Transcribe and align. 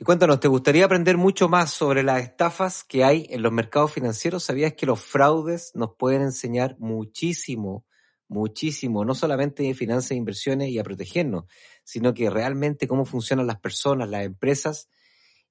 Y 0.00 0.04
cuéntanos, 0.04 0.38
¿te 0.38 0.46
gustaría 0.46 0.84
aprender 0.84 1.16
mucho 1.16 1.48
más 1.48 1.72
sobre 1.72 2.04
las 2.04 2.22
estafas 2.22 2.84
que 2.84 3.02
hay 3.02 3.26
en 3.30 3.42
los 3.42 3.50
mercados 3.50 3.92
financieros? 3.92 4.44
¿Sabías 4.44 4.74
que 4.74 4.86
los 4.86 5.00
fraudes 5.00 5.72
nos 5.74 5.96
pueden 5.96 6.22
enseñar 6.22 6.76
muchísimo, 6.78 7.84
muchísimo, 8.28 9.04
no 9.04 9.16
solamente 9.16 9.64
de 9.64 9.74
finanzas 9.74 10.12
e 10.12 10.14
inversiones 10.14 10.68
y 10.68 10.78
a 10.78 10.84
protegernos, 10.84 11.46
sino 11.82 12.14
que 12.14 12.30
realmente 12.30 12.86
cómo 12.86 13.04
funcionan 13.06 13.48
las 13.48 13.58
personas, 13.58 14.08
las 14.08 14.24
empresas 14.24 14.88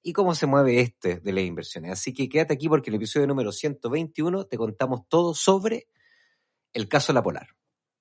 y 0.02 0.14
cómo 0.14 0.34
se 0.34 0.46
mueve 0.46 0.80
este 0.80 1.20
de 1.20 1.32
las 1.32 1.44
inversiones. 1.44 1.92
Así 1.92 2.14
que 2.14 2.30
quédate 2.30 2.54
aquí 2.54 2.70
porque 2.70 2.88
en 2.88 2.94
el 2.94 3.02
episodio 3.02 3.26
número 3.26 3.52
121 3.52 4.46
te 4.46 4.56
contamos 4.56 5.02
todo 5.10 5.34
sobre 5.34 5.88
el 6.72 6.88
caso 6.88 7.12
La 7.12 7.22
Polar. 7.22 7.57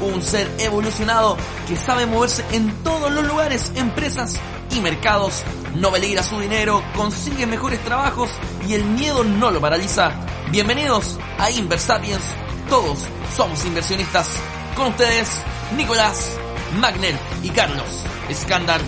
un 0.00 0.22
ser 0.22 0.50
evolucionado 0.58 1.36
que 1.68 1.76
sabe 1.76 2.06
moverse 2.06 2.44
en 2.52 2.70
todos 2.82 3.10
los 3.12 3.26
lugares, 3.26 3.72
empresas 3.74 4.36
y 4.70 4.80
mercados, 4.80 5.42
no 5.74 5.90
peligra 5.90 6.22
su 6.22 6.38
dinero, 6.40 6.82
consigue 6.94 7.46
mejores 7.46 7.80
trabajos 7.84 8.30
y 8.68 8.74
el 8.74 8.84
miedo 8.84 9.24
no 9.24 9.50
lo 9.50 9.60
paraliza. 9.60 10.12
Bienvenidos 10.50 11.18
a 11.38 11.50
Inversapiens, 11.50 12.22
todos 12.68 13.00
somos 13.36 13.64
inversionistas. 13.64 14.38
Con 14.76 14.88
ustedes, 14.88 15.42
Nicolás, 15.76 16.36
Magner 16.78 17.18
y 17.42 17.50
Carlos 17.50 18.04
Escándar. 18.28 18.80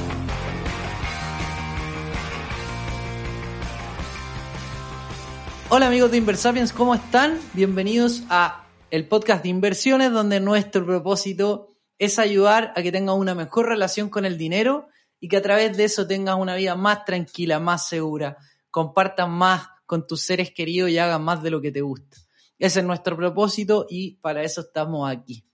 Hola 5.71 5.87
amigos 5.87 6.11
de 6.11 6.17
Inversapiens, 6.17 6.73
¿cómo 6.73 6.95
están? 6.95 7.39
Bienvenidos 7.53 8.23
a 8.31 8.68
el 8.91 9.07
podcast 9.07 9.43
de 9.43 9.51
inversiones 9.51 10.11
donde 10.13 10.41
nuestro 10.41 10.87
propósito 10.87 11.77
es 11.99 12.19
ayudar 12.19 12.73
a 12.75 12.83
que 12.83 12.91
tengas 12.93 13.17
una 13.17 13.35
mejor 13.35 13.67
relación 13.67 14.09
con 14.09 14.25
el 14.25 14.39
dinero 14.39 14.89
y 15.21 15.29
que 15.29 15.37
a 15.37 15.43
través 15.43 15.77
de 15.77 15.85
eso 15.85 16.07
tengas 16.07 16.37
una 16.37 16.55
vida 16.55 16.75
más 16.75 17.05
tranquila, 17.05 17.59
más 17.59 17.87
segura, 17.89 18.39
compartan 18.71 19.31
más 19.31 19.69
con 19.85 20.07
tus 20.07 20.23
seres 20.23 20.53
queridos 20.53 20.89
y 20.91 20.97
hagan 20.99 21.23
más 21.23 21.43
de 21.43 21.51
lo 21.51 21.61
que 21.61 21.71
te 21.73 21.83
gusta. 21.83 22.17
Ese 22.59 22.81
es 22.81 22.87
nuestro 22.87 23.17
propósito 23.17 23.87
y 23.89 24.17
para 24.17 24.43
eso 24.43 24.63
estamos 24.63 25.09
aquí. 25.11 25.45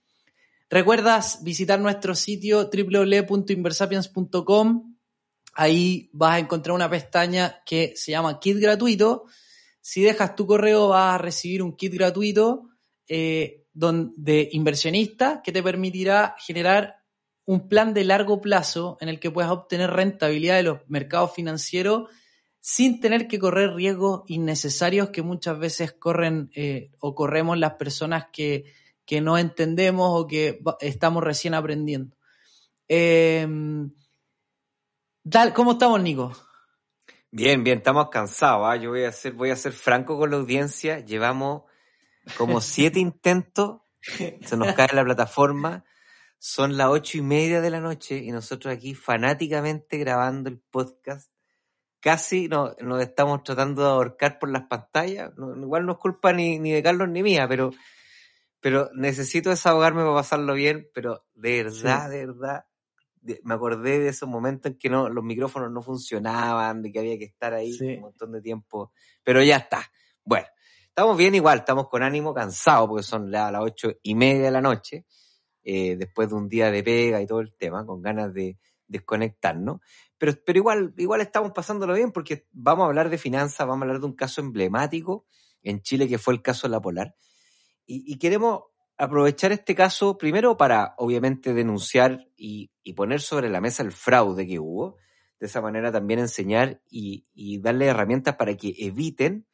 Recuerdas 0.69 1.43
visitar 1.43 1.79
nuestro 1.79 2.15
sitio 2.15 2.71
www.inversapiens.com. 2.71 4.95
Ahí 5.53 6.09
vas 6.13 6.35
a 6.35 6.39
encontrar 6.39 6.73
una 6.75 6.89
pestaña 6.89 7.61
que 7.65 7.93
se 7.95 8.11
llama 8.11 8.39
Kit 8.39 8.57
gratuito. 8.57 9.25
Si 9.81 10.01
dejas 10.01 10.35
tu 10.35 10.47
correo 10.47 10.87
vas 10.89 11.15
a 11.15 11.17
recibir 11.17 11.61
un 11.61 11.75
kit 11.75 11.93
gratuito 11.93 12.69
eh, 13.07 13.65
de 13.73 14.49
inversionista 14.51 15.41
que 15.43 15.51
te 15.51 15.61
permitirá 15.61 16.35
generar 16.39 17.03
un 17.45 17.67
plan 17.67 17.93
de 17.93 18.03
largo 18.03 18.41
plazo 18.41 18.97
en 19.01 19.09
el 19.09 19.19
que 19.19 19.31
puedas 19.31 19.51
obtener 19.51 19.91
rentabilidad 19.91 20.55
de 20.55 20.63
los 20.63 20.79
mercados 20.87 21.33
financieros 21.33 22.09
sin 22.59 22.99
tener 22.99 23.27
que 23.27 23.37
correr 23.37 23.75
riesgos 23.75 24.23
innecesarios 24.25 25.09
que 25.09 25.21
muchas 25.21 25.59
veces 25.59 25.91
corren 25.93 26.49
eh, 26.55 26.89
o 26.99 27.13
corremos 27.13 27.59
las 27.59 27.73
personas 27.73 28.27
que, 28.33 28.73
no 29.21 29.37
entendemos 29.37 30.09
o 30.19 30.25
que 30.25 30.59
estamos 30.79 31.23
recién 31.23 31.53
aprendiendo. 31.53 32.17
Em, 32.87 33.91
¿Cómo 35.53 35.73
estamos, 35.73 36.01
Nico? 36.01 36.33
Bien, 37.29 37.63
bien, 37.63 37.77
estamos 37.77 38.09
cansados. 38.09 38.65
¿ah? 38.67 38.75
Yo 38.77 38.89
voy 38.89 39.03
a, 39.03 39.11
ser, 39.11 39.33
voy 39.33 39.51
a 39.51 39.55
ser 39.55 39.73
franco 39.73 40.17
con 40.17 40.31
la 40.31 40.37
audiencia. 40.37 41.01
Llevamos 41.01 41.63
como 42.37 42.61
siete 42.61 42.99
intentos, 42.99 43.81
se 44.01 44.57
nos 44.57 44.73
cae 44.73 44.89
la 44.93 45.03
plataforma, 45.03 45.83
son 46.37 46.77
las 46.77 46.89
ocho 46.89 47.17
y 47.17 47.21
media 47.21 47.61
de 47.61 47.69
la 47.69 47.79
noche 47.79 48.17
y 48.17 48.31
nosotros 48.31 48.73
aquí 48.73 48.93
fanáticamente 48.93 49.97
grabando 49.97 50.49
el 50.49 50.59
podcast. 50.59 51.31
Casi 51.99 52.47
nos, 52.47 52.75
nos 52.81 53.01
estamos 53.01 53.43
tratando 53.43 53.81
de 53.81 53.89
ahorcar 53.89 54.37
por 54.37 54.51
las 54.51 54.67
pantallas. 54.67 55.31
igual 55.37 55.85
no 55.85 55.93
es 55.93 55.97
culpa 55.97 56.33
ni, 56.33 56.59
ni 56.59 56.71
de 56.71 56.83
Carlos 56.83 57.09
ni 57.09 57.23
mía, 57.23 57.47
pero, 57.47 57.71
pero 58.59 58.89
necesito 58.93 59.49
desahogarme 59.49 60.01
para 60.01 60.13
pasarlo 60.13 60.53
bien, 60.53 60.87
pero 60.93 61.25
de 61.33 61.63
verdad, 61.63 62.09
de 62.11 62.27
verdad, 62.27 62.65
me 63.43 63.55
acordé 63.55 63.99
de 63.99 64.09
esos 64.09 64.29
momentos 64.29 64.71
en 64.71 64.77
que 64.77 64.89
no, 64.89 65.09
los 65.09 65.23
micrófonos 65.23 65.71
no 65.71 65.81
funcionaban, 65.81 66.81
de 66.81 66.91
que 66.91 66.99
había 66.99 67.17
que 67.17 67.25
estar 67.25 67.53
ahí 67.53 67.75
un 67.81 68.01
montón 68.01 68.31
de 68.33 68.41
tiempo, 68.41 68.91
pero 69.23 69.41
ya 69.41 69.57
está. 69.57 69.81
Bueno, 70.23 70.47
Estamos 70.97 71.17
bien 71.17 71.35
igual, 71.35 71.57
estamos 71.57 71.89
con 71.89 72.03
ánimo 72.03 72.33
cansado 72.33 72.87
porque 72.87 73.03
son 73.03 73.29
las 73.29 73.53
ocho 73.59 73.91
y 74.01 74.15
media 74.15 74.43
de 74.45 74.51
la 74.51 74.61
noche, 74.61 75.05
eh, 75.61 75.97
después 75.97 76.29
de 76.29 76.35
un 76.35 76.47
día 76.47 76.71
de 76.71 76.83
pega 76.83 77.21
y 77.21 77.27
todo 77.27 77.41
el 77.41 77.53
tema, 77.53 77.85
con 77.85 78.01
ganas 78.01 78.33
de 78.33 78.57
desconectarnos. 78.87 79.81
Pero, 80.17 80.31
pero 80.45 80.57
igual, 80.57 80.93
igual 80.95 81.19
estamos 81.19 81.51
pasándolo 81.51 81.95
bien 81.95 82.13
porque 82.13 82.47
vamos 82.53 82.85
a 82.85 82.87
hablar 82.87 83.09
de 83.09 83.17
finanzas, 83.17 83.67
vamos 83.67 83.81
a 83.81 83.83
hablar 83.87 83.99
de 83.99 84.05
un 84.05 84.15
caso 84.15 84.39
emblemático 84.39 85.25
en 85.63 85.81
Chile 85.81 86.07
que 86.07 86.17
fue 86.17 86.33
el 86.33 86.41
caso 86.41 86.65
de 86.65 86.71
la 86.71 86.79
Polar. 86.79 87.13
Y, 87.85 88.17
queremos 88.17 88.61
aprovechar 88.97 89.51
este 89.51 89.75
caso 89.75 90.17
primero 90.17 90.55
para, 90.55 90.95
obviamente, 90.97 91.53
denunciar 91.53 92.25
y, 92.37 92.71
poner 92.95 93.19
sobre 93.19 93.49
la 93.49 93.59
mesa 93.59 93.83
el 93.83 93.91
fraude 93.91 94.47
que 94.47 94.59
hubo. 94.59 94.95
De 95.41 95.47
esa 95.47 95.59
manera 95.59 95.91
también 95.91 96.21
enseñar 96.21 96.81
y 96.89 97.59
darle 97.59 97.87
herramientas 97.87 98.37
para 98.37 98.55
que 98.55 98.73
eviten 98.77 99.45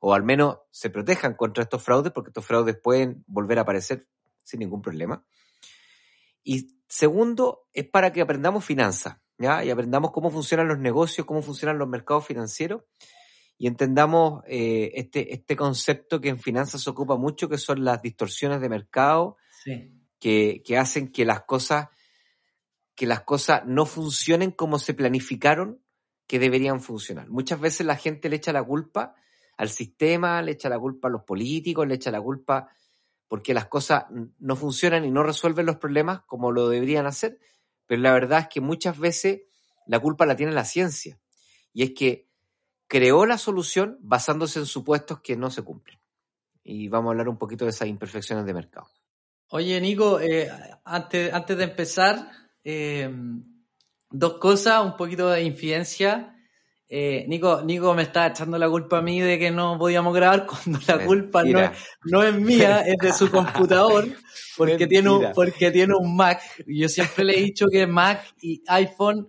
o 0.00 0.14
al 0.14 0.22
menos 0.22 0.58
se 0.70 0.90
protejan 0.90 1.34
contra 1.34 1.64
estos 1.64 1.82
fraudes, 1.82 2.12
porque 2.12 2.30
estos 2.30 2.44
fraudes 2.44 2.76
pueden 2.82 3.24
volver 3.26 3.58
a 3.58 3.62
aparecer 3.62 4.06
sin 4.42 4.60
ningún 4.60 4.82
problema. 4.82 5.24
Y 6.42 6.78
segundo, 6.88 7.66
es 7.72 7.88
para 7.88 8.12
que 8.12 8.20
aprendamos 8.20 8.64
finanzas, 8.64 9.16
¿ya? 9.38 9.64
Y 9.64 9.70
aprendamos 9.70 10.12
cómo 10.12 10.30
funcionan 10.30 10.68
los 10.68 10.78
negocios, 10.78 11.26
cómo 11.26 11.42
funcionan 11.42 11.78
los 11.78 11.88
mercados 11.88 12.26
financieros 12.26 12.82
y 13.56 13.66
entendamos 13.66 14.42
eh, 14.46 14.92
este, 14.94 15.32
este 15.32 15.56
concepto 15.56 16.20
que 16.20 16.28
en 16.28 16.38
finanzas 16.38 16.82
se 16.82 16.90
ocupa 16.90 17.16
mucho, 17.16 17.48
que 17.48 17.58
son 17.58 17.84
las 17.84 18.02
distorsiones 18.02 18.60
de 18.60 18.68
mercado, 18.68 19.36
que, 20.18 20.62
que, 20.64 20.76
hacen 20.76 21.10
que 21.10 21.24
las 21.24 21.42
cosas, 21.44 21.88
que 22.94 23.06
las 23.06 23.22
cosas 23.22 23.62
no 23.64 23.86
funcionen 23.86 24.50
como 24.50 24.78
se 24.78 24.92
planificaron 24.92 25.80
que 26.26 26.38
deberían 26.38 26.80
funcionar. 26.80 27.28
Muchas 27.30 27.60
veces 27.60 27.86
la 27.86 27.96
gente 27.96 28.28
le 28.28 28.36
echa 28.36 28.52
la 28.52 28.62
culpa 28.62 29.14
al 29.56 29.68
sistema, 29.68 30.42
le 30.42 30.52
echa 30.52 30.68
la 30.68 30.78
culpa 30.78 31.08
a 31.08 31.10
los 31.10 31.22
políticos, 31.22 31.86
le 31.86 31.94
echa 31.94 32.10
la 32.10 32.20
culpa 32.20 32.68
porque 33.28 33.54
las 33.54 33.66
cosas 33.66 34.04
no 34.38 34.56
funcionan 34.56 35.04
y 35.04 35.10
no 35.10 35.22
resuelven 35.22 35.66
los 35.66 35.76
problemas 35.76 36.22
como 36.26 36.52
lo 36.52 36.68
deberían 36.68 37.06
hacer, 37.06 37.38
pero 37.86 38.00
la 38.00 38.12
verdad 38.12 38.40
es 38.40 38.48
que 38.48 38.60
muchas 38.60 38.98
veces 38.98 39.42
la 39.86 39.98
culpa 39.98 40.26
la 40.26 40.36
tiene 40.36 40.52
la 40.52 40.64
ciencia 40.64 41.18
y 41.72 41.82
es 41.82 41.92
que 41.94 42.28
creó 42.86 43.26
la 43.26 43.38
solución 43.38 43.98
basándose 44.00 44.58
en 44.58 44.66
supuestos 44.66 45.20
que 45.20 45.36
no 45.36 45.50
se 45.50 45.62
cumplen. 45.62 45.98
Y 46.62 46.88
vamos 46.88 47.08
a 47.08 47.12
hablar 47.12 47.28
un 47.28 47.38
poquito 47.38 47.64
de 47.64 47.70
esas 47.70 47.88
imperfecciones 47.88 48.46
de 48.46 48.54
mercado. 48.54 48.88
Oye, 49.48 49.80
Nico, 49.80 50.20
eh, 50.20 50.50
antes, 50.84 51.32
antes 51.32 51.56
de 51.56 51.64
empezar, 51.64 52.30
eh, 52.62 53.10
dos 54.10 54.38
cosas, 54.38 54.84
un 54.84 54.96
poquito 54.96 55.28
de 55.28 55.42
infidencia. 55.42 56.33
Eh, 56.88 57.24
Nico, 57.28 57.62
Nico 57.62 57.94
me 57.94 58.02
está 58.02 58.26
echando 58.26 58.58
la 58.58 58.68
culpa 58.68 58.98
a 58.98 59.02
mí 59.02 59.20
de 59.20 59.38
que 59.38 59.50
no 59.50 59.78
podíamos 59.78 60.14
grabar 60.14 60.46
cuando 60.64 60.78
la 60.86 61.04
culpa 61.04 61.42
no 62.04 62.22
es, 62.22 62.34
mía, 62.34 62.80
es 62.86 62.98
de 62.98 63.12
su 63.12 63.30
computador, 63.30 64.06
porque 64.56 64.86
tiene, 64.86 65.10
un, 65.10 65.32
porque 65.34 65.70
tiene 65.70 65.94
un 65.98 66.14
Mac. 66.14 66.42
Yo 66.66 66.88
siempre 66.88 67.24
le 67.24 67.38
he 67.38 67.42
dicho 67.42 67.66
que 67.68 67.86
Mac 67.86 68.24
y 68.40 68.62
iPhone 68.68 69.28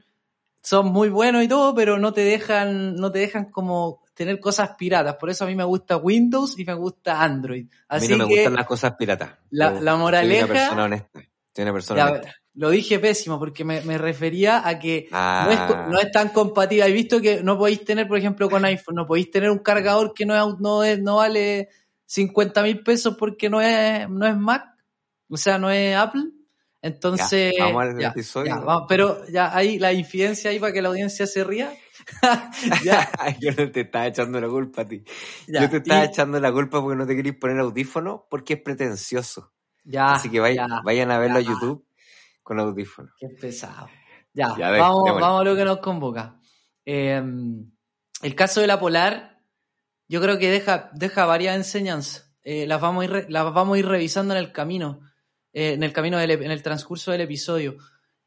son 0.62 0.88
muy 0.88 1.10
buenos 1.10 1.44
y 1.44 1.48
todo, 1.48 1.74
pero 1.74 1.98
no 1.98 2.12
te 2.12 2.22
dejan, 2.22 2.96
no 2.96 3.12
te 3.12 3.20
dejan 3.20 3.52
como 3.52 4.04
tener 4.14 4.40
cosas 4.40 4.72
piratas. 4.78 5.16
Por 5.16 5.30
eso 5.30 5.46
a 5.46 5.48
mí 5.48 5.56
me 5.56 5.64
gusta 5.64 5.98
Windows 5.98 6.58
y 6.58 6.66
me 6.66 6.74
gusta 6.74 7.22
Android. 7.22 7.68
Así 7.88 8.06
a 8.06 8.10
mí 8.10 8.18
no 8.18 8.28
me 8.28 8.36
gustan 8.36 8.56
las 8.56 8.66
cosas 8.66 8.96
piratas. 8.98 9.32
La, 9.52 9.72
la 9.72 9.96
moraleja. 9.96 10.46
Soy 10.46 10.52
una 10.52 10.54
persona 10.54 10.84
honesta. 10.86 11.20
Soy 11.54 11.64
una 11.64 11.74
persona 11.74 12.06
honesta. 12.06 12.36
Lo 12.56 12.70
dije 12.70 13.00
pésimo 13.00 13.38
porque 13.38 13.66
me, 13.66 13.98
refería 13.98 14.66
a 14.66 14.80
que 14.80 15.08
no, 15.12 15.52
es, 15.52 15.60
ah. 15.60 15.88
no, 15.90 16.00
es, 16.00 16.10
tan 16.12 16.30
compatible. 16.30 16.86
He 16.86 16.92
visto 16.94 17.20
que 17.20 17.44
no 17.44 17.58
podéis 17.58 17.84
tener, 17.84 18.08
por 18.08 18.18
ejemplo, 18.18 18.50
con 18.50 18.64
iPhone, 18.64 18.96
no 18.96 19.06
podéis 19.06 19.30
tener 19.30 19.50
un 19.50 19.60
cargador 19.60 20.14
que 20.14 20.26
no, 20.26 20.36
es, 20.36 20.60
no, 20.60 20.84
es, 20.84 21.02
no 21.02 21.18
vale 21.18 21.68
50 22.06 22.64
mil 22.64 22.82
pesos 22.82 23.18
porque 23.20 23.50
no 23.50 23.60
es, 23.60 24.10
no 24.10 24.26
es 24.26 24.38
Mac, 24.38 24.68
o 25.30 25.36
sea, 25.36 25.58
no 25.58 25.70
es 25.70 25.98
Apple. 25.98 26.24
Entonces, 26.82 27.56
vamos 27.60 27.84
al 27.84 28.02
episodio. 28.02 28.64
pero 28.88 29.28
ya 29.28 29.54
hay 29.56 29.78
la 29.78 29.92
infidencia 29.92 30.52
ahí 30.52 30.60
para 30.60 30.72
que 30.72 30.82
la 30.82 30.90
audiencia 30.90 31.28
se 31.28 31.44
ría. 31.44 31.74
ya, 32.86 33.10
Yo 33.42 33.52
no 33.52 33.70
te 33.70 33.82
estaba 33.82 34.08
echando 34.08 34.40
la 34.40 34.48
culpa 34.48 34.84
a 34.84 34.88
ti. 34.88 35.04
ya. 35.48 35.62
Yo 35.62 35.70
te 35.70 35.78
estaba 35.78 36.06
Y- 36.06 36.08
echando 36.08 36.40
la 36.40 36.54
culpa 36.54 36.82
porque 36.82 36.96
no 36.98 37.06
te 37.06 37.16
querís 37.18 37.36
poner 37.36 37.60
audífono 37.60 38.28
porque 38.30 38.54
es 38.54 38.62
pretencioso. 38.62 39.52
ya, 39.84 40.14
Así 40.14 40.30
que 40.30 40.40
vay- 40.40 40.56
ya. 40.56 40.68
vayan 40.86 41.12
a 41.12 41.18
verlo 41.18 41.40
ya. 41.42 41.50
a 41.50 41.54
YouTube 41.54 41.85
con 42.46 42.60
audífono. 42.60 43.12
Qué 43.20 43.28
pesado. 43.30 43.90
Ya, 44.32 44.50
vamos, 44.54 45.04
vamos 45.20 45.42
a 45.42 45.44
lo 45.44 45.56
que 45.56 45.66
nos 45.66 45.80
convoca. 45.80 46.40
Eh, 46.86 47.20
el 48.22 48.36
caso 48.36 48.62
de 48.62 48.68
la 48.68 48.80
Polar, 48.80 49.42
yo 50.08 50.22
creo 50.22 50.38
que 50.38 50.52
deja, 50.52 50.92
deja 50.94 51.26
varias 51.26 51.56
enseñanzas. 51.56 52.36
Eh, 52.44 52.68
las, 52.68 52.80
vamos 52.80 53.02
a 53.02 53.06
ir, 53.06 53.26
las 53.30 53.52
vamos 53.52 53.76
a 53.76 53.80
ir 53.80 53.88
revisando 53.88 54.36
en 54.36 54.40
el 54.40 54.52
camino, 54.52 55.02
eh, 55.54 55.74
en 55.74 55.82
el 55.82 55.92
camino 55.92 56.20
del, 56.20 56.30
en 56.30 56.52
el 56.52 56.62
transcurso 56.62 57.12
del 57.12 57.22
episodio. 57.22 57.78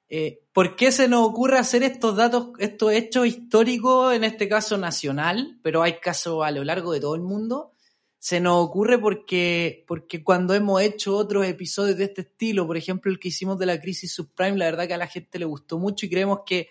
Eh, 0.09 0.41
¿Por 0.53 0.75
qué 0.75 0.91
se 0.91 1.07
nos 1.07 1.25
ocurre 1.25 1.59
hacer 1.59 1.85
estos 1.85 2.17
datos, 2.17 2.49
estos 2.59 2.93
hechos 2.93 3.25
históricos, 3.25 4.15
en 4.15 4.25
este 4.25 4.49
caso 4.49 4.79
nacional, 4.79 5.61
pero 5.63 5.83
hay 5.83 6.01
casos 6.01 6.45
a 6.45 6.51
lo 6.51 6.65
largo 6.65 6.93
de 6.93 7.01
todo 7.01 7.15
el 7.15 7.21
mundo? 7.21 7.75
Se 8.19 8.41
nos 8.41 8.65
ocurre 8.65 8.99
porque, 8.99 9.85
porque 9.87 10.25
cuando 10.25 10.55
hemos 10.55 10.83
hecho 10.83 11.17
otros 11.17 11.47
episodios 11.47 11.97
de 11.97 12.05
este 12.05 12.23
estilo, 12.23 12.67
por 12.67 12.77
ejemplo 12.77 13.13
el 13.13 13.19
que 13.19 13.29
hicimos 13.29 13.59
de 13.59 13.67
la 13.67 13.81
crisis 13.81 14.13
subprime, 14.13 14.59
la 14.59 14.65
verdad 14.67 14.89
que 14.89 14.95
a 14.95 14.99
la 14.99 15.07
gente 15.07 15.39
le 15.39 15.45
gustó 15.45 15.79
mucho 15.79 16.07
y 16.07 16.11
creemos 16.11 16.41
que 16.45 16.69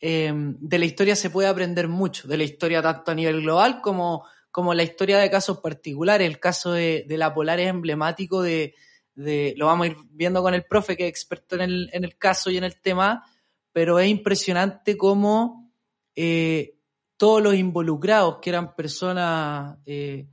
eh, 0.00 0.32
de 0.34 0.78
la 0.78 0.84
historia 0.84 1.16
se 1.16 1.30
puede 1.30 1.48
aprender 1.48 1.88
mucho, 1.88 2.28
de 2.28 2.36
la 2.36 2.44
historia 2.44 2.82
tanto 2.82 3.10
a 3.10 3.14
nivel 3.14 3.42
global 3.42 3.80
como, 3.82 4.24
como 4.50 4.72
la 4.72 4.82
historia 4.82 5.18
de 5.18 5.30
casos 5.30 5.58
particulares. 5.58 6.26
El 6.26 6.40
caso 6.40 6.72
de, 6.72 7.04
de 7.06 7.18
la 7.18 7.34
Polar 7.34 7.60
es 7.60 7.68
emblemático 7.68 8.42
de, 8.42 8.74
lo 9.14 9.66
vamos 9.66 9.86
a 9.86 9.90
ir 9.90 9.96
viendo 10.10 10.42
con 10.42 10.54
el 10.54 10.64
profe 10.64 10.96
que 10.96 11.04
es 11.04 11.10
experto 11.10 11.56
en 11.56 11.62
el, 11.62 11.90
en 11.92 12.04
el 12.04 12.16
caso 12.16 12.50
y 12.50 12.56
en 12.56 12.64
el 12.64 12.80
tema, 12.80 13.24
pero 13.72 13.98
es 13.98 14.08
impresionante 14.08 14.96
cómo 14.96 15.72
eh, 16.14 16.78
todos 17.16 17.42
los 17.42 17.54
involucrados, 17.54 18.38
que 18.40 18.50
eran 18.50 18.74
personas 18.74 19.78
eh, 19.86 20.26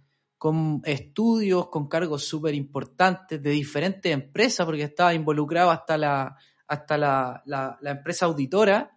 con 0.43 0.81
estudios, 0.83 1.69
con 1.69 1.87
cargos 1.87 2.25
súper 2.25 2.53
importantes 2.53 3.41
de 3.41 3.49
diferentes 3.51 4.11
empresas, 4.11 4.65
porque 4.65 4.83
estaba 4.83 5.13
involucrado 5.13 5.71
hasta 5.71 5.97
la, 5.97 6.35
hasta 6.67 6.97
la, 6.97 7.41
la- 7.45 7.77
la 7.79 7.91
empresa 7.91 8.25
auditora, 8.25 8.91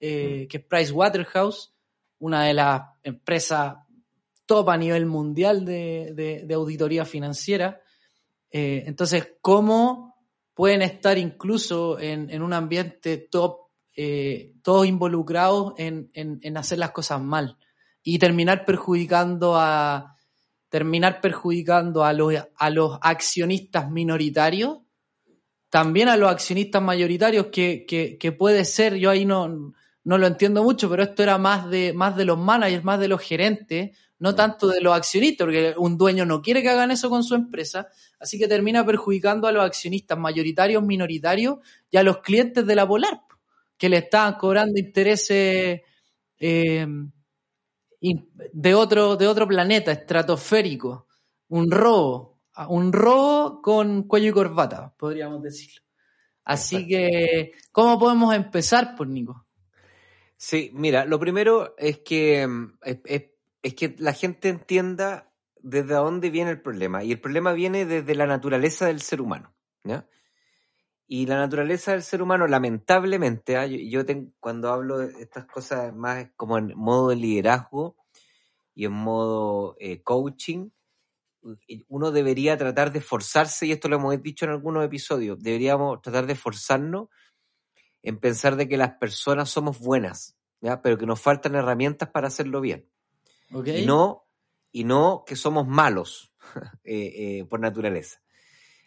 eh, 0.00 0.48
que 0.50 0.56
es 0.56 0.64
Pricewaterhouse, 0.64 1.72
una 2.18 2.42
de 2.46 2.54
las 2.54 2.82
empresas 3.04 3.76
top 4.46 4.68
a 4.68 4.76
nivel 4.76 5.06
mundial 5.06 5.64
de, 5.64 6.10
de- 6.12 6.42
de 6.44 6.54
auditoría 6.54 7.04
financiera. 7.04 7.80
Eh, 8.50 8.82
entonces, 8.84 9.34
¿cómo 9.40 10.16
pueden 10.54 10.82
estar 10.82 11.16
incluso 11.18 12.00
en, 12.00 12.30
en 12.30 12.42
un 12.42 12.52
ambiente 12.52 13.16
top, 13.30 13.68
eh, 13.94 14.54
todos 14.64 14.88
involucrados 14.88 15.72
en, 15.76 16.10
en- 16.14 16.40
en 16.42 16.56
hacer 16.56 16.80
las 16.80 16.90
cosas 16.90 17.22
mal 17.22 17.56
y 18.02 18.18
terminar 18.18 18.64
perjudicando 18.64 19.54
a 19.56 20.16
terminar 20.70 21.20
perjudicando 21.20 22.04
a 22.04 22.14
los, 22.14 22.32
a 22.56 22.70
los 22.70 22.98
accionistas 23.02 23.90
minoritarios, 23.90 24.78
también 25.68 26.08
a 26.08 26.16
los 26.16 26.30
accionistas 26.30 26.80
mayoritarios, 26.80 27.46
que, 27.46 27.84
que, 27.86 28.16
que 28.16 28.32
puede 28.32 28.64
ser, 28.64 28.94
yo 28.94 29.10
ahí 29.10 29.24
no, 29.24 29.74
no 30.04 30.18
lo 30.18 30.26
entiendo 30.26 30.62
mucho, 30.62 30.88
pero 30.88 31.02
esto 31.02 31.22
era 31.22 31.38
más 31.38 31.68
de, 31.68 31.92
más 31.92 32.16
de 32.16 32.24
los 32.24 32.38
managers, 32.38 32.84
más 32.84 33.00
de 33.00 33.08
los 33.08 33.20
gerentes, 33.20 33.96
no 34.20 34.34
tanto 34.34 34.68
de 34.68 34.80
los 34.80 34.94
accionistas, 34.94 35.44
porque 35.44 35.74
un 35.76 35.98
dueño 35.98 36.24
no 36.24 36.40
quiere 36.40 36.62
que 36.62 36.70
hagan 36.70 36.92
eso 36.92 37.10
con 37.10 37.24
su 37.24 37.34
empresa, 37.34 37.88
así 38.20 38.38
que 38.38 38.46
termina 38.46 38.86
perjudicando 38.86 39.48
a 39.48 39.52
los 39.52 39.64
accionistas 39.64 40.18
mayoritarios, 40.18 40.82
minoritarios 40.84 41.58
y 41.90 41.96
a 41.96 42.04
los 42.04 42.18
clientes 42.18 42.64
de 42.64 42.74
la 42.76 42.86
Polar, 42.86 43.22
que 43.76 43.88
le 43.88 43.98
estaban 43.98 44.34
cobrando 44.34 44.78
intereses 44.78 45.80
eh, 46.38 46.86
de, 48.00 48.74
otro, 48.74 49.16
de 49.16 49.26
otro 49.26 49.46
planeta, 49.46 49.92
estratosférico, 49.92 51.06
un 51.48 51.70
robo, 51.70 52.40
un 52.68 52.92
robo 52.92 53.60
con 53.62 54.04
cuello 54.04 54.28
y 54.30 54.32
corbata, 54.32 54.94
podríamos 54.96 55.42
decirlo. 55.42 55.82
Así 56.44 56.86
que, 56.88 57.52
¿cómo 57.70 57.98
podemos 57.98 58.34
empezar, 58.34 58.96
por 58.96 59.06
Nico? 59.06 59.46
Sí, 60.36 60.70
mira, 60.72 61.04
lo 61.04 61.20
primero 61.20 61.74
es 61.76 61.98
que, 61.98 62.46
mm, 62.46 62.78
es, 62.82 62.98
es- 63.04 63.30
es 63.62 63.74
que 63.74 63.94
la 63.98 64.14
gente 64.14 64.48
entienda 64.48 65.30
desde 65.60 65.94
dónde 65.94 66.30
viene 66.30 66.50
el 66.50 66.62
problema. 66.62 67.04
Y 67.04 67.12
el 67.12 67.20
problema 67.20 67.52
viene 67.52 67.84
desde 67.84 68.14
la 68.14 68.26
naturaleza 68.26 68.86
del 68.86 69.02
ser 69.02 69.20
humano. 69.20 69.54
¿ya? 69.84 70.06
Y 71.12 71.26
la 71.26 71.38
naturaleza 71.38 71.90
del 71.90 72.04
ser 72.04 72.22
humano, 72.22 72.46
lamentablemente, 72.46 73.56
¿ah? 73.56 73.66
yo, 73.66 74.02
cuando 74.38 74.72
hablo 74.72 74.98
de 74.98 75.20
estas 75.20 75.44
cosas 75.44 75.92
más 75.92 76.28
como 76.36 76.56
en 76.56 76.72
modo 76.76 77.08
de 77.08 77.16
liderazgo 77.16 77.96
y 78.76 78.84
en 78.84 78.92
modo 78.92 79.74
eh, 79.80 80.04
coaching, 80.04 80.70
uno 81.88 82.12
debería 82.12 82.56
tratar 82.56 82.92
de 82.92 83.00
esforzarse, 83.00 83.66
y 83.66 83.72
esto 83.72 83.88
lo 83.88 83.96
hemos 83.96 84.22
dicho 84.22 84.44
en 84.44 84.52
algunos 84.52 84.84
episodios, 84.84 85.42
deberíamos 85.42 86.00
tratar 86.00 86.26
de 86.26 86.34
esforzarnos 86.34 87.08
en 88.04 88.20
pensar 88.20 88.54
de 88.54 88.68
que 88.68 88.76
las 88.76 88.92
personas 88.92 89.50
somos 89.50 89.80
buenas, 89.80 90.36
¿ya? 90.60 90.80
pero 90.80 90.96
que 90.96 91.06
nos 91.06 91.20
faltan 91.20 91.56
herramientas 91.56 92.08
para 92.10 92.28
hacerlo 92.28 92.60
bien. 92.60 92.88
Y, 93.50 93.84
no, 93.84 94.28
y 94.70 94.84
no 94.84 95.24
que 95.26 95.34
somos 95.34 95.66
malos 95.66 96.32
eh, 96.84 97.40
eh, 97.40 97.44
por 97.46 97.58
naturaleza. 97.58 98.22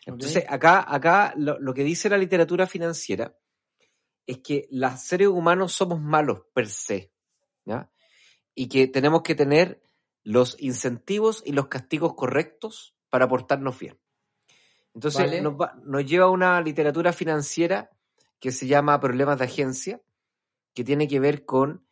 Entonces, 0.05 0.43
acá, 0.49 0.85
acá 0.87 1.33
lo, 1.37 1.59
lo 1.59 1.73
que 1.73 1.83
dice 1.83 2.09
la 2.09 2.17
literatura 2.17 2.67
financiera 2.67 3.37
es 4.25 4.39
que 4.39 4.67
los 4.71 4.99
seres 5.01 5.27
humanos 5.29 5.73
somos 5.73 6.01
malos 6.01 6.41
per 6.53 6.67
se, 6.67 7.11
¿ya? 7.65 7.89
y 8.55 8.67
que 8.67 8.87
tenemos 8.87 9.21
que 9.21 9.35
tener 9.35 9.81
los 10.23 10.55
incentivos 10.61 11.41
y 11.45 11.51
los 11.53 11.67
castigos 11.67 12.13
correctos 12.15 12.95
para 13.09 13.27
portarnos 13.27 13.77
bien. 13.79 13.99
Entonces, 14.93 15.21
Vale. 15.21 15.41
nos, 15.41 15.53
va- 15.53 15.75
nos 15.83 16.05
lleva 16.05 16.25
a 16.25 16.29
una 16.29 16.61
literatura 16.61 17.13
financiera 17.13 17.89
que 18.39 18.51
se 18.51 18.67
llama 18.67 18.99
problemas 18.99 19.39
de 19.39 19.45
agencia, 19.45 20.01
que 20.73 20.83
tiene 20.83 21.07
que 21.07 21.19
ver 21.19 21.45
con 21.45 21.87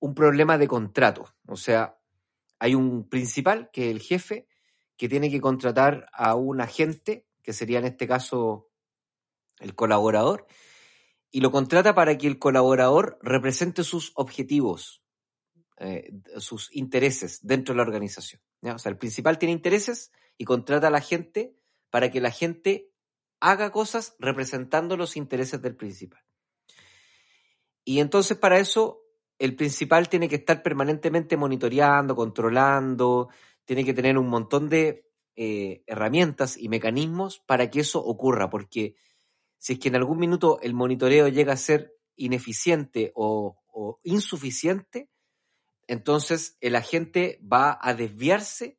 un 0.00 0.14
problema 0.14 0.58
de 0.58 0.68
contrato. 0.68 1.34
O 1.46 1.56
sea, 1.56 1.98
hay 2.58 2.74
un 2.74 3.08
principal, 3.08 3.70
que 3.72 3.86
es 3.86 3.90
el 3.90 4.00
jefe, 4.00 4.46
que 4.96 5.08
tiene 5.08 5.30
que 5.30 5.40
contratar 5.40 6.08
a 6.12 6.34
un 6.34 6.60
agente, 6.60 7.26
que 7.44 7.52
sería 7.52 7.78
en 7.78 7.84
este 7.84 8.08
caso 8.08 8.70
el 9.60 9.76
colaborador, 9.76 10.46
y 11.30 11.40
lo 11.40 11.52
contrata 11.52 11.94
para 11.94 12.16
que 12.18 12.26
el 12.26 12.38
colaborador 12.38 13.18
represente 13.22 13.84
sus 13.84 14.12
objetivos, 14.14 15.02
eh, 15.78 16.12
sus 16.38 16.74
intereses 16.74 17.40
dentro 17.42 17.74
de 17.74 17.76
la 17.76 17.82
organización. 17.82 18.40
O 18.62 18.78
sea, 18.78 18.90
el 18.90 18.98
principal 18.98 19.38
tiene 19.38 19.52
intereses 19.52 20.12
y 20.38 20.44
contrata 20.44 20.88
a 20.88 20.90
la 20.90 21.00
gente 21.00 21.54
para 21.90 22.10
que 22.10 22.20
la 22.20 22.30
gente 22.30 22.90
haga 23.40 23.70
cosas 23.70 24.16
representando 24.18 24.96
los 24.96 25.16
intereses 25.16 25.60
del 25.60 25.76
principal. 25.76 26.22
Y 27.84 28.00
entonces 28.00 28.38
para 28.38 28.58
eso 28.58 29.02
el 29.38 29.56
principal 29.56 30.08
tiene 30.08 30.28
que 30.28 30.36
estar 30.36 30.62
permanentemente 30.62 31.36
monitoreando, 31.36 32.16
controlando, 32.16 33.28
tiene 33.64 33.84
que 33.84 33.92
tener 33.92 34.16
un 34.16 34.28
montón 34.28 34.68
de 34.68 35.10
eh, 35.36 35.82
herramientas 35.86 36.56
y 36.56 36.68
mecanismos 36.68 37.40
para 37.46 37.70
que 37.70 37.80
eso 37.80 38.04
ocurra, 38.04 38.50
porque 38.50 38.94
si 39.58 39.74
es 39.74 39.78
que 39.78 39.88
en 39.88 39.96
algún 39.96 40.18
minuto 40.18 40.58
el 40.62 40.74
monitoreo 40.74 41.28
llega 41.28 41.52
a 41.54 41.56
ser 41.56 41.94
ineficiente 42.16 43.12
o, 43.14 43.56
o 43.66 44.00
insuficiente, 44.04 45.10
entonces 45.86 46.56
el 46.60 46.76
agente 46.76 47.40
va 47.42 47.78
a 47.80 47.94
desviarse 47.94 48.78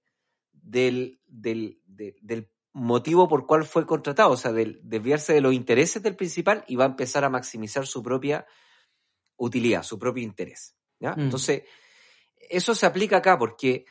del, 0.53 1.19
del, 1.25 1.81
de- 1.85 2.15
del 2.21 2.49
motivo 2.73 3.27
por 3.27 3.45
cual 3.45 3.63
fue 3.65 3.85
contratado, 3.85 4.31
o 4.31 4.37
sea, 4.37 4.51
del, 4.51 4.79
desviarse 4.83 5.33
de 5.33 5.41
los 5.41 5.53
intereses 5.53 6.03
del 6.03 6.15
principal 6.15 6.63
y 6.67 6.75
va 6.75 6.85
a 6.85 6.87
empezar 6.87 7.23
a 7.23 7.29
maximizar 7.29 7.85
su 7.87 8.03
propia 8.03 8.45
utilidad, 9.37 9.83
su 9.83 9.97
propio 9.99 10.23
interés. 10.23 10.75
¿ya? 10.99 11.11
Mm. 11.15 11.21
Entonces, 11.21 11.63
eso 12.49 12.75
se 12.75 12.85
aplica 12.85 13.17
acá 13.17 13.37
porque 13.37 13.85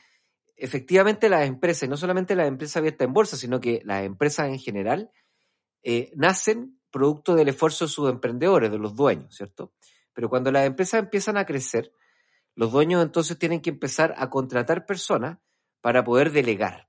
efectivamente 0.57 1.29
las 1.29 1.47
empresas, 1.47 1.89
no 1.89 1.97
solamente 1.97 2.37
las 2.37 2.49
empresas 2.49 2.77
abiertas 2.77 3.07
en 3.07 3.13
bolsa, 3.13 3.37
sino 3.37 3.61
que 3.61 3.81
las 3.85 4.05
empresas 4.05 4.49
en 4.49 4.59
general, 4.59 5.11
eh, 5.83 6.13
nacen 6.15 6.81
producto 6.91 7.35
del 7.35 7.49
esfuerzo 7.49 7.87
de 7.87 7.91
sus 7.91 8.09
emprendedores, 8.09 8.71
de 8.71 8.79
los 8.79 8.95
dueños, 8.95 9.35
¿cierto? 9.35 9.73
Pero 10.13 10.29
cuando 10.29 10.53
las 10.53 10.67
empresas 10.67 11.01
empiezan 11.01 11.37
a 11.37 11.45
crecer, 11.45 11.93
los 12.55 12.71
dueños 12.71 13.03
entonces 13.03 13.39
tienen 13.39 13.61
que 13.61 13.71
empezar 13.71 14.15
a 14.17 14.31
contratar 14.31 14.87
personas 14.87 15.39
para 15.81 16.05
poder 16.05 16.31
delegar. 16.31 16.89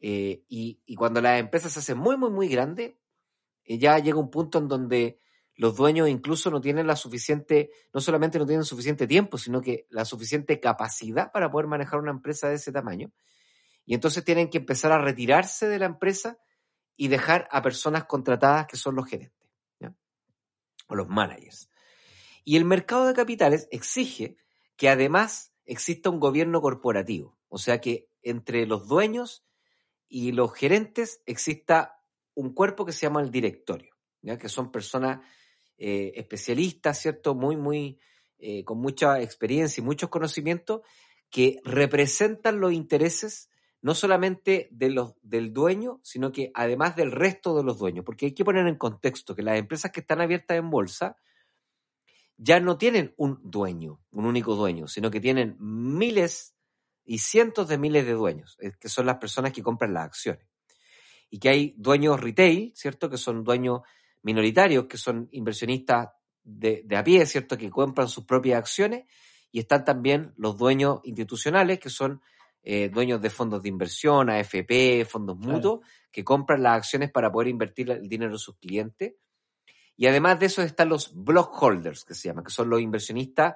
Eh, 0.00 0.44
y, 0.48 0.80
y 0.86 0.94
cuando 0.94 1.20
las 1.20 1.38
empresas 1.38 1.72
se 1.72 1.80
hacen 1.80 1.98
muy, 1.98 2.16
muy, 2.16 2.30
muy 2.30 2.48
grandes, 2.48 2.94
eh, 3.64 3.78
ya 3.78 3.98
llega 3.98 4.18
un 4.18 4.30
punto 4.30 4.58
en 4.58 4.68
donde 4.68 5.20
los 5.56 5.74
dueños 5.74 6.08
incluso 6.08 6.50
no 6.50 6.60
tienen 6.60 6.86
la 6.86 6.96
suficiente, 6.96 7.70
no 7.92 8.00
solamente 8.00 8.38
no 8.38 8.46
tienen 8.46 8.64
suficiente 8.64 9.06
tiempo, 9.06 9.38
sino 9.38 9.62
que 9.62 9.86
la 9.88 10.04
suficiente 10.04 10.60
capacidad 10.60 11.32
para 11.32 11.50
poder 11.50 11.66
manejar 11.66 11.98
una 11.98 12.10
empresa 12.10 12.48
de 12.48 12.56
ese 12.56 12.72
tamaño. 12.72 13.10
Y 13.86 13.94
entonces 13.94 14.22
tienen 14.22 14.50
que 14.50 14.58
empezar 14.58 14.92
a 14.92 14.98
retirarse 14.98 15.66
de 15.66 15.78
la 15.78 15.86
empresa 15.86 16.38
y 16.94 17.08
dejar 17.08 17.48
a 17.50 17.62
personas 17.62 18.04
contratadas 18.04 18.66
que 18.66 18.76
son 18.76 18.96
los 18.96 19.06
gerentes, 19.06 19.48
o 20.88 20.94
los 20.94 21.08
managers. 21.08 21.70
Y 22.44 22.56
el 22.56 22.64
mercado 22.64 23.06
de 23.06 23.14
capitales 23.14 23.66
exige 23.70 24.36
que 24.76 24.88
además 24.88 25.54
exista 25.64 26.10
un 26.10 26.20
gobierno 26.20 26.60
corporativo, 26.60 27.38
o 27.48 27.58
sea 27.58 27.80
que 27.80 28.08
entre 28.22 28.66
los 28.66 28.86
dueños 28.88 29.44
y 30.06 30.32
los 30.32 30.52
gerentes 30.52 31.22
exista 31.26 32.02
un 32.34 32.52
cuerpo 32.52 32.84
que 32.84 32.92
se 32.92 33.00
llama 33.00 33.22
el 33.22 33.30
directorio, 33.30 33.96
que 34.38 34.48
son 34.48 34.70
personas 34.70 35.20
eh, 35.78 36.12
especialistas, 36.16 37.00
¿cierto? 37.00 37.34
Muy, 37.34 37.56
muy, 37.56 37.98
eh, 38.38 38.64
con 38.64 38.78
mucha 38.78 39.20
experiencia 39.20 39.80
y 39.80 39.84
muchos 39.84 40.08
conocimientos 40.08 40.82
que 41.30 41.60
representan 41.64 42.60
los 42.60 42.72
intereses 42.72 43.50
no 43.82 43.94
solamente 43.94 44.68
de 44.72 44.90
los, 44.90 45.14
del 45.22 45.52
dueño, 45.52 46.00
sino 46.02 46.32
que 46.32 46.50
además 46.54 46.96
del 46.96 47.12
resto 47.12 47.56
de 47.56 47.62
los 47.62 47.78
dueños, 47.78 48.04
porque 48.04 48.26
hay 48.26 48.32
que 48.32 48.44
poner 48.44 48.66
en 48.66 48.76
contexto 48.76 49.34
que 49.34 49.42
las 49.42 49.58
empresas 49.58 49.92
que 49.92 50.00
están 50.00 50.20
abiertas 50.20 50.56
en 50.56 50.70
bolsa 50.70 51.16
ya 52.36 52.60
no 52.60 52.76
tienen 52.78 53.14
un 53.16 53.38
dueño, 53.44 54.00
un 54.10 54.26
único 54.26 54.54
dueño, 54.54 54.88
sino 54.88 55.10
que 55.10 55.20
tienen 55.20 55.56
miles 55.58 56.54
y 57.04 57.18
cientos 57.18 57.68
de 57.68 57.78
miles 57.78 58.04
de 58.04 58.12
dueños, 58.12 58.56
eh, 58.60 58.72
que 58.78 58.88
son 58.88 59.06
las 59.06 59.18
personas 59.18 59.52
que 59.52 59.62
compran 59.62 59.94
las 59.94 60.06
acciones. 60.06 60.46
Y 61.30 61.38
que 61.38 61.48
hay 61.48 61.74
dueños 61.76 62.20
retail, 62.20 62.72
¿cierto? 62.74 63.08
Que 63.08 63.16
son 63.16 63.44
dueños 63.44 63.82
minoritarios, 64.26 64.86
que 64.86 64.98
son 64.98 65.28
inversionistas 65.30 66.08
de, 66.42 66.82
de 66.84 66.96
a 66.96 67.04
pie, 67.04 67.24
¿cierto? 67.26 67.56
Que 67.56 67.70
compran 67.70 68.08
sus 68.08 68.24
propias 68.24 68.58
acciones. 68.58 69.04
Y 69.52 69.60
están 69.60 69.84
también 69.84 70.34
los 70.36 70.58
dueños 70.58 70.98
institucionales, 71.04 71.78
que 71.78 71.90
son 71.90 72.20
eh, 72.64 72.88
dueños 72.88 73.22
de 73.22 73.30
fondos 73.30 73.62
de 73.62 73.68
inversión, 73.68 74.28
AFP, 74.28 75.04
fondos 75.08 75.38
mutuos, 75.38 75.86
que 76.10 76.24
compran 76.24 76.64
las 76.64 76.78
acciones 76.78 77.12
para 77.12 77.30
poder 77.30 77.48
invertir 77.48 77.88
el 77.88 78.08
dinero 78.08 78.32
de 78.32 78.38
sus 78.38 78.56
clientes. 78.56 79.14
Y 79.96 80.08
además 80.08 80.40
de 80.40 80.46
eso 80.46 80.60
están 80.60 80.88
los 80.88 81.14
block 81.14 81.62
holders, 81.62 82.04
que 82.04 82.14
se 82.14 82.28
llaman, 82.28 82.42
que 82.42 82.50
son 82.50 82.68
los 82.68 82.80
inversionistas 82.80 83.54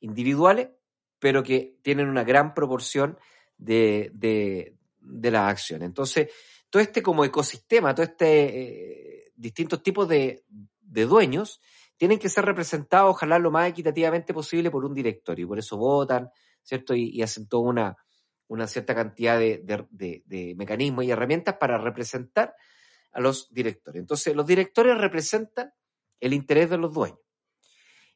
individuales, 0.00 0.70
pero 1.18 1.42
que 1.42 1.76
tienen 1.82 2.08
una 2.08 2.24
gran 2.24 2.54
proporción 2.54 3.18
de, 3.58 4.10
de, 4.14 4.78
de 4.98 5.30
las 5.30 5.50
acciones. 5.50 5.86
Entonces, 5.86 6.30
todo 6.70 6.82
este 6.82 7.02
como 7.02 7.22
ecosistema, 7.22 7.94
todo 7.94 8.06
este 8.06 8.62
eh, 8.62 9.25
distintos 9.36 9.82
tipos 9.82 10.08
de, 10.08 10.44
de 10.80 11.06
dueños, 11.06 11.60
tienen 11.96 12.18
que 12.18 12.28
ser 12.28 12.44
representados, 12.44 13.10
ojalá 13.10 13.38
lo 13.38 13.50
más 13.50 13.68
equitativamente 13.68 14.34
posible, 14.34 14.70
por 14.70 14.84
un 14.84 14.94
directorio. 14.94 15.48
Por 15.48 15.58
eso 15.58 15.76
votan, 15.76 16.30
¿cierto? 16.62 16.94
Y, 16.94 17.10
y 17.10 17.22
hacen 17.22 17.48
toda 17.48 17.68
una, 17.68 17.96
una 18.48 18.66
cierta 18.66 18.94
cantidad 18.94 19.38
de, 19.38 19.62
de, 19.90 20.22
de, 20.24 20.54
mecanismos 20.56 21.04
y 21.04 21.10
herramientas 21.10 21.56
para 21.58 21.78
representar 21.78 22.54
a 23.12 23.20
los 23.20 23.52
directores. 23.52 24.00
Entonces, 24.00 24.36
los 24.36 24.46
directores 24.46 24.98
representan 24.98 25.72
el 26.20 26.32
interés 26.32 26.70
de 26.70 26.78
los 26.78 26.92
dueños 26.92 27.20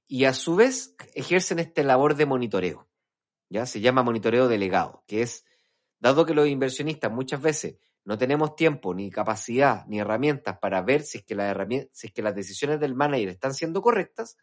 y 0.07 0.25
a 0.25 0.35
su 0.35 0.57
vez 0.57 0.95
ejercen 1.15 1.59
esta 1.59 1.83
labor 1.83 2.17
de 2.17 2.27
monitoreo. 2.27 2.89
¿ya? 3.49 3.67
Se 3.67 3.81
llama 3.81 4.03
monitoreo 4.03 4.49
delegado, 4.49 5.05
que 5.07 5.23
es, 5.23 5.45
dado 5.99 6.27
que 6.27 6.35
los 6.35 6.49
inversionistas 6.49 7.12
muchas 7.12 7.41
veces 7.41 7.77
no 8.04 8.19
tenemos 8.19 8.57
tiempo, 8.57 8.95
ni 8.95 9.11
capacidad, 9.11 9.85
ni 9.87 10.00
herramientas 10.00 10.59
para 10.59 10.83
ver 10.83 11.02
si 11.02 11.19
es 11.19 11.25
que, 11.25 11.35
las 11.35 12.35
decisiones 12.35 12.80
del 12.80 12.95
manager 12.95 13.28
están 13.28 13.54
siendo 13.54 13.83
correctas, 13.83 14.37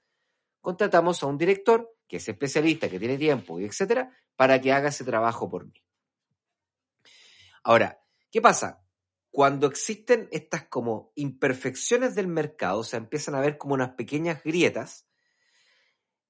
contratamos 0.62 1.24
a 1.24 1.28
un 1.28 1.38
director 1.38 1.94
que 2.08 2.18
es 2.18 2.30
especialista, 2.30 2.90
que 2.90 3.00
tiene 3.00 3.18
tiempo 3.18 3.60
y 3.60 3.66
etcétera, 3.66 4.16
para 4.36 4.62
que 4.62 4.72
haga 4.72 4.90
ese 4.90 5.04
trabajo 5.04 5.50
por 5.50 5.66
mí. 5.66 5.84
Ahora, 7.64 8.02
¿qué 8.32 8.42
pasa? 8.42 8.84
Cuando 9.32 9.68
existen 9.68 10.30
estas 10.32 10.64
como 10.68 11.12
imperfecciones 11.16 12.16
del 12.16 12.28
mercado, 12.28 12.80
o 12.80 12.84
sea, 12.84 12.98
empiezan 12.98 13.36
a 13.36 13.42
ver 13.42 13.58
como 13.58 13.74
unas 13.74 13.92
pequeñas 13.92 14.42
grietas, 14.44 15.08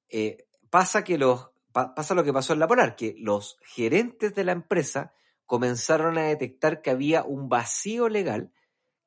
eh, 0.10 0.48
pasa 0.70 1.04
que 1.04 1.18
los 1.18 1.52
pasa 1.72 2.16
lo 2.16 2.24
que 2.24 2.34
pasó 2.34 2.54
en 2.54 2.60
la 2.60 2.68
Polar, 2.68 2.96
que 2.96 3.14
los 3.20 3.60
gerentes 3.62 4.34
de 4.34 4.44
la 4.44 4.52
empresa 4.52 5.14
comenzaron 5.48 6.20
a 6.20 6.24
detectar 6.24 6.84
que 6.84 6.92
había 6.92 7.24
un 7.24 7.50
vacío 7.50 8.10
legal 8.10 8.52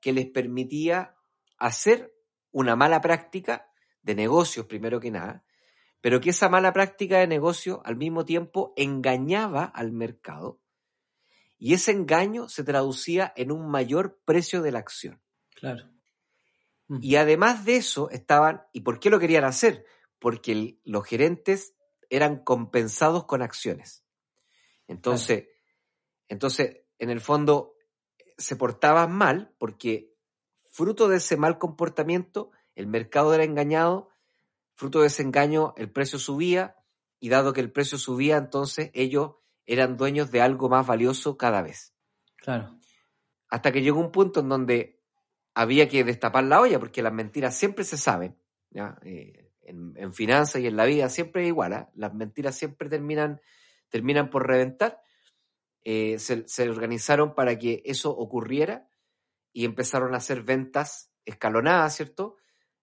que 0.00 0.12
les 0.12 0.26
permitía 0.26 1.14
hacer 1.58 2.12
una 2.50 2.74
mala 2.74 3.00
práctica 3.00 3.70
de 4.02 4.16
negocios, 4.16 4.66
primero 4.66 4.98
que 4.98 5.12
nada, 5.12 5.44
pero 6.00 6.20
que 6.20 6.30
esa 6.30 6.48
mala 6.48 6.72
práctica 6.72 7.18
de 7.18 7.26
negocio 7.26 7.82
al 7.84 7.96
mismo 7.96 8.24
tiempo 8.24 8.72
engañaba 8.76 9.64
al 9.64 9.92
mercado 9.92 10.60
y 11.58 11.74
ese 11.74 11.92
engaño 11.92 12.48
se 12.48 12.64
traducía 12.64 13.34
en 13.36 13.52
un 13.52 13.70
mayor 13.70 14.18
precio 14.24 14.62
de 14.62 14.72
la 14.72 14.78
acción. 14.78 15.20
Claro. 15.54 15.90
Mm. 16.88 16.98
Y 17.02 17.16
además 17.16 17.66
de 17.66 17.76
eso 17.76 18.08
estaban, 18.10 18.62
¿y 18.72 18.80
por 18.80 18.98
qué 18.98 19.10
lo 19.10 19.20
querían 19.20 19.44
hacer? 19.44 19.84
Porque 20.18 20.52
el, 20.52 20.80
los 20.84 21.06
gerentes 21.06 21.74
eran 22.08 22.42
compensados 22.42 23.26
con 23.26 23.42
acciones. 23.42 24.04
Entonces, 24.88 25.42
claro. 25.42 25.59
Entonces, 26.30 26.78
en 26.98 27.10
el 27.10 27.20
fondo, 27.20 27.74
se 28.38 28.56
portaban 28.56 29.12
mal 29.12 29.54
porque 29.58 30.14
fruto 30.64 31.08
de 31.08 31.18
ese 31.18 31.36
mal 31.36 31.58
comportamiento, 31.58 32.50
el 32.74 32.86
mercado 32.86 33.34
era 33.34 33.44
engañado 33.44 34.10
Fruto 34.80 35.02
de 35.02 35.08
ese 35.08 35.22
engaño, 35.22 35.74
el 35.76 35.90
precio 35.92 36.18
subía 36.18 36.74
y 37.18 37.28
dado 37.28 37.52
que 37.52 37.60
el 37.60 37.70
precio 37.70 37.98
subía, 37.98 38.38
entonces 38.38 38.90
ellos 38.94 39.32
eran 39.66 39.98
dueños 39.98 40.30
de 40.30 40.40
algo 40.40 40.70
más 40.70 40.86
valioso 40.86 41.36
cada 41.36 41.60
vez. 41.60 41.94
Claro. 42.38 42.80
Hasta 43.50 43.72
que 43.72 43.82
llegó 43.82 44.00
un 44.00 44.10
punto 44.10 44.40
en 44.40 44.48
donde 44.48 45.02
había 45.52 45.86
que 45.86 46.02
destapar 46.02 46.44
la 46.44 46.62
olla, 46.62 46.78
porque 46.78 47.02
las 47.02 47.12
mentiras 47.12 47.54
siempre 47.54 47.84
se 47.84 47.98
saben. 47.98 48.38
¿ya? 48.70 48.96
Eh, 49.02 49.52
en, 49.60 49.92
en 49.98 50.14
finanzas 50.14 50.62
y 50.62 50.66
en 50.68 50.76
la 50.76 50.86
vida 50.86 51.10
siempre 51.10 51.42
es 51.42 51.48
igual. 51.48 51.74
¿eh? 51.74 51.86
Las 51.94 52.14
mentiras 52.14 52.56
siempre 52.56 52.88
terminan, 52.88 53.42
terminan 53.90 54.30
por 54.30 54.46
reventar. 54.46 55.02
Eh, 55.84 56.18
se, 56.18 56.46
se 56.46 56.68
organizaron 56.68 57.34
para 57.34 57.58
que 57.58 57.82
eso 57.84 58.10
ocurriera 58.10 58.88
y 59.52 59.64
empezaron 59.64 60.14
a 60.14 60.18
hacer 60.18 60.42
ventas 60.42 61.10
escalonadas, 61.24 61.96
¿cierto? 61.96 62.36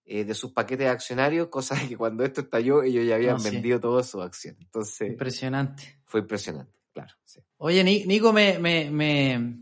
eh, 0.08 0.24
de 0.24 0.34
sus 0.34 0.54
paquetes 0.54 0.86
de 0.86 0.89
accionarios, 0.89 1.48
cosa 1.51 1.75
que 1.88 1.98
cuando 1.98 2.24
esto 2.24 2.42
estalló 2.42 2.82
ellos 2.82 3.06
ya 3.06 3.16
habían 3.16 3.34
no, 3.34 3.39
sí. 3.39 3.51
vendido 3.51 3.80
todas 3.80 4.10
sus 4.10 4.24
acciones. 4.24 4.62
Entonces, 4.62 5.10
impresionante. 5.10 6.00
Fue 6.06 6.22
impresionante, 6.22 6.80
claro. 6.94 7.13
Sí. 7.25 7.42
Oye, 7.58 7.84
Nico, 7.84 8.32
me, 8.32 8.58
me, 8.60 8.89
me, 8.89 9.58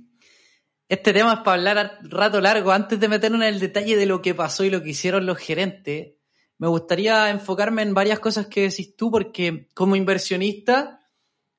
este 0.88 1.13
tema 1.13 1.34
es 1.34 1.39
para 1.39 1.54
hablar 1.54 2.00
rato 2.04 2.39
largo. 2.39 2.72
Antes 2.72 3.00
de 3.00 3.08
meternos 3.08 3.42
en 3.42 3.48
el 3.48 3.60
detalle 3.60 3.98
de 3.98 4.06
lo 4.06 4.22
que 4.22 4.36
pasó 4.36 4.63
y 4.63 4.70
lo 4.70 4.84
que 4.84 4.92
hicieron 4.92 5.25
los 5.25 5.38
gerentes, 5.38 6.13
me 6.58 6.68
gustaría 6.68 7.30
enfocarme 7.30 7.82
en 7.82 7.94
varias 7.94 8.20
cosas 8.20 8.48
que 8.48 8.70
decís 8.70 8.96
tú, 8.96 9.10
porque 9.10 9.68
como 9.74 9.96
inversionista, 9.96 11.00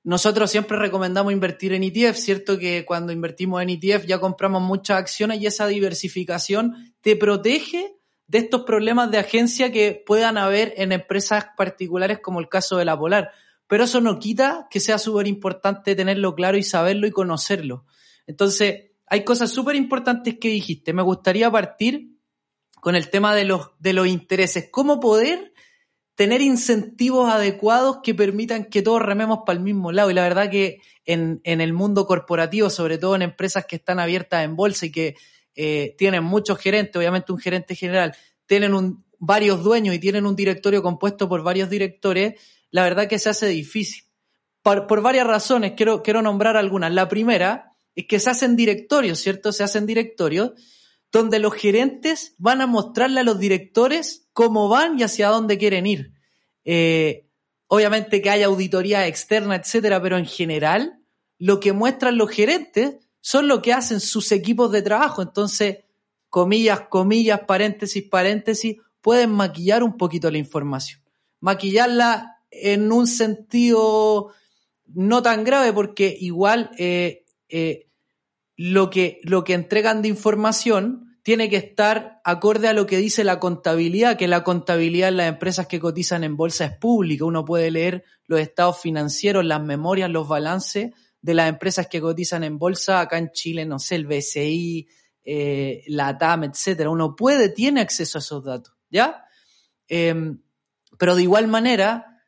nosotros 0.06 0.52
siempre 0.52 0.78
recomendamos 0.78 1.32
invertir 1.32 1.72
en 1.72 1.82
ETF, 1.82 2.16
¿cierto? 2.16 2.60
Que 2.60 2.84
cuando 2.84 3.12
invertimos 3.12 3.60
en 3.60 3.70
ETF 3.70 4.06
ya 4.06 4.20
compramos 4.20 4.62
muchas 4.62 4.98
acciones 4.98 5.40
y 5.40 5.46
esa 5.46 5.66
diversificación 5.66 6.94
te 7.00 7.16
protege 7.16 7.96
de 8.28 8.38
estos 8.38 8.62
problemas 8.62 9.10
de 9.10 9.18
agencia 9.18 9.72
que 9.72 10.00
puedan 10.06 10.38
haber 10.38 10.74
en 10.76 10.92
empresas 10.92 11.46
particulares 11.56 12.20
como 12.20 12.38
el 12.38 12.48
caso 12.48 12.76
de 12.76 12.84
la 12.84 12.96
Polar. 12.96 13.32
Pero 13.66 13.82
eso 13.82 14.00
no 14.00 14.20
quita 14.20 14.68
que 14.70 14.78
sea 14.78 14.98
súper 14.98 15.26
importante 15.26 15.96
tenerlo 15.96 16.36
claro 16.36 16.56
y 16.56 16.62
saberlo 16.62 17.08
y 17.08 17.10
conocerlo. 17.10 17.84
Entonces, 18.28 18.92
hay 19.08 19.24
cosas 19.24 19.50
súper 19.50 19.74
importantes 19.74 20.38
que 20.38 20.50
dijiste. 20.50 20.92
Me 20.92 21.02
gustaría 21.02 21.50
partir 21.50 22.16
con 22.80 22.94
el 22.94 23.10
tema 23.10 23.34
de 23.34 23.44
los, 23.44 23.70
de 23.80 23.92
los 23.92 24.06
intereses. 24.06 24.68
¿Cómo 24.70 25.00
poder 25.00 25.52
tener 26.16 26.40
incentivos 26.40 27.30
adecuados 27.30 27.98
que 28.02 28.14
permitan 28.14 28.64
que 28.64 28.82
todos 28.82 29.00
rememos 29.00 29.40
para 29.46 29.58
el 29.58 29.62
mismo 29.62 29.92
lado? 29.92 30.10
Y 30.10 30.14
la 30.14 30.22
verdad 30.22 30.50
que 30.50 30.80
en, 31.04 31.40
en 31.44 31.60
el 31.60 31.72
mundo 31.72 32.06
corporativo, 32.06 32.68
sobre 32.68 32.98
todo 32.98 33.14
en 33.14 33.22
empresas 33.22 33.66
que 33.66 33.76
están 33.76 34.00
abiertas 34.00 34.44
en 34.44 34.56
bolsa 34.56 34.86
y 34.86 34.90
que 34.90 35.14
eh, 35.54 35.94
tienen 35.96 36.24
muchos 36.24 36.58
gerentes, 36.58 36.96
obviamente 36.96 37.32
un 37.32 37.38
gerente 37.38 37.74
general, 37.74 38.16
tienen 38.46 38.74
un, 38.74 39.04
varios 39.18 39.62
dueños 39.62 39.94
y 39.94 39.98
tienen 39.98 40.26
un 40.26 40.34
directorio 40.34 40.82
compuesto 40.82 41.28
por 41.28 41.42
varios 41.42 41.70
directores, 41.70 42.40
la 42.70 42.82
verdad 42.82 43.08
que 43.08 43.18
se 43.18 43.28
hace 43.30 43.46
difícil. 43.46 44.04
Por, 44.62 44.86
por 44.86 45.00
varias 45.00 45.26
razones, 45.26 45.74
quiero, 45.76 46.02
quiero 46.02 46.22
nombrar 46.22 46.56
algunas. 46.56 46.92
La 46.92 47.08
primera 47.08 47.76
es 47.94 48.06
que 48.06 48.18
se 48.18 48.30
hacen 48.30 48.56
directorios, 48.56 49.20
¿cierto? 49.20 49.52
Se 49.52 49.62
hacen 49.62 49.86
directorios 49.86 50.52
donde 51.12 51.38
los 51.38 51.54
gerentes 51.54 52.34
van 52.38 52.60
a 52.60 52.66
mostrarle 52.66 53.20
a 53.20 53.24
los 53.24 53.38
directores 53.38 54.28
cómo 54.32 54.68
van 54.68 54.98
y 54.98 55.02
hacia 55.02 55.28
dónde 55.28 55.58
quieren 55.58 55.86
ir. 55.86 56.12
Eh, 56.64 57.26
obviamente 57.68 58.20
que 58.20 58.30
hay 58.30 58.42
auditoría 58.42 59.06
externa, 59.06 59.56
etcétera, 59.56 60.02
pero 60.02 60.18
en 60.18 60.26
general 60.26 61.00
lo 61.38 61.60
que 61.60 61.72
muestran 61.72 62.16
los 62.16 62.30
gerentes 62.30 62.96
son 63.20 63.48
lo 63.48 63.62
que 63.62 63.72
hacen 63.72 64.00
sus 64.00 64.30
equipos 64.32 64.70
de 64.72 64.82
trabajo. 64.82 65.22
Entonces, 65.22 65.78
comillas, 66.28 66.82
comillas, 66.88 67.40
paréntesis, 67.40 68.04
paréntesis, 68.04 68.76
pueden 69.00 69.30
maquillar 69.30 69.82
un 69.82 69.96
poquito 69.96 70.30
la 70.30 70.38
información. 70.38 71.00
Maquillarla 71.40 72.40
en 72.50 72.92
un 72.92 73.06
sentido 73.06 74.32
no 74.86 75.22
tan 75.22 75.44
grave 75.44 75.72
porque 75.72 76.16
igual 76.20 76.70
eh, 76.78 77.24
eh, 77.48 77.88
lo, 78.56 78.90
que, 78.90 79.20
lo 79.22 79.44
que 79.44 79.54
entregan 79.54 80.02
de 80.02 80.08
información 80.08 81.18
tiene 81.22 81.50
que 81.50 81.56
estar 81.56 82.20
acorde 82.24 82.68
a 82.68 82.72
lo 82.72 82.86
que 82.86 82.98
dice 82.98 83.24
la 83.24 83.40
contabilidad, 83.40 84.16
que 84.16 84.28
la 84.28 84.44
contabilidad 84.44 85.08
en 85.08 85.16
las 85.16 85.28
empresas 85.28 85.66
que 85.66 85.80
cotizan 85.80 86.22
en 86.22 86.36
bolsa 86.36 86.66
es 86.66 86.76
pública. 86.76 87.24
Uno 87.24 87.44
puede 87.44 87.70
leer 87.70 88.04
los 88.26 88.40
estados 88.40 88.80
financieros, 88.80 89.44
las 89.44 89.60
memorias, 89.60 90.08
los 90.08 90.28
balances 90.28 90.92
de 91.20 91.34
las 91.34 91.48
empresas 91.48 91.88
que 91.88 92.00
cotizan 92.00 92.44
en 92.44 92.58
bolsa 92.58 93.00
acá 93.00 93.18
en 93.18 93.32
Chile, 93.32 93.66
no 93.66 93.80
sé, 93.80 93.96
el 93.96 94.06
BCI, 94.06 94.86
eh, 95.24 95.82
la 95.88 96.16
TAM, 96.16 96.44
etcétera. 96.44 96.90
Uno 96.90 97.16
puede, 97.16 97.48
tiene 97.48 97.80
acceso 97.80 98.18
a 98.18 98.20
esos 98.20 98.44
datos, 98.44 98.74
¿ya? 98.88 99.24
Em, 99.88 100.40
pero 100.96 101.16
de 101.16 101.22
igual 101.22 101.48
manera, 101.48 102.22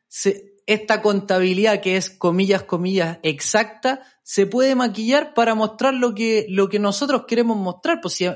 esta 0.69 1.01
contabilidad 1.01 1.81
que 1.81 1.97
es 1.97 2.11
comillas, 2.11 2.63
comillas, 2.63 3.19
exacta, 3.23 4.03
se 4.23 4.45
puede 4.45 4.75
maquillar 4.75 5.33
para 5.33 5.55
mostrar 5.55 5.95
lo 5.95 6.15
que, 6.15 6.45
lo 6.51 6.69
que 6.69 6.79
nosotros 6.79 7.25
queremos 7.27 7.57
mostrar. 7.57 8.03
Pues 8.03 8.13
si 8.13 8.27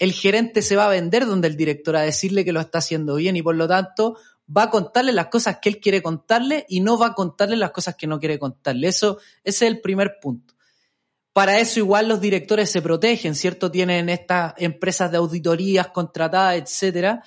el 0.00 0.12
gerente 0.12 0.62
se 0.62 0.74
va 0.74 0.86
a 0.86 0.90
vender 0.90 1.26
donde 1.26 1.46
el 1.46 1.56
director 1.56 1.94
a 1.94 2.00
decirle 2.00 2.44
que 2.44 2.52
lo 2.52 2.58
está 2.58 2.78
haciendo 2.78 3.14
bien 3.14 3.36
y 3.36 3.42
por 3.42 3.54
lo 3.54 3.68
tanto 3.68 4.16
va 4.54 4.64
a 4.64 4.70
contarle 4.70 5.12
las 5.12 5.28
cosas 5.28 5.58
que 5.62 5.68
él 5.68 5.78
quiere 5.78 6.02
contarle 6.02 6.66
y 6.68 6.80
no 6.80 6.98
va 6.98 7.06
a 7.06 7.14
contarle 7.14 7.56
las 7.56 7.70
cosas 7.70 7.94
que 7.94 8.08
no 8.08 8.18
quiere 8.18 8.40
contarle. 8.40 8.88
Eso, 8.88 9.18
ese 9.44 9.66
es 9.66 9.72
el 9.72 9.80
primer 9.80 10.18
punto. 10.20 10.54
Para 11.32 11.60
eso 11.60 11.78
igual 11.78 12.08
los 12.08 12.20
directores 12.20 12.68
se 12.68 12.82
protegen, 12.82 13.36
¿cierto? 13.36 13.70
Tienen 13.70 14.08
estas 14.08 14.54
empresas 14.56 15.12
de 15.12 15.18
auditorías 15.18 15.86
contratadas, 15.90 16.56
etcétera, 16.56 17.22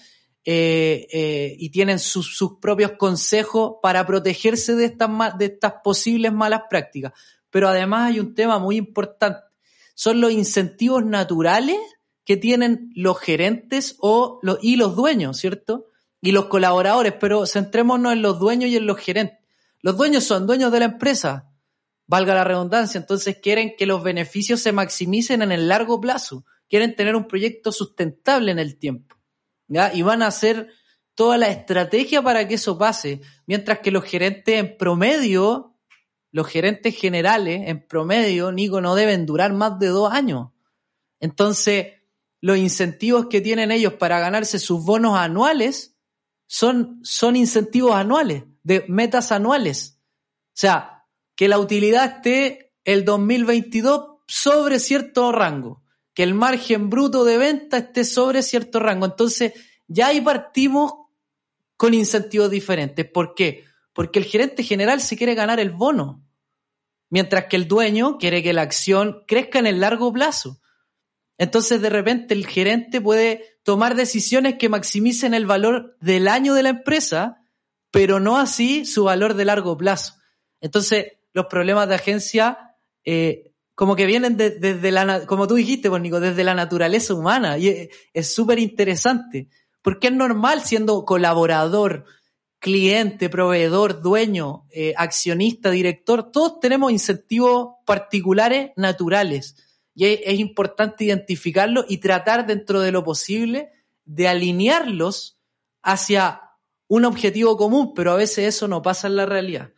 eh, 0.45 1.07
eh, 1.11 1.55
y 1.59 1.69
tienen 1.69 1.99
sus, 1.99 2.35
sus, 2.35 2.59
propios 2.59 2.93
consejos 2.97 3.73
para 3.81 4.05
protegerse 4.05 4.75
de 4.75 4.85
estas, 4.85 5.37
de 5.37 5.45
estas 5.45 5.73
posibles 5.83 6.31
malas 6.31 6.63
prácticas. 6.69 7.13
Pero 7.49 7.67
además 7.67 8.11
hay 8.11 8.19
un 8.19 8.33
tema 8.33 8.59
muy 8.59 8.77
importante. 8.77 9.41
Son 9.95 10.21
los 10.21 10.31
incentivos 10.31 11.05
naturales 11.05 11.77
que 12.23 12.37
tienen 12.37 12.91
los 12.95 13.19
gerentes 13.19 13.95
o 13.99 14.39
los, 14.43 14.59
y 14.61 14.75
los 14.75 14.95
dueños, 14.95 15.37
¿cierto? 15.37 15.87
Y 16.21 16.31
los 16.31 16.45
colaboradores, 16.45 17.13
pero 17.19 17.45
centrémonos 17.45 18.13
en 18.13 18.21
los 18.21 18.39
dueños 18.39 18.69
y 18.69 18.77
en 18.77 18.85
los 18.85 18.97
gerentes. 18.97 19.39
Los 19.81 19.97
dueños 19.97 20.25
son 20.25 20.45
dueños 20.45 20.71
de 20.71 20.79
la 20.79 20.85
empresa, 20.85 21.49
valga 22.05 22.33
la 22.33 22.43
redundancia, 22.43 22.99
entonces 22.99 23.37
quieren 23.41 23.75
que 23.77 23.85
los 23.85 24.03
beneficios 24.03 24.59
se 24.61 24.71
maximicen 24.71 25.41
en 25.41 25.51
el 25.51 25.67
largo 25.67 26.01
plazo, 26.01 26.45
quieren 26.67 26.95
tener 26.95 27.15
un 27.15 27.27
proyecto 27.27 27.71
sustentable 27.71 28.51
en 28.51 28.59
el 28.59 28.77
tiempo, 28.77 29.15
Y 29.69 30.01
van 30.01 30.21
a 30.23 30.27
hacer 30.27 30.69
toda 31.15 31.37
la 31.37 31.49
estrategia 31.49 32.21
para 32.21 32.47
que 32.47 32.55
eso 32.55 32.77
pase, 32.77 33.21
mientras 33.45 33.79
que 33.79 33.91
los 33.91 34.03
gerentes 34.03 34.59
en 34.59 34.77
promedio, 34.77 35.75
los 36.31 36.47
gerentes 36.47 36.95
generales 36.95 37.63
en 37.67 37.85
promedio, 37.85 38.51
Nico, 38.51 38.81
no 38.81 38.95
deben 38.95 39.25
durar 39.25 39.53
más 39.53 39.79
de 39.79 39.87
dos 39.87 40.11
años. 40.11 40.49
Entonces, 41.19 41.87
los 42.41 42.57
incentivos 42.57 43.27
que 43.27 43.41
tienen 43.41 43.71
ellos 43.71 43.93
para 43.93 44.19
ganarse 44.19 44.59
sus 44.59 44.83
bonos 44.85 45.17
anuales 45.17 45.97
son, 46.47 46.99
son 47.03 47.35
incentivos 47.35 47.93
anuales, 47.95 48.43
de 48.63 48.85
metas 48.87 49.31
anuales. 49.31 49.99
O 49.99 50.59
sea, 50.59 51.05
que 51.35 51.47
la 51.47 51.59
utilidad 51.59 52.17
esté 52.17 52.73
el 52.83 53.05
2022 53.05 54.17
sobre 54.27 54.79
cierto 54.79 55.31
rango, 55.31 55.83
que 56.13 56.23
el 56.23 56.33
margen 56.33 56.89
bruto 56.89 57.23
de 57.23 57.37
venta 57.37 57.77
esté 57.77 58.03
sobre 58.03 58.43
cierto 58.43 58.79
rango. 58.79 59.05
Entonces, 59.05 59.53
ya 59.87 60.07
ahí 60.07 60.21
partimos 60.21 60.93
con 61.77 61.93
incentivos 61.93 62.51
diferentes. 62.51 63.09
¿Por 63.09 63.33
qué? 63.35 63.63
Porque 63.93 64.19
el 64.19 64.25
gerente 64.25 64.63
general 64.63 65.01
se 65.01 65.17
quiere 65.17 65.35
ganar 65.35 65.59
el 65.59 65.71
bono, 65.71 66.23
mientras 67.09 67.45
que 67.45 67.55
el 67.55 67.67
dueño 67.67 68.17
quiere 68.17 68.43
que 68.43 68.53
la 68.53 68.61
acción 68.63 69.23
crezca 69.27 69.59
en 69.59 69.67
el 69.67 69.79
largo 69.79 70.11
plazo. 70.11 70.59
Entonces, 71.37 71.81
de 71.81 71.89
repente, 71.89 72.33
el 72.33 72.45
gerente 72.45 72.99
puede 72.99 73.59
tomar 73.63 73.95
decisiones 73.95 74.55
que 74.55 74.67
maximicen 74.67 75.33
el 75.33 75.45
valor 75.45 75.95
del 76.01 76.27
año 76.27 76.53
de 76.53 76.63
la 76.63 76.69
empresa, 76.69 77.41
pero 77.91 78.19
no 78.19 78.37
así 78.37 78.85
su 78.85 79.05
valor 79.05 79.35
de 79.35 79.45
largo 79.45 79.77
plazo. 79.77 80.15
Entonces, 80.59 81.13
los 81.33 81.45
problemas 81.45 81.87
de 81.87 81.95
agencia, 81.95 82.75
eh, 83.05 83.48
como 83.79 83.95
que 83.95 84.05
vienen 84.05 84.35
desde 84.35 84.91
la, 84.91 85.25
como 85.25 85.47
tú 85.47 85.55
dijiste, 85.55 85.89
pues, 85.89 86.01
Nico, 86.01 86.19
desde 86.19 86.43
la 86.43 86.53
naturaleza 86.53 87.13
humana. 87.13 87.57
Y 87.57 87.89
es 88.13 88.33
súper 88.33 88.59
interesante, 88.59 89.47
porque 89.81 90.07
es 90.07 90.13
normal 90.13 90.63
siendo 90.63 91.05
colaborador, 91.05 92.03
cliente, 92.59 93.29
proveedor, 93.29 94.01
dueño, 94.01 94.65
eh, 94.73 94.93
accionista, 94.97 95.71
director, 95.71 96.29
todos 96.29 96.59
tenemos 96.59 96.91
incentivos 96.91 97.75
particulares 97.85 98.71
naturales 98.75 99.55
y 99.95 100.07
es, 100.07 100.39
importante 100.39 101.05
identificarlo 101.05 101.85
y 101.87 101.99
tratar 101.99 102.45
dentro 102.45 102.81
de 102.81 102.91
lo 102.91 103.05
posible 103.05 103.71
de 104.03 104.27
alinearlos 104.27 105.39
hacia 105.83 106.41
un 106.89 107.05
objetivo 107.05 107.55
común, 107.55 107.93
pero 107.95 108.11
a 108.11 108.17
veces 108.17 108.55
eso 108.55 108.67
no 108.67 108.81
pasa 108.81 109.07
en 109.07 109.15
la 109.15 109.25
realidad. 109.25 109.71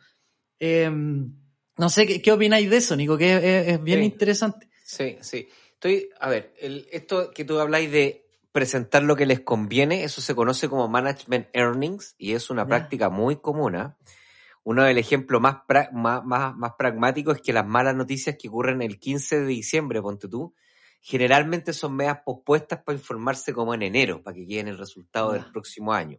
Em, 0.58 1.36
no 1.76 1.88
sé, 1.88 2.06
¿qué, 2.06 2.22
¿qué, 2.22 2.32
opináis 2.32 2.68
de 2.70 2.76
eso, 2.76 2.96
Nico? 2.96 3.16
Que 3.16 3.70
es, 3.70 3.82
bien 3.82 4.02
interesante. 4.02 4.68
Sí, 4.84 5.18
sí. 5.20 5.48
Estoy, 5.74 6.10
a 6.20 6.28
ver, 6.28 6.54
esto 6.90 7.30
que 7.32 7.44
tú 7.44 7.58
habláis 7.58 7.90
de 7.90 8.26
presentar 8.52 9.02
lo 9.02 9.16
que 9.16 9.26
les 9.26 9.40
conviene, 9.40 10.04
eso 10.04 10.20
se 10.20 10.34
conoce 10.34 10.68
como 10.68 10.86
management 10.86 11.48
earnings 11.54 12.14
y 12.18 12.34
es 12.34 12.50
una 12.50 12.66
práctica 12.66 13.08
muy 13.08 13.36
común. 13.36 13.76
¿ah? 13.76 13.96
uno 14.64 14.84
del 14.84 14.98
ejemplo 14.98 15.40
más, 15.40 15.62
más, 15.92 16.22
más, 16.24 16.72
pragmático 16.78 17.32
es 17.32 17.40
que 17.40 17.52
las 17.52 17.66
malas 17.66 17.96
noticias 17.96 18.36
que 18.40 18.48
ocurren 18.48 18.82
el 18.82 18.98
15 18.98 19.40
de 19.40 19.46
diciembre, 19.46 20.00
ponte 20.00 20.28
tú, 20.28 20.54
generalmente 21.00 21.72
son 21.72 21.96
medias 21.96 22.20
pospuestas 22.24 22.82
para 22.82 22.96
informarse 22.96 23.52
como 23.52 23.74
en 23.74 23.82
enero, 23.82 24.22
para 24.22 24.34
que 24.34 24.46
queden 24.46 24.68
el 24.68 24.78
resultado 24.78 25.32
del 25.32 25.50
próximo 25.50 25.92
año. 25.92 26.18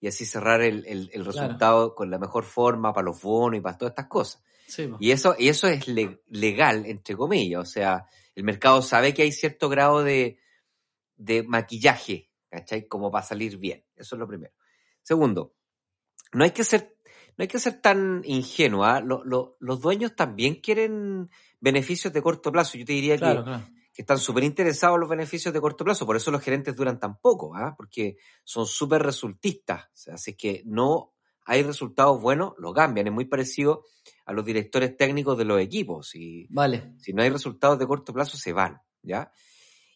Y 0.00 0.08
así 0.08 0.24
cerrar 0.24 0.62
el, 0.62 0.86
el, 0.86 1.24
resultado 1.26 1.94
con 1.94 2.10
la 2.10 2.18
mejor 2.18 2.44
forma 2.44 2.94
para 2.94 3.04
los 3.04 3.20
bonos 3.20 3.58
y 3.58 3.60
para 3.60 3.76
todas 3.76 3.92
estas 3.92 4.06
cosas. 4.06 4.42
Y, 4.98 5.10
eso, 5.10 5.34
y 5.38 5.48
eso 5.48 5.68
es 5.68 5.86
legal, 5.88 6.86
entre 6.86 7.16
comillas. 7.16 7.60
O 7.60 7.64
sea, 7.64 8.06
el 8.34 8.44
mercado 8.44 8.82
sabe 8.82 9.14
que 9.14 9.22
hay 9.22 9.32
cierto 9.32 9.68
grado 9.68 10.02
de, 10.02 10.38
de 11.16 11.42
maquillaje, 11.42 12.30
¿cachai? 12.48 12.86
Como 12.88 13.10
para 13.10 13.24
salir 13.24 13.58
bien. 13.58 13.84
Eso 13.96 14.16
es 14.16 14.18
lo 14.20 14.26
primero. 14.26 14.52
Segundo, 15.02 15.54
no 16.32 16.44
hay 16.44 16.50
que 16.50 16.64
ser 16.64 16.96
no 17.36 17.42
hay 17.42 17.48
que 17.48 17.58
ser 17.58 17.80
tan 17.80 18.22
ingenua. 18.26 19.00
los 19.00 19.80
dueños 19.80 20.14
también 20.14 20.56
quieren 20.56 21.30
beneficios 21.58 22.12
de 22.12 22.20
corto 22.20 22.52
plazo. 22.52 22.76
Yo 22.76 22.84
te 22.84 22.92
diría 22.92 23.16
que, 23.16 23.44
están 23.96 24.18
súper 24.18 24.44
interesados 24.44 24.96
en 24.96 25.00
los 25.00 25.08
beneficios 25.08 25.54
de 25.54 25.60
corto 25.60 25.82
plazo. 25.82 26.04
Por 26.04 26.16
eso 26.16 26.30
los 26.30 26.42
gerentes 26.42 26.76
duran 26.76 26.98
tan 26.98 27.18
poco, 27.18 27.54
¿ah? 27.54 27.74
porque 27.76 28.16
son 28.44 28.66
súper 28.66 29.02
resultistas. 29.02 29.88
así 30.12 30.34
que 30.34 30.62
no 30.66 31.14
hay 31.44 31.62
resultados 31.62 32.20
buenos, 32.20 32.54
lo 32.58 32.72
cambian. 32.72 33.06
Es 33.06 33.12
muy 33.12 33.24
parecido 33.24 33.84
a 34.24 34.32
los 34.32 34.44
directores 34.44 34.96
técnicos 34.96 35.36
de 35.38 35.44
los 35.44 35.60
equipos. 35.60 36.14
Y, 36.14 36.46
vale. 36.50 36.94
Si 36.98 37.12
no 37.12 37.22
hay 37.22 37.30
resultados 37.30 37.78
de 37.78 37.86
corto 37.86 38.12
plazo, 38.12 38.36
se 38.36 38.52
van. 38.52 38.80
¿ya? 39.02 39.32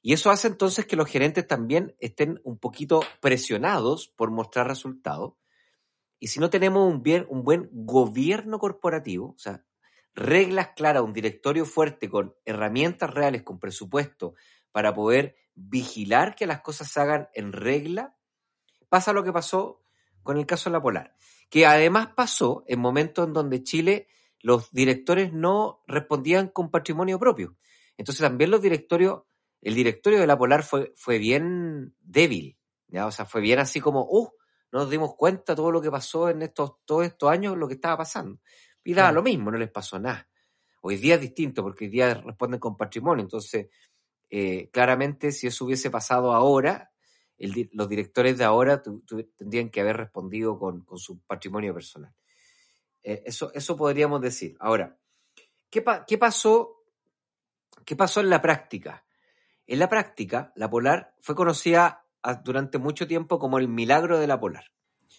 Y 0.03 0.13
eso 0.13 0.31
hace 0.31 0.49
entonces 0.49 0.87
que 0.87 0.97
los 0.97 1.09
gerentes 1.09 1.47
también 1.47 1.95
estén 1.99 2.41
un 2.45 2.59
poquito 2.59 3.01
presionados 3.21 4.09
por 4.09 4.31
mostrar 4.31 4.67
resultados 4.67 5.35
y 6.25 6.29
si 6.29 6.41
no 6.41 6.49
tenemos 6.49 6.91
un, 6.91 7.03
bien, 7.03 7.27
un 7.29 7.45
buen 7.45 7.69
gobierno 7.71 8.59
corporativo, 8.59 9.35
o 9.37 9.39
sea, 9.39 9.63
reglas 10.15 10.71
claras, 10.75 11.03
un 11.03 11.13
directorio 11.13 11.67
fuerte 11.67 12.09
con 12.09 12.35
herramientas 12.47 13.13
reales, 13.13 13.43
con 13.43 13.59
presupuesto, 13.59 14.35
para 14.73 14.95
poder 14.95 15.37
vigilar 15.55 16.35
que 16.35 16.47
las 16.47 16.63
cosas 16.63 16.91
se 16.91 16.99
hagan 16.99 17.29
en 17.35 17.53
regla, 17.53 18.17
pasa 18.89 19.13
lo 19.13 19.23
que 19.23 19.35
pasó 19.35 19.83
con 20.23 20.39
el 20.39 20.47
caso 20.47 20.71
de 20.71 20.73
la 20.73 20.83
Polar, 20.83 21.15
que 21.55 21.67
además 21.67 22.09
pasó 22.17 22.65
en 22.67 22.81
momentos 22.81 23.25
en 23.25 23.33
donde 23.33 23.63
Chile 23.63 24.09
los 24.41 24.73
directores 24.73 25.33
no 25.33 25.85
respondían 25.87 26.49
con 26.49 26.69
patrimonio 26.69 27.17
propio. 27.17 27.57
Entonces 27.97 28.23
también 28.23 28.51
los 28.51 28.61
directorios, 28.61 29.23
el 29.63 29.77
directorio 29.77 30.19
de 30.19 30.27
la 30.27 30.37
Polar 30.37 30.65
fue, 30.65 30.93
fue 30.97 31.19
bien 31.19 31.95
débil, 32.01 32.59
¿ya? 32.89 33.07
o 33.07 33.13
sea, 33.13 33.25
fue 33.25 33.41
bien 33.41 33.61
así 33.61 33.79
como, 33.79 34.01
uh, 34.03 34.31
nos 34.73 34.91
dimos 34.91 35.15
cuenta 35.15 35.55
todo 35.55 35.71
lo 35.71 35.81
que 35.81 35.93
pasó 35.93 36.29
en 36.29 36.43
estos, 36.43 36.73
todos 36.85 37.07
estos 37.07 37.31
años, 37.31 37.57
lo 37.57 37.69
que 37.69 37.75
estaba 37.75 37.99
pasando. 37.99 38.41
Y 38.83 38.93
daba 38.93 39.13
lo 39.13 39.23
mismo, 39.23 39.53
no 39.53 39.57
les 39.57 39.71
pasó 39.71 40.01
nada. 40.01 40.29
Hoy 40.83 40.97
día 40.97 41.15
es 41.15 41.21
distinto 41.21 41.63
porque 41.63 41.85
hoy 41.85 41.91
día 41.93 42.15
responden 42.15 42.59
con 42.59 42.77
patrimonio. 42.77 43.23
Entonces, 43.23 43.69
eh, 44.29 44.71
claramente, 44.73 45.31
si 45.31 45.47
eso 45.47 45.67
hubiese 45.67 45.89
pasado 45.89 46.33
ahora, 46.33 46.91
los 47.39 47.89
directores 47.89 48.39
de 48.39 48.45
ahora 48.45 48.83
tendrían 49.37 49.71
que 49.71 49.81
haber 49.81 49.97
respondido 49.97 50.59
con, 50.59 50.85
su 50.97 51.21
patrimonio 51.21 51.75
personal. 51.75 52.15
Eh, 53.03 53.23
eso, 53.27 53.53
eso 53.53 53.77
podríamos 53.77 54.21
decir. 54.21 54.57
Ahora, 54.61 54.99
¿qué, 55.71 55.85
¿qué, 56.07 56.19
pasó, 56.19 56.85
¿qué 57.85 57.97
pasó 57.97 58.21
en 58.21 58.31
la 58.31 58.41
práctica? 58.41 59.05
En 59.67 59.79
la 59.79 59.89
práctica, 59.89 60.53
la 60.57 60.71
Polar 60.71 61.15
fue 61.21 61.35
conocida 61.35 62.07
durante 62.45 62.79
mucho 62.79 63.07
tiempo 63.07 63.39
como 63.39 63.59
el 63.59 63.69
milagro 63.69 64.19
de 64.19 64.27
la 64.27 64.39
Polar. 64.39 64.73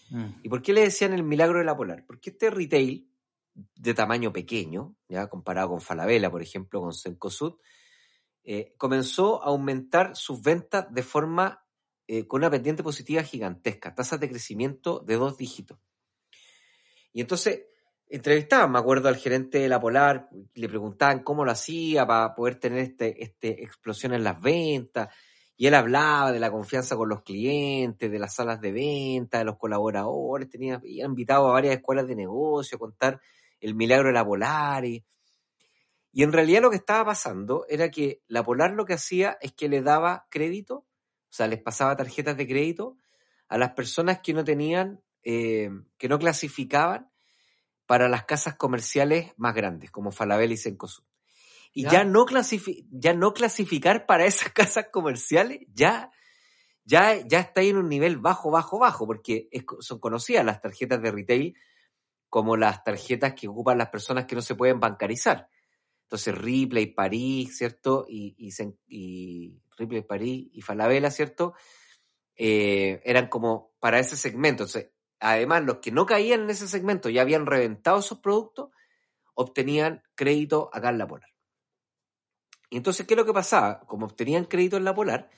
Mm. 0.09 0.41
¿Y 0.43 0.49
por 0.49 0.61
qué 0.61 0.73
le 0.73 0.81
decían 0.81 1.13
el 1.13 1.23
milagro 1.23 1.59
de 1.59 1.65
la 1.65 1.75
Polar? 1.75 2.05
Porque 2.05 2.31
este 2.31 2.49
retail 2.49 3.09
de 3.53 3.93
tamaño 3.93 4.33
pequeño, 4.33 4.95
ya 5.07 5.27
comparado 5.27 5.69
con 5.69 5.81
Falabella, 5.81 6.29
por 6.29 6.41
ejemplo, 6.41 6.81
con 6.81 6.93
Sencosud, 6.93 7.55
eh, 8.43 8.75
comenzó 8.77 9.43
a 9.43 9.47
aumentar 9.47 10.15
sus 10.15 10.41
ventas 10.41 10.93
de 10.93 11.03
forma 11.03 11.64
eh, 12.07 12.27
con 12.27 12.41
una 12.41 12.51
pendiente 12.51 12.83
positiva 12.83 13.23
gigantesca, 13.23 13.95
tasas 13.95 14.19
de 14.19 14.29
crecimiento 14.29 14.99
de 14.99 15.15
dos 15.15 15.37
dígitos. 15.37 15.79
Y 17.13 17.21
entonces 17.21 17.63
entrevistaban, 18.07 18.71
me 18.71 18.79
acuerdo, 18.79 19.09
al 19.09 19.15
gerente 19.15 19.59
de 19.59 19.69
la 19.69 19.79
Polar, 19.79 20.29
le 20.53 20.69
preguntaban 20.69 21.23
cómo 21.23 21.45
lo 21.45 21.51
hacía 21.51 22.05
para 22.05 22.35
poder 22.35 22.55
tener 22.55 22.79
este, 22.79 23.23
este 23.23 23.63
explosión 23.63 24.13
en 24.13 24.23
las 24.23 24.39
ventas. 24.41 25.09
Y 25.57 25.67
él 25.67 25.73
hablaba 25.73 26.31
de 26.31 26.39
la 26.39 26.51
confianza 26.51 26.97
con 26.97 27.07
los 27.07 27.23
clientes, 27.23 28.11
de 28.11 28.19
las 28.19 28.35
salas 28.35 28.59
de 28.59 28.73
venta, 28.73 29.37
de 29.37 29.45
los 29.45 29.57
colaboradores, 29.57 30.49
tenía 30.49 30.81
invitado 30.83 31.47
a 31.47 31.53
varias 31.53 31.77
escuelas 31.77 32.07
de 32.07 32.15
negocio 32.15 32.75
a 32.75 32.79
contar 32.79 33.21
el 33.61 33.73
milagro 33.73 34.07
de 34.07 34.13
la 34.13 34.25
Polar. 34.25 34.85
Y, 34.85 35.05
y 36.11 36.23
en 36.23 36.33
realidad 36.33 36.61
lo 36.61 36.69
que 36.69 36.75
estaba 36.75 37.05
pasando 37.05 37.65
era 37.69 37.89
que 37.89 38.21
la 38.27 38.43
Polar 38.43 38.71
lo 38.71 38.85
que 38.85 38.93
hacía 38.93 39.37
es 39.41 39.53
que 39.53 39.69
le 39.69 39.81
daba 39.81 40.27
crédito, 40.29 40.85
sea, 41.35 41.47
les 41.47 41.61
pasaba 41.61 41.95
tarjetas 41.95 42.37
de 42.37 42.47
crédito 42.47 42.97
a 43.47 43.57
las 43.57 43.71
personas 43.71 44.19
que 44.19 44.33
no 44.33 44.43
tenían, 44.43 45.01
eh, 45.23 45.69
que 45.97 46.09
no 46.09 46.17
clasificaban 46.17 47.09
para 47.85 48.09
las 48.09 48.25
casas 48.25 48.55
comerciales 48.55 49.33
más 49.37 49.53
grandes, 49.53 49.91
como 49.91 50.11
Falabella 50.11 50.53
y 50.53 50.57
Cencosud. 50.57 51.03
Y 51.73 51.83
ya, 51.83 52.05
no, 52.05 52.25
ya 52.91 53.13
no 53.13 53.33
clasificar 53.33 54.05
para 54.05 54.25
esas 54.25 54.49
casas 54.53 54.87
comerciales, 54.91 55.59
ya, 55.73 56.09
ya, 56.85 57.19
ya 57.27 57.39
está 57.39 57.61
ahí 57.61 57.69
en 57.69 57.77
un 57.77 57.89
nivel 57.89 58.17
bajo, 58.17 58.49
bajo, 58.49 58.79
bajo, 58.79 59.05
porque 59.05 59.49
son 59.81 59.99
conocidas 59.99 60.45
las 60.45 60.61
tarjetas 60.61 61.01
de 61.01 61.11
retail 61.11 61.55
como 62.29 62.55
las 62.55 62.83
tarjetas 62.83 63.33
que 63.33 63.47
ocupan 63.47 63.77
las 63.77 63.89
personas 63.89 64.25
que 64.25 64.35
no 64.35 64.41
se 64.41 64.55
pueden 64.55 64.79
bancarizar. 64.79 65.49
Entonces 66.05 66.37
Ripley, 66.37 66.87
París, 66.87 67.57
¿cierto? 67.57 68.05
Y, 68.07 68.51
Ripley, 69.77 70.03
París 70.03 70.49
y 70.53 70.61
Falabella, 70.61 71.09
¿cierto? 71.09 71.53
Eh, 72.35 73.01
eran 73.03 73.27
como 73.27 73.73
para 73.79 73.99
ese 73.99 74.15
segmento. 74.15 74.63
Entonces, 74.63 74.91
además, 75.19 75.63
los 75.63 75.77
que 75.77 75.91
no 75.91 76.05
caían 76.05 76.41
en 76.41 76.49
ese 76.49 76.67
segmento 76.67 77.09
ya 77.09 77.21
habían 77.21 77.45
reventado 77.45 77.99
esos 77.99 78.19
productos, 78.19 78.69
obtenían 79.33 80.03
crédito 80.15 80.69
acá 80.71 80.89
en 80.89 80.99
la 80.99 81.07
Polar. 81.07 81.29
Y 82.69 82.77
entonces, 82.77 83.05
¿qué 83.07 83.13
es 83.13 83.17
lo 83.17 83.25
que 83.25 83.33
pasaba? 83.33 83.81
Como 83.81 84.05
obtenían 84.05 84.45
crédito 84.45 84.77
en 84.77 84.85
la 84.85 84.93
Polar, 84.93 85.29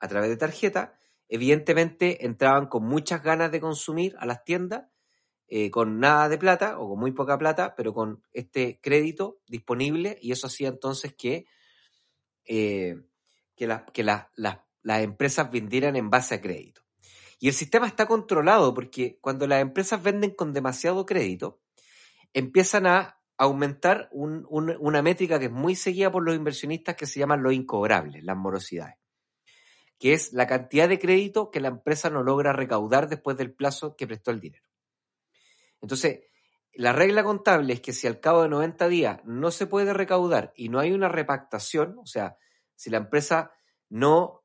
a 0.00 0.08
través 0.08 0.30
de 0.30 0.36
tarjeta, 0.36 0.98
evidentemente 1.28 2.26
entraban 2.26 2.66
con 2.66 2.84
muchas 2.84 3.22
ganas 3.22 3.52
de 3.52 3.60
consumir 3.60 4.16
a 4.18 4.26
las 4.26 4.44
tiendas, 4.44 4.86
eh, 5.52 5.68
con 5.68 5.98
nada 5.98 6.28
de 6.28 6.38
plata 6.38 6.78
o 6.78 6.90
con 6.90 7.00
muy 7.00 7.10
poca 7.10 7.36
plata, 7.36 7.74
pero 7.74 7.92
con 7.92 8.22
este 8.32 8.78
crédito 8.80 9.40
disponible, 9.48 10.16
y 10.22 10.30
eso 10.30 10.46
hacía 10.46 10.68
entonces 10.68 11.12
que, 11.14 11.44
eh, 12.44 12.96
que, 13.56 13.68
que 13.92 14.04
las 14.04 15.02
empresas 15.02 15.50
vendieran 15.50 15.96
en 15.96 16.08
base 16.08 16.36
a 16.36 16.40
crédito. 16.40 16.82
Y 17.40 17.48
el 17.48 17.54
sistema 17.54 17.88
está 17.88 18.06
controlado 18.06 18.72
porque 18.74 19.18
cuando 19.20 19.48
las 19.48 19.60
empresas 19.60 20.00
venden 20.00 20.30
con 20.36 20.52
demasiado 20.52 21.04
crédito, 21.04 21.60
empiezan 22.32 22.86
a 22.86 23.18
aumentar 23.36 24.08
una 24.12 25.02
métrica 25.02 25.40
que 25.40 25.46
es 25.46 25.50
muy 25.50 25.74
seguida 25.74 26.12
por 26.12 26.22
los 26.22 26.36
inversionistas 26.36 26.94
que 26.94 27.06
se 27.06 27.18
llaman 27.18 27.42
los 27.42 27.54
incobrables, 27.54 28.22
las 28.22 28.36
morosidades, 28.36 28.96
que 29.98 30.12
es 30.12 30.32
la 30.32 30.46
cantidad 30.46 30.88
de 30.88 31.00
crédito 31.00 31.50
que 31.50 31.58
la 31.58 31.68
empresa 31.68 32.08
no 32.08 32.22
logra 32.22 32.52
recaudar 32.52 33.08
después 33.08 33.36
del 33.36 33.52
plazo 33.52 33.96
que 33.96 34.06
prestó 34.06 34.30
el 34.30 34.40
dinero. 34.40 34.69
Entonces, 35.80 36.20
la 36.74 36.92
regla 36.92 37.24
contable 37.24 37.72
es 37.72 37.80
que 37.80 37.92
si 37.92 38.06
al 38.06 38.20
cabo 38.20 38.42
de 38.42 38.48
90 38.48 38.88
días 38.88 39.20
no 39.24 39.50
se 39.50 39.66
puede 39.66 39.92
recaudar 39.92 40.52
y 40.56 40.68
no 40.68 40.78
hay 40.78 40.92
una 40.92 41.08
repactación, 41.08 41.98
o 41.98 42.06
sea, 42.06 42.36
si 42.74 42.90
la 42.90 42.98
empresa 42.98 43.52
no 43.88 44.44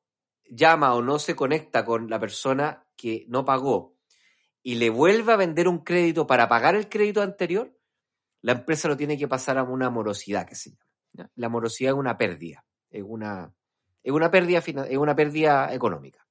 llama 0.50 0.94
o 0.96 1.02
no 1.02 1.20
se 1.20 1.36
conecta 1.36 1.86
con 1.86 2.10
la 2.10 2.20
persona 2.20 2.88
que 2.96 3.26
no 3.28 3.46
pagó 3.46 3.96
y 4.62 4.76
le 4.76 4.90
vuelve 4.90 5.34
a 5.34 5.38
vender 5.38 5.68
un 5.68 5.84
crédito 5.84 6.26
para 6.26 6.48
pagar 6.48 6.76
el 6.76 6.90
crédito 6.90 7.22
anterior, 7.22 7.78
la 8.42 8.54
empresa 8.54 8.88
lo 8.88 8.98
tiene 8.98 9.18
que 9.18 9.28
pasar 9.28 9.58
a 9.58 9.64
una 9.64 9.90
morosidad 9.90 10.48
que 10.48 10.56
se 10.56 10.72
llama. 10.72 10.86
La 11.36 11.50
morosidad 11.50 11.94
es 11.94 11.98
una 11.98 12.18
pérdida, 12.18 12.66
es 12.90 13.04
una, 13.06 13.54
es 14.04 14.12
una 14.12 14.30
pérdida, 14.30 14.60
es 14.60 14.98
una 14.98 15.16
pérdida 15.16 15.74
económica. 15.74 16.26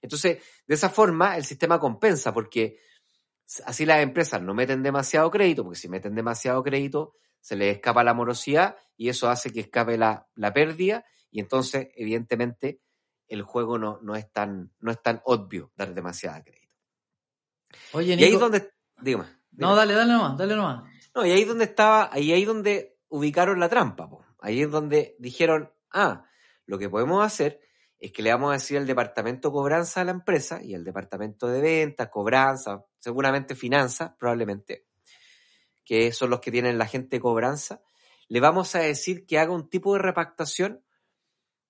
Entonces, 0.00 0.38
de 0.66 0.74
esa 0.74 0.90
forma, 0.90 1.36
el 1.36 1.44
sistema 1.44 1.80
compensa, 1.80 2.32
porque 2.32 2.78
así 3.64 3.86
las 3.86 4.02
empresas 4.02 4.42
no 4.42 4.54
meten 4.54 4.82
demasiado 4.82 5.30
crédito, 5.30 5.64
porque 5.64 5.78
si 5.78 5.88
meten 5.88 6.14
demasiado 6.14 6.62
crédito, 6.62 7.14
se 7.40 7.56
les 7.56 7.76
escapa 7.76 8.04
la 8.04 8.14
morosidad 8.14 8.76
y 8.96 9.08
eso 9.08 9.28
hace 9.28 9.52
que 9.52 9.60
escape 9.60 9.96
la, 9.96 10.28
la 10.34 10.52
pérdida 10.52 11.04
y 11.30 11.40
entonces, 11.40 11.88
evidentemente, 11.94 12.80
el 13.28 13.42
juego 13.42 13.78
no, 13.78 13.98
no, 14.02 14.16
es 14.16 14.30
tan, 14.32 14.72
no 14.80 14.90
es 14.90 15.02
tan 15.02 15.20
obvio 15.24 15.72
dar 15.76 15.94
demasiada 15.94 16.42
crédito. 16.42 16.72
Oye, 17.92 18.16
Nico, 18.16 18.22
y 18.22 18.24
ahí 18.24 18.34
es 18.34 18.40
donde. 18.40 18.72
Dígame, 19.00 19.26
No, 19.52 19.76
dale, 19.76 19.94
dale 19.94 20.12
nomás, 20.12 20.36
dale 20.36 20.56
nomás. 20.56 20.90
No, 21.14 21.26
y 21.26 21.30
ahí 21.30 21.42
es 21.42 21.48
donde 21.48 21.64
estaba, 21.64 22.08
ahí 22.12 22.32
ahí 22.32 22.44
donde 22.44 22.98
ubicaron 23.08 23.60
la 23.60 23.68
trampa. 23.68 24.08
Po. 24.08 24.24
Ahí 24.40 24.62
es 24.62 24.70
donde 24.70 25.16
dijeron, 25.18 25.70
ah, 25.92 26.24
lo 26.64 26.78
que 26.78 26.88
podemos 26.88 27.24
hacer 27.24 27.60
es 27.98 28.12
que 28.12 28.22
le 28.22 28.30
vamos 28.30 28.50
a 28.50 28.54
decir 28.54 28.78
al 28.78 28.86
departamento 28.86 29.50
cobranza 29.50 30.00
a 30.00 30.04
la 30.04 30.12
empresa 30.12 30.62
y 30.62 30.74
al 30.74 30.84
departamento 30.84 31.48
de 31.48 31.60
ventas, 31.60 32.08
cobranza, 32.08 32.84
seguramente 32.98 33.54
finanzas, 33.54 34.12
probablemente, 34.18 34.86
que 35.84 36.12
son 36.12 36.30
los 36.30 36.40
que 36.40 36.52
tienen 36.52 36.78
la 36.78 36.86
gente 36.86 37.18
cobranza, 37.18 37.82
le 38.28 38.40
vamos 38.40 38.74
a 38.74 38.80
decir 38.80 39.26
que 39.26 39.38
haga 39.38 39.52
un 39.52 39.68
tipo 39.68 39.94
de 39.94 40.00
repactación 40.00 40.84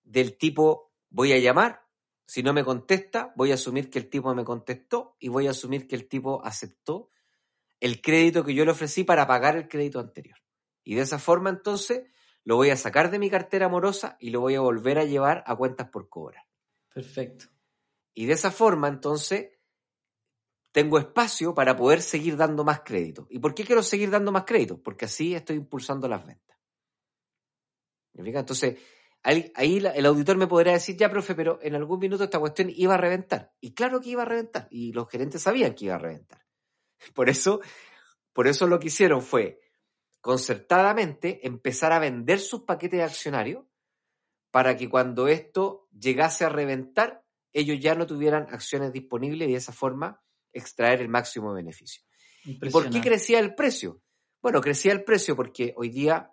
del 0.02 0.36
tipo 0.36 0.88
Voy 1.10 1.32
a 1.32 1.38
llamar, 1.38 1.86
si 2.26 2.42
no 2.42 2.52
me 2.52 2.64
contesta, 2.64 3.32
voy 3.34 3.50
a 3.50 3.54
asumir 3.54 3.88
que 3.90 3.98
el 3.98 4.10
tipo 4.10 4.34
me 4.34 4.44
contestó 4.44 5.16
y 5.18 5.28
voy 5.28 5.46
a 5.46 5.52
asumir 5.52 5.88
que 5.88 5.96
el 5.96 6.06
tipo 6.06 6.44
aceptó 6.44 7.10
el 7.80 8.02
crédito 8.02 8.44
que 8.44 8.54
yo 8.54 8.64
le 8.64 8.72
ofrecí 8.72 9.04
para 9.04 9.26
pagar 9.26 9.56
el 9.56 9.68
crédito 9.68 10.00
anterior. 10.00 10.36
Y 10.84 10.96
de 10.96 11.02
esa 11.02 11.18
forma 11.18 11.48
entonces 11.48 12.02
lo 12.48 12.56
voy 12.56 12.70
a 12.70 12.78
sacar 12.78 13.10
de 13.10 13.18
mi 13.18 13.28
cartera 13.28 13.66
amorosa 13.66 14.16
y 14.18 14.30
lo 14.30 14.40
voy 14.40 14.54
a 14.54 14.62
volver 14.62 14.98
a 14.98 15.04
llevar 15.04 15.44
a 15.46 15.54
cuentas 15.54 15.90
por 15.90 16.08
cobrar. 16.08 16.46
Perfecto. 16.94 17.44
Y 18.14 18.24
de 18.24 18.32
esa 18.32 18.50
forma 18.50 18.88
entonces 18.88 19.50
tengo 20.72 20.98
espacio 20.98 21.52
para 21.52 21.76
poder 21.76 22.00
seguir 22.00 22.38
dando 22.38 22.64
más 22.64 22.80
crédito. 22.80 23.26
¿Y 23.28 23.38
por 23.38 23.54
qué 23.54 23.66
quiero 23.66 23.82
seguir 23.82 24.08
dando 24.08 24.32
más 24.32 24.44
crédito? 24.44 24.82
Porque 24.82 25.04
así 25.04 25.34
estoy 25.34 25.56
impulsando 25.56 26.08
las 26.08 26.24
ventas. 26.24 26.56
Entonces, 28.14 28.78
Ahí, 29.22 29.52
el 29.94 30.06
auditor 30.06 30.38
me 30.38 30.46
podrá 30.46 30.72
decir, 30.72 30.96
ya, 30.96 31.10
profe, 31.10 31.34
pero 31.34 31.58
en 31.60 31.74
algún 31.74 31.98
minuto 31.98 32.24
esta 32.24 32.38
cuestión 32.38 32.72
iba 32.74 32.94
a 32.94 32.96
reventar. 32.96 33.52
Y 33.60 33.74
claro 33.74 34.00
que 34.00 34.08
iba 34.08 34.22
a 34.22 34.24
reventar. 34.24 34.68
Y 34.70 34.92
los 34.94 35.06
gerentes 35.10 35.42
sabían 35.42 35.74
que 35.74 35.86
iba 35.86 35.96
a 35.96 35.98
reventar. 35.98 36.46
Por 37.14 37.28
eso, 37.28 37.60
por 38.32 38.46
eso 38.48 38.66
lo 38.66 38.80
que 38.80 38.86
hicieron 38.86 39.20
fue 39.20 39.60
concertadamente 40.28 41.46
empezar 41.46 41.90
a 41.90 41.98
vender 41.98 42.38
sus 42.38 42.64
paquetes 42.64 42.98
de 42.98 43.02
accionarios 43.02 43.64
para 44.50 44.76
que 44.76 44.86
cuando 44.86 45.26
esto 45.26 45.88
llegase 45.98 46.44
a 46.44 46.50
reventar, 46.50 47.24
ellos 47.54 47.78
ya 47.80 47.94
no 47.94 48.06
tuvieran 48.06 48.46
acciones 48.50 48.92
disponibles 48.92 49.48
y 49.48 49.52
de 49.52 49.56
esa 49.56 49.72
forma 49.72 50.22
extraer 50.52 51.00
el 51.00 51.08
máximo 51.08 51.54
beneficio. 51.54 52.02
¿Y 52.44 52.68
por 52.68 52.90
qué 52.90 53.00
crecía 53.00 53.38
el 53.38 53.54
precio? 53.54 54.02
Bueno, 54.42 54.60
crecía 54.60 54.92
el 54.92 55.02
precio 55.02 55.34
porque 55.34 55.72
hoy 55.78 55.88
día 55.88 56.30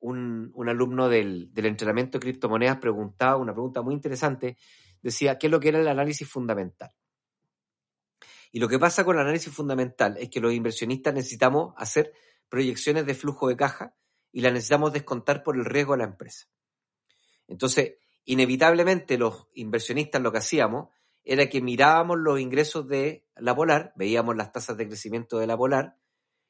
un, 0.00 0.52
alumno 0.68 1.08
del, 1.08 1.50
entrenamiento 1.56 2.18
de 2.18 2.24
criptomonedas 2.24 2.76
preguntaba 2.76 3.38
una 3.38 3.54
pregunta 3.54 3.80
muy 3.80 3.94
interesante. 3.94 4.58
Decía, 5.00 5.38
¿qué 5.38 5.46
es 5.46 5.50
lo 5.50 5.58
que 5.58 5.70
era 5.70 5.80
el 5.80 5.88
análisis 5.88 6.28
fundamental? 6.28 6.90
Y 8.52 8.60
lo 8.60 8.68
que 8.68 8.78
pasa 8.78 9.06
con 9.06 9.16
el 9.16 9.22
análisis 9.22 9.50
fundamental 9.50 10.18
es 10.18 10.28
que 10.28 10.38
los 10.38 10.52
inversionistas 10.52 11.14
necesitamos 11.14 11.72
hacer 11.78 12.12
proyecciones 12.48 13.06
de 13.06 13.14
flujo 13.14 13.48
de 13.48 13.56
caja 13.56 13.94
y 14.32 14.40
las 14.40 14.52
necesitamos 14.52 14.92
descontar 14.92 15.42
por 15.42 15.56
el 15.56 15.64
riesgo 15.64 15.92
de 15.92 15.98
la 15.98 16.04
empresa. 16.04 16.46
Entonces, 17.46 17.96
inevitablemente 18.24 19.18
los 19.18 19.48
inversionistas 19.54 20.20
lo 20.20 20.32
que 20.32 20.38
hacíamos 20.38 20.88
era 21.24 21.48
que 21.48 21.60
mirábamos 21.60 22.18
los 22.18 22.40
ingresos 22.40 22.88
de 22.88 23.26
la 23.36 23.54
Polar, 23.54 23.92
veíamos 23.96 24.36
las 24.36 24.52
tasas 24.52 24.76
de 24.76 24.86
crecimiento 24.86 25.38
de 25.38 25.46
la 25.46 25.56
Polar 25.56 25.96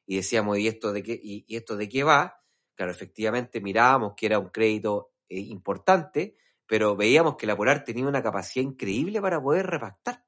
y 0.05 0.17
decíamos, 0.17 0.57
¿y 0.57 0.67
esto 0.67 0.91
de 0.91 1.03
qué, 1.03 1.19
y 1.21 1.55
esto 1.55 1.75
de 1.75 1.89
qué 1.89 2.03
va? 2.03 2.41
Claro, 2.75 2.91
efectivamente 2.91 3.59
mirábamos 3.59 4.13
que 4.15 4.25
era 4.25 4.39
un 4.39 4.49
crédito 4.49 5.11
eh, 5.27 5.39
importante, 5.39 6.37
pero 6.65 6.95
veíamos 6.95 7.35
que 7.35 7.45
la 7.45 7.57
Polar 7.57 7.83
tenía 7.83 8.07
una 8.07 8.23
capacidad 8.23 8.63
increíble 8.63 9.21
para 9.21 9.41
poder 9.41 9.67
repactar. 9.67 10.23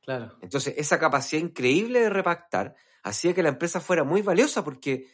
Claro. 0.00 0.36
Entonces, 0.42 0.74
esa 0.76 0.98
capacidad 0.98 1.40
increíble 1.40 2.00
de 2.00 2.10
repactar 2.10 2.74
hacía 3.02 3.34
que 3.34 3.42
la 3.42 3.50
empresa 3.50 3.80
fuera 3.80 4.04
muy 4.04 4.22
valiosa 4.22 4.64
porque 4.64 5.08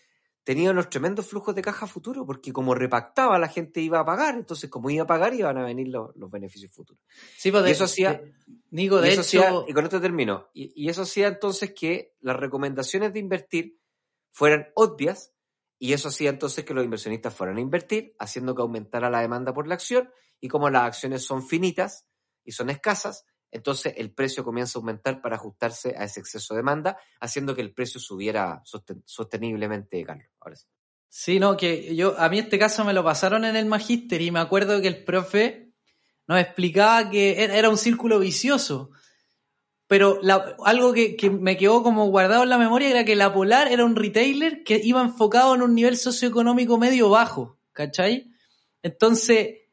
tenía 0.45 0.71
unos 0.71 0.89
tremendos 0.89 1.27
flujos 1.27 1.55
de 1.55 1.63
caja 1.63 1.87
futuro, 1.87 2.25
porque 2.25 2.53
como 2.53 2.75
repactaba 2.75 3.39
la 3.39 3.49
gente 3.49 3.81
iba 3.81 3.99
a 3.99 4.05
pagar, 4.05 4.37
entonces 4.37 4.71
como 4.71 4.91
iba 4.91 5.03
a 5.03 5.07
pagar 5.07 5.35
iban 5.35 5.59
a 5.59 5.65
venir 5.65 5.89
los, 5.89 6.13
beneficios 6.31 6.71
futuros. 6.73 7.03
Sí, 7.37 7.51
pues 7.51 7.67
y 7.67 7.71
eso 7.73 7.85
hacía, 7.85 8.23
Nico, 8.71 9.01
de 9.01 9.13
hecho... 9.13 9.65
y 9.67 9.73
con 9.73 9.85
esto 9.85 10.01
termino, 10.01 10.49
y, 10.55 10.73
y, 10.81 10.89
eso 10.89 11.03
hacía 11.03 11.27
entonces 11.27 11.73
que 11.73 12.15
las 12.21 12.37
recomendaciones 12.37 13.13
de 13.13 13.19
invertir 13.19 13.81
fueran 14.37 14.69
obvias 14.75 15.33
Y 15.79 15.95
eso 15.95 16.09
hacía 16.09 16.29
entonces 16.29 16.65
que 16.65 16.75
los 16.75 16.85
inversionistas 16.85 17.35
fueran 17.35 17.57
a 17.57 17.61
invertir, 17.61 18.15
haciendo 18.19 18.55
que 18.55 18.63
aumentara 18.63 19.11
la 19.11 19.21
demanda 19.21 19.53
por 19.55 19.67
la 19.67 19.75
acción. 19.75 20.11
Y 20.41 20.49
como 20.49 20.69
las 20.69 20.85
acciones 20.85 21.23
son 21.25 21.47
finitas 21.47 22.07
y 22.45 22.53
son 22.53 22.69
escasas, 22.71 23.25
entonces 23.57 23.95
el 23.97 24.13
precio 24.13 24.45
comienza 24.45 24.79
a 24.79 24.81
aumentar 24.81 25.21
para 25.21 25.37
ajustarse 25.37 25.95
a 25.99 26.05
ese 26.05 26.21
exceso 26.21 26.55
de 26.55 26.59
demanda, 26.59 26.99
haciendo 27.21 27.55
que 27.55 27.63
el 27.63 27.73
precio 27.73 27.99
subiera 27.99 28.63
sosteniblemente, 29.05 30.05
Carlos. 30.05 30.69
Sí. 31.09 31.41
No, 31.41 31.57
que 31.57 31.97
yo, 31.97 32.19
a 32.19 32.29
mí 32.29 32.39
este 32.39 32.59
caso 32.59 32.85
me 32.85 32.93
lo 32.93 33.03
pasaron 33.03 33.45
en 33.45 33.57
el 33.57 33.67
magíster 33.67 34.21
y 34.21 34.31
me 34.31 34.41
acuerdo 34.41 34.81
que 34.83 34.89
el 34.89 35.05
profe 35.05 35.73
nos 36.27 36.39
explicaba 36.39 37.09
que 37.11 37.43
era 37.43 37.71
un 37.71 37.79
círculo 37.79 38.19
vicioso. 38.19 38.91
Pero 39.87 40.21
algo 40.65 40.93
que, 40.93 41.17
me 41.31 41.57
quedó 41.57 41.83
como 41.83 42.07
guardado 42.09 42.43
en 42.43 42.49
la 42.49 42.59
memoria 42.59 42.91
era 42.91 43.05
que 43.05 43.17
la 43.17 43.33
Polar 43.33 43.69
era 43.69 43.85
un 43.85 43.97
retailer 43.97 44.65
que 44.65 44.81
iba 44.83 45.01
enfocado 45.01 45.55
en 45.55 45.63
un 45.63 45.75
nivel 45.75 45.97
socioeconómico 45.97 46.77
medio 46.77 47.09
bajo, 47.09 47.59
¿cachai? 47.73 48.33
Entonces, 48.83 49.66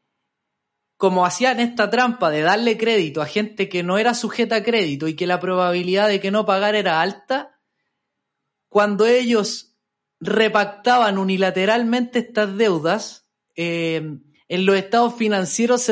como 1.03 1.25
hacían 1.25 1.59
esta 1.59 1.89
trampa 1.89 2.29
de 2.29 2.43
darle 2.43 2.77
crédito 2.77 3.21
a 3.21 3.25
gente 3.25 3.67
que 3.67 3.83
no 3.83 3.97
era 3.97 4.13
sujeta 4.13 4.55
a 4.55 4.63
crédito 4.63 5.09
y 5.09 5.17
que 5.17 5.27
la 5.27 5.41
probabilidad 5.41 6.07
de 6.07 6.21
que 6.21 6.31
no 6.31 6.45
pagar 6.45 6.75
era 6.75 7.01
alta, 7.01 7.59
cuando 8.69 9.05
ellos 9.05 9.75
repactaban 10.21 11.17
unilateralmente 11.17 12.19
estas 12.19 12.55
deudas, 12.55 13.27
eh, 13.57 14.17
en 14.47 14.65
los 14.65 14.77
estados 14.77 15.15
financieros 15.15 15.85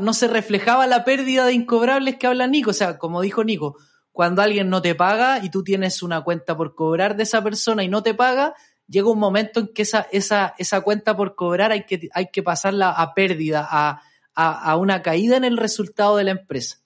no 0.00 0.12
se 0.12 0.28
reflejaba 0.28 0.86
la 0.86 1.02
pérdida 1.06 1.46
de 1.46 1.54
incobrables 1.54 2.16
que 2.16 2.26
habla 2.26 2.46
Nico. 2.46 2.72
O 2.72 2.74
sea, 2.74 2.98
como 2.98 3.22
dijo 3.22 3.42
Nico, 3.42 3.78
cuando 4.12 4.42
alguien 4.42 4.68
no 4.68 4.82
te 4.82 4.94
paga 4.94 5.42
y 5.42 5.48
tú 5.48 5.64
tienes 5.64 6.02
una 6.02 6.20
cuenta 6.20 6.54
por 6.54 6.74
cobrar 6.74 7.16
de 7.16 7.22
esa 7.22 7.42
persona 7.42 7.84
y 7.84 7.88
no 7.88 8.02
te 8.02 8.12
paga, 8.12 8.52
llega 8.86 9.10
un 9.10 9.18
momento 9.18 9.60
en 9.60 9.68
que 9.72 9.80
esa, 9.80 10.82
cuenta 10.84 11.16
por 11.16 11.34
cobrar 11.34 11.72
hay 11.72 11.86
que, 11.86 12.42
pasarla 12.42 12.90
a 12.90 13.14
pérdida, 13.14 14.02
a, 14.36 14.76
una 14.76 15.02
caída 15.02 15.36
en 15.36 15.44
el 15.44 15.56
resultado 15.56 16.16
de 16.16 16.24
la 16.24 16.32
empresa. 16.32 16.82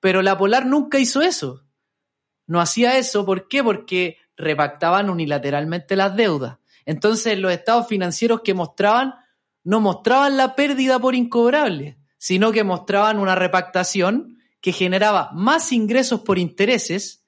Pero 0.00 0.22
la 0.22 0.38
Polar 0.38 0.66
nunca 0.66 0.98
hizo 0.98 1.20
eso. 1.20 1.64
No 2.46 2.60
hacía 2.60 2.96
eso. 2.96 3.26
¿Por 3.26 3.48
qué? 3.48 3.62
Porque 3.62 4.16
repactaban 4.36 5.10
unilateralmente 5.10 5.94
las 5.94 6.16
deudas. 6.16 6.58
Entonces 6.86 7.38
los 7.38 7.52
estados 7.52 7.86
financieros 7.86 8.40
que 8.42 8.54
mostraban 8.54 9.14
no 9.62 9.80
mostraban 9.80 10.36
la 10.36 10.54
pérdida 10.54 10.98
por 10.98 11.14
incobrable, 11.14 11.98
sino 12.18 12.52
que 12.52 12.64
mostraban 12.64 13.18
una 13.18 13.34
repactación 13.34 14.38
que 14.60 14.72
generaba 14.72 15.30
más 15.32 15.72
ingresos 15.72 16.20
por 16.20 16.38
intereses 16.38 17.24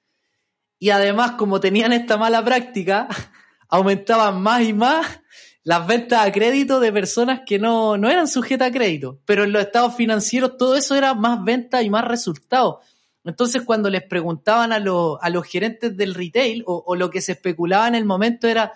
y 0.79 0.91
además 0.91 1.33
como 1.33 1.59
tenían 1.59 1.91
esta 1.91 2.17
mala 2.17 2.43
práctica, 2.43 3.07
aumentaban 3.69 4.41
más 4.41 4.61
y 4.63 4.73
más 4.73 5.21
las 5.69 5.85
ventas 5.85 6.25
a 6.25 6.31
crédito 6.31 6.79
de 6.79 6.91
personas 6.91 7.41
que 7.45 7.59
no, 7.59 7.95
no 7.95 8.09
eran 8.09 8.27
sujetas 8.27 8.69
a 8.69 8.71
crédito. 8.71 9.19
Pero 9.25 9.43
en 9.43 9.51
los 9.51 9.61
estados 9.61 9.93
financieros 9.93 10.57
todo 10.57 10.75
eso 10.75 10.95
era 10.95 11.13
más 11.13 11.43
venta 11.43 11.83
y 11.83 11.91
más 11.91 12.05
resultados. 12.05 12.77
Entonces, 13.23 13.61
cuando 13.61 13.87
les 13.91 14.01
preguntaban 14.01 14.71
a, 14.73 14.77
a 14.77 15.29
los 15.29 15.45
gerentes 15.45 15.95
del 15.95 16.15
retail 16.15 16.63
o, 16.65 16.95
lo 16.95 17.11
que 17.11 17.21
se 17.21 17.33
especulaba 17.33 17.87
en 17.87 17.93
el 17.93 18.03
momento 18.03 18.47
era, 18.47 18.73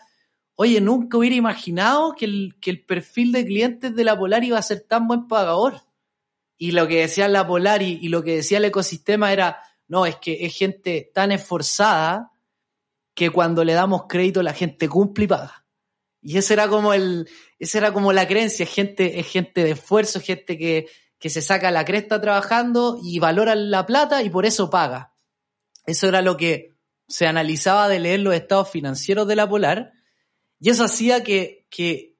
oye, 0.54 0.82
nunca 0.82 1.18
hubiera 1.18 1.36
imaginado 1.36 2.14
que 2.14 2.26
el, 2.26 2.58
que 2.62 2.70
el 2.70 2.86
perfil 2.86 3.32
de 3.32 3.44
clientes 3.44 3.96
de 3.96 4.04
la 4.04 4.16
Polar 4.16 4.44
iba 4.44 4.60
a 4.60 4.62
ser 4.62 4.82
tan 4.82 5.08
buen 5.08 5.28
pagador. 5.28 5.82
Y 6.60 6.74
lo 6.74 6.88
que 6.88 7.00
decía 7.00 7.28
la 7.28 7.48
Polar 7.48 7.82
y, 7.82 7.98
y, 8.04 8.10
lo 8.10 8.22
que 8.22 8.36
decía 8.36 8.60
el 8.60 8.66
ecosistema 8.66 9.34
era, 9.34 9.64
no, 9.88 10.06
es 10.06 10.18
que 10.18 10.46
es 10.46 10.56
gente 10.56 11.10
tan 11.12 11.32
esforzada 11.32 12.34
que 13.16 13.32
cuando 13.32 13.64
le 13.64 13.74
damos 13.74 14.04
crédito 14.08 14.44
la 14.44 14.54
gente 14.54 14.88
cumple 14.88 15.26
y 15.26 15.28
paga. 15.28 15.63
Y 16.24 16.38
ese 16.38 16.54
era 16.54 16.68
como 16.68 16.94
el, 16.94 17.30
esa 17.60 17.78
era 17.80 17.94
como 17.94 18.14
la 18.14 18.28
creencia, 18.28 18.66
gente, 18.66 19.20
es 19.20 19.28
gente 19.28 19.64
de 19.64 19.72
esfuerzo, 19.72 20.20
gente 20.22 20.58
que, 20.58 20.88
que 21.20 21.30
se 21.30 21.42
saca 21.42 21.72
la 21.72 21.86
cresta 21.86 22.22
trabajando 22.22 23.00
y 23.04 23.20
valora 23.20 23.56
la 23.56 23.86
plata 23.86 24.24
y 24.24 24.30
por 24.30 24.46
eso 24.46 24.70
paga. 24.70 25.14
Eso 25.86 26.08
era 26.08 26.22
lo 26.22 26.38
que 26.38 26.74
se 27.08 27.28
analizaba 27.28 27.90
de 27.90 28.00
leer 28.00 28.22
los 28.22 28.34
estados 28.34 28.70
financieros 28.70 29.28
de 29.28 29.36
la 29.36 29.50
Polar 29.50 29.92
y 30.60 30.70
eso 30.70 30.86
hacía 30.86 31.24
que, 31.24 31.68
que, 31.70 32.16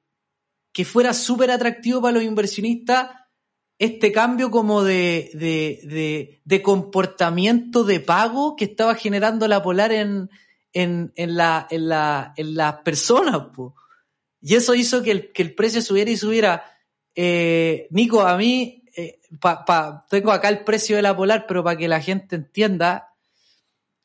que 0.72 0.84
fuera 0.84 1.14
súper 1.14 1.50
atractivo 1.50 2.02
para 2.02 2.14
los 2.14 2.22
inversionistas 2.22 3.10
este 3.78 4.12
cambio 4.12 4.50
como 4.50 4.84
de, 4.84 5.30
de, 5.34 6.40
de, 6.44 6.62
comportamiento 6.62 7.84
de 7.84 8.00
pago 8.00 8.54
que 8.56 8.66
estaba 8.66 8.94
generando 8.94 9.48
la 9.48 9.62
Polar 9.62 9.92
en, 9.92 10.30
en, 10.72 11.12
en, 11.16 11.36
la, 11.36 11.66
en, 11.70 11.88
la, 11.88 12.32
en 12.36 12.54
las 12.54 12.74
personas. 12.82 13.48
Y 14.46 14.56
eso 14.56 14.74
hizo 14.74 15.02
que 15.02 15.10
el, 15.10 15.32
que 15.32 15.40
el 15.40 15.54
precio 15.54 15.80
subiera 15.80 16.10
y 16.10 16.18
subiera. 16.18 16.70
Eh, 17.14 17.88
Nico, 17.88 18.20
a 18.20 18.36
mí 18.36 18.84
eh, 18.94 19.18
tengo 20.10 20.32
acá 20.32 20.50
el 20.50 20.64
precio 20.64 20.96
de 20.96 21.02
la 21.02 21.16
Polar, 21.16 21.46
pero 21.48 21.64
para 21.64 21.78
que 21.78 21.88
la 21.88 22.02
gente 22.02 22.36
entienda, 22.36 23.14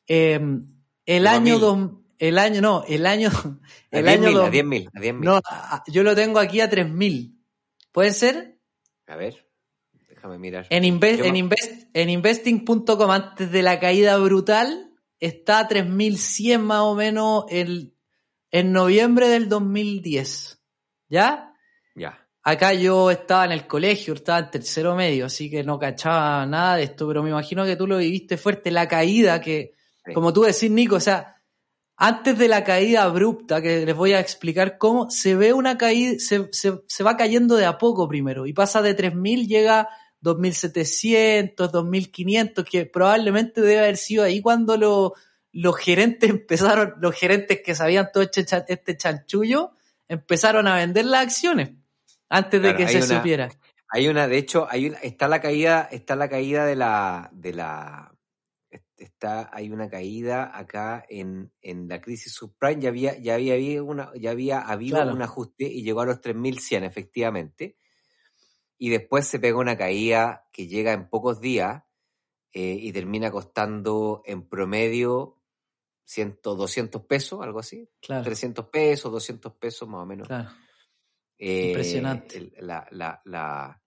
em, 0.06 0.66
el 1.04 1.26
año 1.26 2.00
el 2.18 2.38
año, 2.38 2.62
no, 2.62 2.84
el 2.88 3.04
año, 3.04 3.28
el 3.90 4.08
a 4.08 4.12
año 4.12 4.28
a 4.40 4.50
10.000, 4.50 4.90
a 4.94 5.00
10 5.00 5.14
No, 5.16 5.42
yo 5.88 6.02
lo 6.02 6.14
tengo 6.14 6.38
aquí 6.38 6.62
a 6.62 6.70
3.000. 6.70 7.36
¿Puede 7.92 8.12
ser? 8.12 8.58
A 9.08 9.16
ver, 9.16 9.46
déjame 10.08 10.38
mirar. 10.38 10.66
En, 10.70 10.84
en, 10.84 11.36
invest 11.36 11.86
en 11.92 12.08
investing.com, 12.08 13.10
antes 13.10 13.52
de 13.52 13.62
la 13.62 13.78
caída 13.78 14.16
brutal, 14.16 14.90
está 15.18 15.58
a 15.58 15.68
3.100 15.68 16.60
más 16.60 16.80
o 16.80 16.94
menos 16.94 17.44
el, 17.50 17.94
en 18.50 18.72
noviembre 18.72 19.28
del 19.28 19.48
2010. 19.48 20.60
¿Ya? 21.08 21.54
Ya. 21.94 22.26
Acá 22.42 22.72
yo 22.72 23.10
estaba 23.10 23.44
en 23.44 23.52
el 23.52 23.66
colegio, 23.66 24.14
estaba 24.14 24.38
en 24.38 24.50
tercero 24.50 24.96
medio, 24.96 25.26
así 25.26 25.50
que 25.50 25.62
no 25.62 25.78
cachaba 25.78 26.46
nada 26.46 26.76
de 26.76 26.84
esto, 26.84 27.06
pero 27.06 27.22
me 27.22 27.30
imagino 27.30 27.66
que 27.66 27.76
tú 27.76 27.86
lo 27.86 27.98
viviste 27.98 28.38
fuerte, 28.38 28.70
la 28.70 28.88
caída 28.88 29.40
que, 29.40 29.74
como 30.14 30.32
tú 30.32 30.42
decís, 30.42 30.70
Nico, 30.70 30.96
o 30.96 31.00
sea, 31.00 31.36
antes 31.96 32.38
de 32.38 32.48
la 32.48 32.64
caída 32.64 33.02
abrupta, 33.02 33.60
que 33.60 33.84
les 33.84 33.94
voy 33.94 34.14
a 34.14 34.20
explicar 34.20 34.78
cómo, 34.78 35.10
se 35.10 35.36
ve 35.36 35.52
una 35.52 35.76
caída, 35.76 36.14
se, 36.18 36.48
se, 36.50 37.04
va 37.04 37.18
cayendo 37.18 37.56
de 37.56 37.66
a 37.66 37.76
poco 37.76 38.08
primero, 38.08 38.46
y 38.46 38.54
pasa 38.54 38.80
de 38.80 38.96
3.000, 38.96 39.46
llega 39.46 39.88
2.700, 40.22 41.56
2.500, 41.56 42.64
que 42.64 42.86
probablemente 42.86 43.60
debe 43.60 43.80
haber 43.80 43.98
sido 43.98 44.24
ahí 44.24 44.40
cuando 44.40 44.78
los 45.52 45.76
gerentes 45.76 46.30
empezaron, 46.30 46.94
los 47.00 47.14
gerentes 47.14 47.60
que 47.64 47.74
sabían 47.74 48.10
todo 48.12 48.22
este, 48.22 48.44
este 48.68 48.96
chanchullo, 48.96 49.72
empezaron 50.08 50.66
a 50.66 50.76
vender 50.76 51.04
las 51.04 51.22
acciones 51.22 51.70
antes 52.28 52.62
de 52.62 52.76
que 52.76 52.88
se 52.88 53.02
supiera. 53.02 53.50
Hay 53.92 54.08
una, 54.08 54.28
de 54.28 54.38
hecho, 54.38 54.68
hay 54.70 54.88
una, 54.88 54.98
está 54.98 55.26
la 55.26 55.40
caída, 55.40 55.88
está 55.90 56.14
la 56.14 56.28
caída 56.28 56.64
de 56.64 56.76
la, 56.76 57.28
de 57.32 57.52
la, 57.52 58.14
está, 58.96 59.50
hay 59.52 59.70
una 59.70 59.88
caída 59.88 60.56
acá 60.56 61.04
en, 61.08 61.52
en 61.60 61.88
la 61.88 62.00
crisis 62.00 62.32
subprime, 62.32 62.80
ya 62.80 62.88
había, 62.90 63.18
ya 63.18 63.34
había, 63.34 63.54
habido 63.54 63.84
una, 63.84 64.12
ya 64.14 64.30
había 64.30 64.60
habido 64.60 65.02
un 65.12 65.22
ajuste 65.22 65.64
y 65.64 65.82
llegó 65.82 66.02
a 66.02 66.06
los 66.06 66.20
3.100 66.20 66.84
efectivamente, 66.84 67.76
y 68.78 68.90
después 68.90 69.26
se 69.26 69.40
pega 69.40 69.58
una 69.58 69.76
caída 69.76 70.48
que 70.52 70.68
llega 70.68 70.92
en 70.92 71.08
pocos 71.08 71.40
días 71.40 71.82
eh, 72.52 72.76
y 72.80 72.92
termina 72.92 73.30
costando 73.30 74.22
en 74.24 74.48
promedio 74.48 75.39
100, 76.10 76.40
200 76.42 77.06
pesos, 77.06 77.40
algo 77.42 77.60
así, 77.60 77.88
300 78.00 78.66
pesos, 78.66 79.12
200 79.12 79.52
pesos 79.54 79.88
más 79.88 80.02
o 80.02 80.06
menos. 80.06 80.26
Claro 80.26 80.50
Impresionante. 81.40 82.38
Eh, 82.38 82.52
la, 82.60 82.86
la, 82.90 83.20
la 83.24 83.82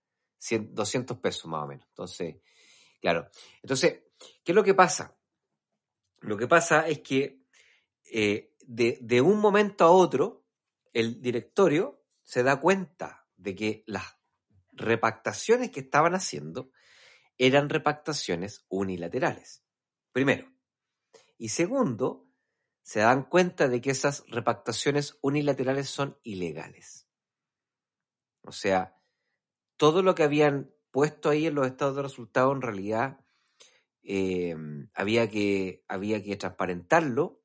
200 0.49 1.17
pesos 1.19 1.45
más 1.45 1.63
o 1.63 1.67
menos. 1.67 1.85
Entonces, 1.89 2.37
claro. 2.99 3.29
Entonces, 3.61 4.03
¿qué 4.43 4.51
es 4.51 4.55
lo 4.55 4.63
que 4.63 4.73
pasa? 4.73 5.15
Lo 6.21 6.37
que 6.37 6.47
pasa 6.47 6.87
es 6.87 6.99
que 7.01 7.43
eh, 8.11 8.55
de, 8.61 8.97
de 9.01 9.21
un 9.21 9.39
momento 9.39 9.85
a 9.85 9.91
otro, 9.91 10.45
el 10.93 11.21
directorio 11.21 12.03
se 12.23 12.43
da 12.43 12.59
cuenta 12.59 13.27
de 13.35 13.55
que 13.55 13.83
las 13.85 14.17
repactaciones 14.71 15.69
que 15.69 15.81
estaban 15.81 16.15
haciendo 16.15 16.71
eran 17.37 17.69
repactaciones 17.69 18.65
unilaterales. 18.69 19.63
Primero. 20.11 20.52
Y 21.37 21.49
segundo, 21.49 22.27
se 22.83 22.99
dan 22.99 23.23
cuenta 23.23 23.67
de 23.67 23.81
que 23.81 23.91
esas 23.91 24.23
repactaciones 24.27 25.17
unilaterales 25.21 25.89
son 25.89 26.17
ilegales. 26.23 27.07
O 28.41 28.51
sea, 28.51 28.97
todo 29.77 30.03
lo 30.03 30.15
que 30.15 30.23
habían 30.23 30.71
puesto 30.91 31.29
ahí 31.29 31.47
en 31.47 31.55
los 31.55 31.65
estados 31.65 31.95
de 31.95 32.01
resultado 32.03 32.51
en 32.51 32.61
realidad 32.61 33.19
eh, 34.03 34.55
había, 34.93 35.29
que, 35.29 35.85
había 35.87 36.21
que 36.21 36.35
transparentarlo 36.35 37.41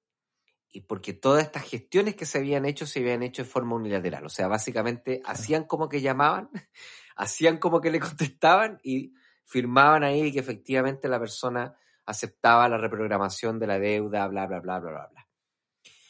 y 0.70 0.82
porque 0.82 1.14
todas 1.14 1.44
estas 1.44 1.64
gestiones 1.64 2.14
que 2.14 2.26
se 2.26 2.38
habían 2.38 2.66
hecho 2.66 2.84
se 2.84 2.98
habían 2.98 3.22
hecho 3.22 3.42
de 3.42 3.48
forma 3.48 3.76
unilateral. 3.76 4.26
O 4.26 4.28
sea, 4.28 4.48
básicamente 4.48 5.22
hacían 5.24 5.64
como 5.64 5.88
que 5.88 6.00
llamaban, 6.00 6.50
hacían 7.16 7.58
como 7.58 7.80
que 7.80 7.90
le 7.90 8.00
contestaban 8.00 8.80
y 8.82 9.14
firmaban 9.44 10.02
ahí 10.02 10.30
que 10.32 10.40
efectivamente 10.40 11.08
la 11.08 11.18
persona 11.18 11.76
aceptaba 12.08 12.70
la 12.70 12.78
reprogramación 12.78 13.58
de 13.58 13.66
la 13.66 13.78
deuda, 13.78 14.26
bla, 14.28 14.46
bla, 14.46 14.60
bla, 14.60 14.78
bla, 14.80 14.90
bla, 14.90 15.08
bla. 15.08 15.28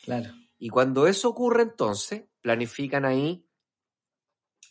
Claro. 0.05 0.31
Y 0.57 0.69
cuando 0.69 1.09
eso 1.09 1.29
ocurre, 1.29 1.65
entonces, 1.65 2.25
planifican 2.41 3.05
ahí 3.05 3.45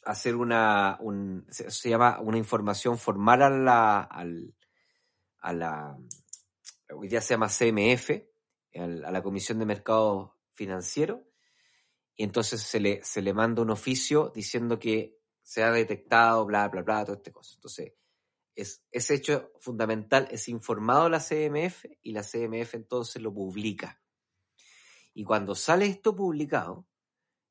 hacer 0.06 0.38
una, 0.38 0.98
un, 1.02 1.46
se, 1.50 1.90
llama 1.90 2.22
una 2.22 2.38
información 2.38 2.98
formal 2.98 3.42
a 3.42 3.50
la, 3.50 4.02
al, 4.04 4.56
a 5.40 5.52
la, 5.52 5.98
hoy 6.94 7.10
día 7.10 7.20
se 7.20 7.34
llama 7.34 7.50
CMF, 7.50 8.12
a 9.06 9.12
la 9.12 9.22
Comisión 9.22 9.60
de 9.60 9.66
Mercados 9.66 10.32
Financieros, 10.54 11.20
y 12.16 12.24
entonces 12.24 12.62
se 12.62 12.80
le, 12.80 13.04
se 13.04 13.22
le 13.22 13.34
manda 13.34 13.62
un 13.62 13.72
oficio 13.72 14.32
diciendo 14.34 14.80
que 14.80 15.20
se 15.44 15.62
ha 15.62 15.72
detectado, 15.72 16.46
bla, 16.46 16.70
bla, 16.70 16.84
bla, 16.84 17.04
todo 17.04 17.18
este 17.18 17.34
cosa. 17.34 17.56
Entonces, 17.56 17.94
es, 18.58 18.84
ese 18.92 19.14
hecho 19.14 19.52
fundamental 19.60 20.28
es 20.32 20.50
informado 20.50 21.06
a 21.06 21.10
la 21.10 21.20
CMF 21.20 21.86
y 22.02 22.12
la 22.12 22.24
CMF 22.24 22.74
entonces 22.74 23.22
lo 23.22 23.34
publica. 23.34 24.02
Y 25.14 25.24
cuando 25.24 25.56
sale 25.56 25.86
esto 25.86 26.16
publicado, 26.16 26.88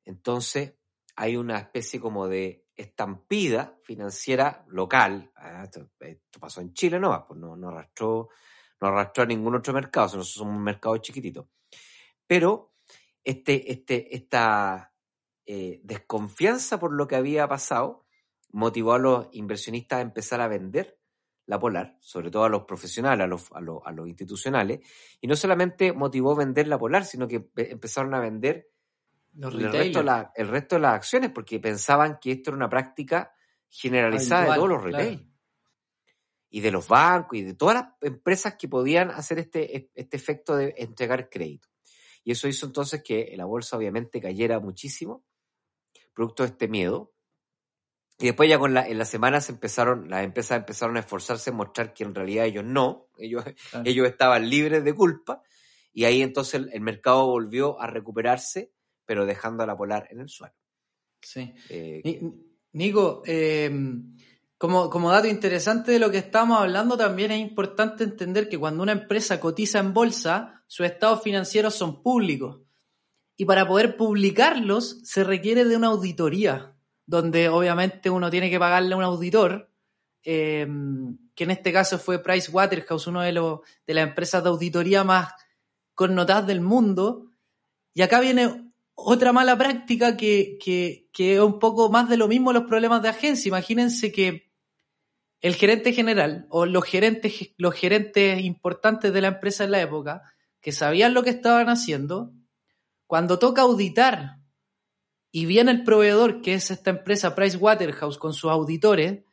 entonces 0.03 0.75
hay 1.15 1.37
una 1.37 1.57
especie 1.59 1.99
como 1.99 2.27
de 2.27 2.67
estampida 2.75 3.79
financiera 3.83 4.65
local. 4.67 5.31
Ah, 5.35 5.63
Esto, 5.63 6.39
pasó 6.39 6.61
en 6.61 6.73
Chile, 6.73 6.99
no, 6.99 7.25
pues 7.25 7.39
no, 7.39 7.55
no 7.55 7.69
arrastró, 7.69 8.29
no 8.81 8.87
arrastró 8.89 9.23
a 9.23 9.27
ningún 9.27 9.55
otro 9.55 9.73
mercado, 9.73 10.05
nosotros 10.07 10.33
somos 10.33 10.55
un 10.55 10.63
mercado 10.63 10.97
chiquitito. 10.97 11.49
Pero 12.27 12.73
este, 13.23 13.71
este, 13.71 14.13
esta 14.15 14.93
eh, 15.45 15.79
desconfianza 15.83 16.79
por 16.79 16.91
lo 16.91 17.07
que 17.07 17.15
había 17.15 17.47
pasado 17.47 18.06
motivó 18.57 18.93
a 18.93 18.99
los 18.99 19.27
inversionistas 19.33 19.99
a 19.99 20.01
empezar 20.01 20.41
a 20.41 20.47
vender 20.47 20.99
la 21.45 21.59
Polar, 21.59 21.97
sobre 22.01 22.29
todo 22.31 22.43
a 22.43 22.49
los 22.49 22.63
profesionales, 22.63 23.23
a 23.23 23.27
los, 23.27 23.51
a 23.53 23.61
los, 23.61 23.81
a 23.85 23.91
los 23.91 24.07
institucionales, 24.07 24.79
y 25.21 25.27
no 25.27 25.35
solamente 25.35 25.93
motivó 25.93 26.35
vender 26.35 26.67
la 26.67 26.77
Polar, 26.77 27.05
sino 27.05 27.27
que 27.27 27.39
empe- 27.39 27.71
empezaron 27.71 28.13
a 28.15 28.19
vender 28.19 28.69
Los 29.33 29.53
el 29.53 29.71
resto, 29.71 29.99
de 29.99 30.05
la- 30.05 30.31
el 30.35 30.47
resto 30.47 30.75
de 30.75 30.81
las 30.81 30.95
acciones, 30.95 31.29
porque 31.31 31.59
pensaban 31.59 32.17
que 32.19 32.31
esto 32.31 32.49
era 32.49 32.57
una 32.57 32.67
práctica 32.69 33.31
generalizada 33.69 34.45
de 34.45 34.55
todos 34.55 34.69
los 34.69 34.81
claro. 34.81 34.97
retail. 34.97 35.31
Y 36.49 36.61
de 36.61 36.71
los 36.71 36.87
bancos 36.87 37.37
y 37.37 37.43
de 37.43 37.53
todas 37.53 37.75
las 37.75 37.85
empresas 38.01 38.55
que 38.55 38.67
podían 38.67 39.11
hacer 39.11 39.37
este, 39.37 39.91
este 39.93 40.17
efecto 40.17 40.55
de 40.55 40.73
entregar 40.77 41.29
crédito. 41.29 41.67
Y 42.23 42.31
eso 42.31 42.47
hizo 42.47 42.65
entonces 42.65 43.03
que 43.03 43.33
la 43.37 43.45
bolsa 43.45 43.77
obviamente 43.77 44.19
cayera 44.19 44.59
muchísimo, 44.59 45.23
producto 46.13 46.43
de 46.43 46.49
este 46.49 46.67
miedo. 46.67 47.13
Y 48.19 48.25
después 48.25 48.49
ya 48.49 48.57
con 48.57 48.73
la, 48.73 48.87
en 48.87 48.97
las 48.97 49.09
semanas 49.09 49.47
empezaron, 49.49 50.09
las 50.09 50.23
empresas 50.23 50.57
empezaron 50.57 50.97
a 50.97 51.01
esforzarse 51.01 51.51
en 51.51 51.55
mostrar 51.55 51.93
que 51.93 52.03
en 52.03 52.15
realidad 52.15 52.45
ellos 52.45 52.63
no, 52.63 53.09
ellos, 53.17 53.43
ellos 53.85 54.07
estaban 54.07 54.49
libres 54.49 54.83
de 54.83 54.93
culpa, 54.93 55.43
y 55.93 56.05
ahí 56.05 56.21
entonces 56.21 56.55
el, 56.55 56.69
el 56.73 56.81
mercado 56.81 57.27
volvió 57.27 57.79
a 57.79 57.87
recuperarse, 57.87 58.71
pero 59.05 59.25
dejando 59.25 59.63
a 59.63 59.67
la 59.67 59.77
polar 59.77 60.07
en 60.09 60.21
el 60.21 60.29
suelo. 60.29 60.53
Sí. 61.21 61.53
Eh, 61.69 62.01
Ni- 62.03 62.33
Nico, 62.73 63.21
eh, 63.25 63.71
como, 64.57 64.89
como 64.89 65.11
dato 65.11 65.27
interesante 65.27 65.91
de 65.91 65.99
lo 65.99 66.09
que 66.09 66.17
estamos 66.17 66.59
hablando, 66.59 66.97
también 66.97 67.31
es 67.31 67.39
importante 67.39 68.03
entender 68.03 68.49
que 68.49 68.57
cuando 68.57 68.81
una 68.83 68.91
empresa 68.93 69.39
cotiza 69.39 69.79
en 69.79 69.93
bolsa, 69.93 70.63
sus 70.67 70.85
estados 70.85 71.21
financieros 71.21 71.75
son 71.75 72.01
públicos. 72.01 72.61
Y 73.35 73.45
para 73.45 73.67
poder 73.67 73.95
publicarlos 73.97 75.01
se 75.03 75.23
requiere 75.23 75.65
de 75.65 75.77
una 75.77 75.87
auditoría, 75.87 76.75
donde 77.07 77.49
obviamente 77.49 78.09
uno 78.09 78.29
tiene 78.29 78.51
que 78.51 78.59
pagarle 78.59 78.93
a 78.93 78.97
un 78.97 79.03
auditor, 79.03 79.71
eh, 80.23 80.67
que 81.33 81.43
en 81.45 81.51
este 81.51 81.71
caso 81.71 81.97
fue 81.97 82.21
Price 82.21 82.51
Waterhouse, 82.51 83.07
uno 83.07 83.21
de, 83.21 83.31
los, 83.31 83.61
de 83.87 83.93
las 83.93 84.09
empresas 84.09 84.43
de 84.43 84.49
auditoría 84.49 85.03
más 85.03 85.33
connotadas 85.95 86.45
del 86.45 86.61
mundo. 86.61 87.31
Y 87.93 88.01
acá 88.01 88.19
viene 88.19 88.71
otra 88.93 89.31
mala 89.31 89.57
práctica 89.57 90.17
que, 90.17 90.57
que, 90.63 91.07
que 91.13 91.35
es 91.35 91.39
un 91.39 91.59
poco 91.59 91.89
más 91.89 92.09
de 92.09 92.17
lo 92.17 92.27
mismo 92.27 92.51
los 92.51 92.65
problemas 92.65 93.01
de 93.01 93.09
agencia. 93.09 93.47
Imagínense 93.47 94.11
que 94.11 94.51
el 95.39 95.55
gerente 95.55 95.93
general 95.93 96.45
o 96.49 96.65
los 96.65 96.83
gerentes, 96.83 97.51
los 97.57 97.73
gerentes 97.73 98.43
importantes 98.43 99.13
de 99.13 99.21
la 99.21 99.29
empresa 99.29 99.63
en 99.63 99.71
la 99.71 99.81
época, 99.81 100.23
que 100.59 100.73
sabían 100.73 101.13
lo 101.13 101.23
que 101.23 101.29
estaban 101.29 101.69
haciendo, 101.69 102.33
cuando 103.05 103.39
toca 103.39 103.61
auditar 103.61 104.36
y 105.31 105.45
viene 105.45 105.71
el 105.71 105.83
proveedor, 105.83 106.41
que 106.41 106.53
es 106.53 106.71
esta 106.71 106.89
empresa 106.89 107.35
Pricewaterhouse 107.35 108.17
con 108.17 108.33
sus 108.33 108.49
auditores, 108.49 109.23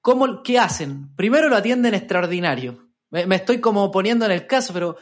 ¿cómo, 0.00 0.42
¿qué 0.42 0.58
hacen? 0.58 1.14
Primero 1.16 1.48
lo 1.48 1.56
atienden 1.56 1.94
extraordinario. 1.94 2.88
Me, 3.10 3.36
estoy 3.36 3.60
como 3.60 3.90
poniendo 3.90 4.24
en 4.24 4.32
el 4.32 4.46
caso, 4.46 4.72
pero 4.72 4.96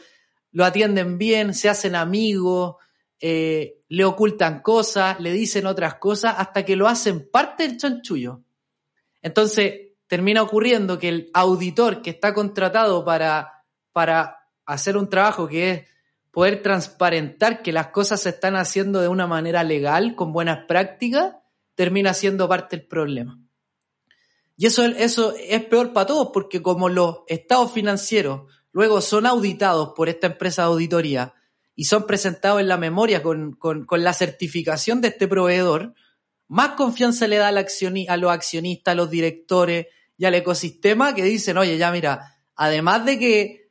lo 0.51 0.65
atienden 0.65 1.17
bien, 1.17 1.53
se 1.53 1.67
hacen 1.67 1.95
amigos, 1.95 2.75
eh, 3.19 3.81
le 3.89 4.05
ocultan 4.05 4.61
cosas, 4.61 5.19
le 5.19 5.31
dicen 5.31 5.65
otras 5.65 5.95
cosas, 5.95 6.35
hasta 6.37 6.63
que 6.63 6.75
lo 6.75 6.87
hacen 6.87 7.29
parte 7.31 7.67
del 7.67 7.77
chanchullo. 7.77 8.43
Entonces, 9.21 9.93
termina 10.07 10.43
ocurriendo 10.43 10.99
que 10.99 11.09
el 11.09 11.31
auditor 11.33 12.01
que 12.01 12.11
está 12.11 12.33
contratado 12.33 13.03
para, 13.03 13.65
para 13.91 14.47
hacer 14.65 14.95
un 14.95 15.09
trabajo 15.09 15.47
que 15.47 15.71
es 15.71 15.87
poder 16.33 16.63
transparentar 16.63 17.61
que 17.61 17.71
las 17.71 17.89
cosas 17.89 18.21
se 18.21 18.29
están 18.29 18.55
haciendo 18.55 18.99
de 19.01 19.07
una 19.07 19.27
manera 19.27 19.63
legal, 19.63 20.15
con 20.15 20.33
buenas 20.33 20.65
prácticas, 20.67 21.35
termina 21.75 22.15
siendo 22.15 22.49
parte 22.49 22.75
del 22.75 22.87
problema. 22.87 23.39
Y 24.57 24.65
eso, 24.65 24.83
eso 24.83 25.35
es 25.37 25.63
peor 25.65 25.93
para 25.93 26.07
todos, 26.07 26.31
porque 26.33 26.63
como 26.63 26.89
los 26.89 27.19
estados 27.27 27.71
financieros 27.71 28.51
luego 28.71 28.99
son 28.99 29.27
auditados 29.27 29.93
por 29.95 30.09
esta 30.09 30.25
empresa 30.25 30.63
de 30.63 30.69
auditoría 30.69 31.35
y 31.75 31.85
son 31.85 32.07
presentados 32.07 32.61
en 32.61 32.67
la 32.67 32.77
memoria 32.77 33.21
con, 33.21 33.53
con, 33.53 33.85
la 34.03 34.13
certificación 34.13 35.01
de 35.01 35.09
este 35.09 35.27
proveedor, 35.27 35.93
más 36.47 36.69
confianza 36.69 37.27
le 37.27 37.37
da 37.37 37.49
al 37.49 37.57
a 37.59 38.17
los 38.17 38.31
accionistas, 38.31 38.91
a 38.91 38.95
los 38.95 39.11
directores 39.11 39.85
y 40.17 40.25
al 40.25 40.33
ecosistema 40.33 41.13
que 41.13 41.23
dicen, 41.23 41.57
oye, 41.57 41.77
ya 41.77 41.91
mira, 41.91 42.39
además 42.55 43.05
de 43.05 43.19
que, 43.19 43.62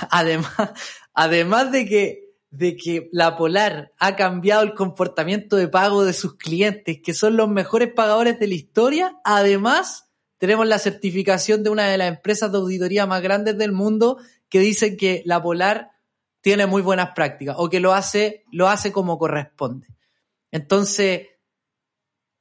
además, 0.10 0.72
además 1.14 1.72
de 1.72 1.86
que, 1.86 2.34
de 2.50 2.76
que 2.76 3.08
la 3.12 3.36
Polar 3.36 3.92
ha 3.98 4.16
cambiado 4.16 4.62
el 4.62 4.74
comportamiento 4.74 5.56
de 5.56 5.68
pago 5.68 6.04
de 6.04 6.12
sus 6.12 6.36
clientes, 6.36 7.00
que 7.02 7.14
son 7.14 7.36
los 7.36 7.48
mejores 7.48 7.92
pagadores 7.92 8.38
de 8.38 8.48
la 8.48 8.54
historia, 8.54 9.18
además 9.24 10.08
tenemos 10.38 10.66
la 10.66 10.78
certificación 10.78 11.62
de 11.62 11.70
una 11.70 11.86
de 11.86 11.98
las 11.98 12.08
empresas 12.08 12.50
de 12.50 12.58
auditoría 12.58 13.06
más 13.06 13.22
grandes 13.22 13.56
del 13.56 13.72
mundo 13.72 14.18
que 14.48 14.58
dicen 14.58 14.96
que 14.96 15.22
la 15.24 15.42
Polar 15.42 15.92
tiene 16.40 16.66
muy 16.66 16.82
buenas 16.82 17.10
prácticas 17.14 17.54
o 17.58 17.70
que 17.70 17.80
lo 17.80 17.94
hace, 17.94 18.44
lo 18.50 18.68
hace 18.68 18.92
como 18.92 19.18
corresponde. 19.18 19.86
Entonces, 20.50 21.28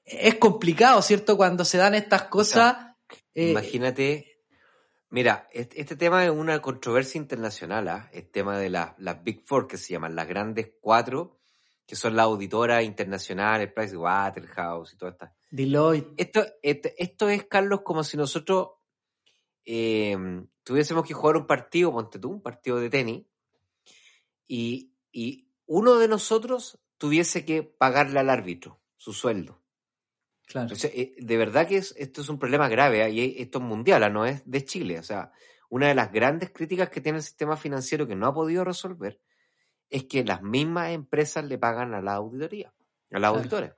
es 0.04 0.36
complicado, 0.36 1.02
¿cierto? 1.02 1.38
Cuando 1.38 1.64
se 1.64 1.78
dan 1.78 1.96
estas 1.96 2.24
cosas. 2.24 2.76
eh, 3.36 3.52
Imagínate, 3.52 4.31
mira, 5.12 5.48
este, 5.52 5.96
tema 5.96 6.26
es 6.26 6.32
una 6.32 6.62
controversia 6.62 7.20
internacional, 7.20 7.88
¿ah? 7.88 8.10
el 8.12 8.30
tema 8.30 8.58
de 8.58 8.70
la- 8.70 8.96
las 8.98 9.24
Big 9.24 9.44
Four, 9.46 9.68
que 9.68 9.78
se 9.78 9.94
llaman 9.94 10.16
las 10.16 10.28
grandes 10.28 10.72
cuatro, 10.82 11.38
que 11.86 11.96
son 11.96 12.16
las 12.16 12.24
auditoras 12.26 12.84
internacionales, 12.84 13.72
Pricewaterhouse 13.72 14.94
y 14.94 14.98
todas 14.98 15.14
estas. 15.14 15.32
Deloitte. 15.50 16.14
Esto, 16.18 16.46
esto 16.64 17.30
es, 17.30 17.46
Carlos, 17.46 17.82
como 17.84 18.04
si 18.04 18.18
nosotros 18.18 18.70
eh, 19.66 20.18
tuviésemos 20.64 21.06
que 21.06 21.14
jugar 21.14 21.38
un 21.38 21.46
partido, 21.48 21.92
ponte 21.92 22.18
tú, 22.18 22.30
un 22.32 22.42
partido 22.42 22.80
de 22.80 22.90
tenis, 22.90 23.26
y, 24.48 24.94
y 25.12 25.48
uno 25.66 25.98
de 25.98 26.08
nosotros 26.08 26.80
tuviese 26.98 27.46
que 27.46 27.64
pagarle 27.64 28.20
al 28.20 28.30
árbitro 28.30 28.80
su 28.98 29.14
sueldo. 29.14 29.61
Claro. 30.52 30.76
Sea, 30.76 30.90
eh, 30.94 31.14
de 31.18 31.38
verdad 31.38 31.68
que 31.68 31.78
es- 31.78 31.96
esto 31.98 32.22
es 32.22 32.28
un 32.30 32.38
problema 32.38 32.68
grave 32.68 33.04
¿ah? 33.04 33.10
y 33.10 33.36
esto 33.42 33.60
es 33.60 33.64
mundial, 33.64 34.04
¿ah? 34.04 34.10
no 34.10 34.26
es 34.26 34.42
de 34.46 34.66
Chile. 34.66 35.00
O 35.00 35.04
sea, 35.04 35.32
una 35.70 35.88
de 35.88 35.96
las 35.96 36.12
grandes 36.12 36.50
críticas 36.52 36.90
que 36.90 37.00
tiene 37.00 37.20
el 37.20 37.24
sistema 37.24 37.56
financiero 37.56 38.06
que 38.06 38.16
no 38.16 38.28
ha 38.28 38.34
podido 38.34 38.64
resolver 38.66 39.22
es 39.90 40.04
que 40.06 40.24
las 40.26 40.42
mismas 40.42 40.92
empresas 40.92 41.46
le 41.46 41.58
pagan 41.58 41.94
a 41.94 42.02
la 42.02 42.16
auditoría, 42.16 42.68
a 42.70 42.74
las 43.20 43.20
Claro. 43.20 43.36
auditores. 43.38 43.72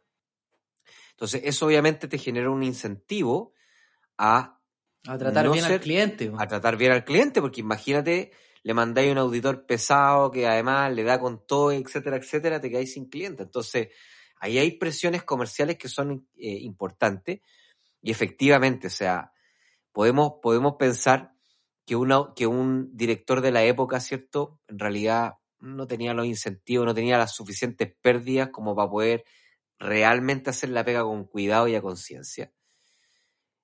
Entonces, 1.11 1.41
eso 1.45 1.65
obviamente 1.67 2.07
te 2.07 2.17
genera 2.17 2.49
un 2.49 2.63
incentivo 2.63 3.53
a, 4.17 4.59
A 5.07 5.17
tratar 5.17 5.45
no 5.45 5.53
bien 5.53 5.65
al 5.65 5.79
cliente. 5.79 6.31
a 6.37 6.47
tratar 6.47 6.77
bien 6.77 6.91
al 6.91 7.03
cliente, 7.03 7.41
porque 7.41 7.61
imagínate, 7.61 8.31
le 8.63 8.73
mandáis 8.73 9.11
un 9.11 9.17
auditor 9.19 9.65
pesado 9.65 10.31
que 10.31 10.47
además 10.47 10.91
le 10.93 11.03
da 11.03 11.19
con 11.19 11.45
todo, 11.45 11.71
etcétera, 11.71 12.17
etcétera, 12.17 12.59
te 12.59 12.69
quedáis 12.69 12.93
sin 12.93 13.09
cliente. 13.09 13.43
Entonces, 13.43 13.89
ahí 14.43 14.57
hay 14.57 14.71
presiones 14.71 15.23
comerciales 15.23 15.77
que 15.77 15.87
son 15.87 16.27
eh, 16.35 16.57
importantes 16.59 17.39
y 18.01 18.11
efectivamente, 18.11 18.87
o 18.87 18.89
sea, 18.89 19.31
podemos, 19.93 20.33
podemos 20.41 20.75
pensar 20.77 21.33
que, 21.85 21.95
una, 21.95 22.33
que 22.35 22.45
un 22.45 22.89
director 22.93 23.39
de 23.39 23.51
la 23.51 23.63
época, 23.63 24.01
¿cierto? 24.01 24.59
En 24.67 24.79
realidad 24.79 25.35
no 25.59 25.87
tenía 25.87 26.13
los 26.13 26.25
incentivos, 26.25 26.85
no 26.85 26.93
tenía 26.93 27.17
las 27.17 27.33
suficientes 27.33 27.95
pérdidas 28.01 28.49
como 28.49 28.75
para 28.75 28.89
poder 28.89 29.23
realmente 29.79 30.49
hacer 30.49 30.71
la 30.71 30.83
pega 30.83 31.03
con 31.03 31.23
cuidado 31.23 31.69
y 31.69 31.75
a 31.75 31.81
conciencia. 31.81 32.51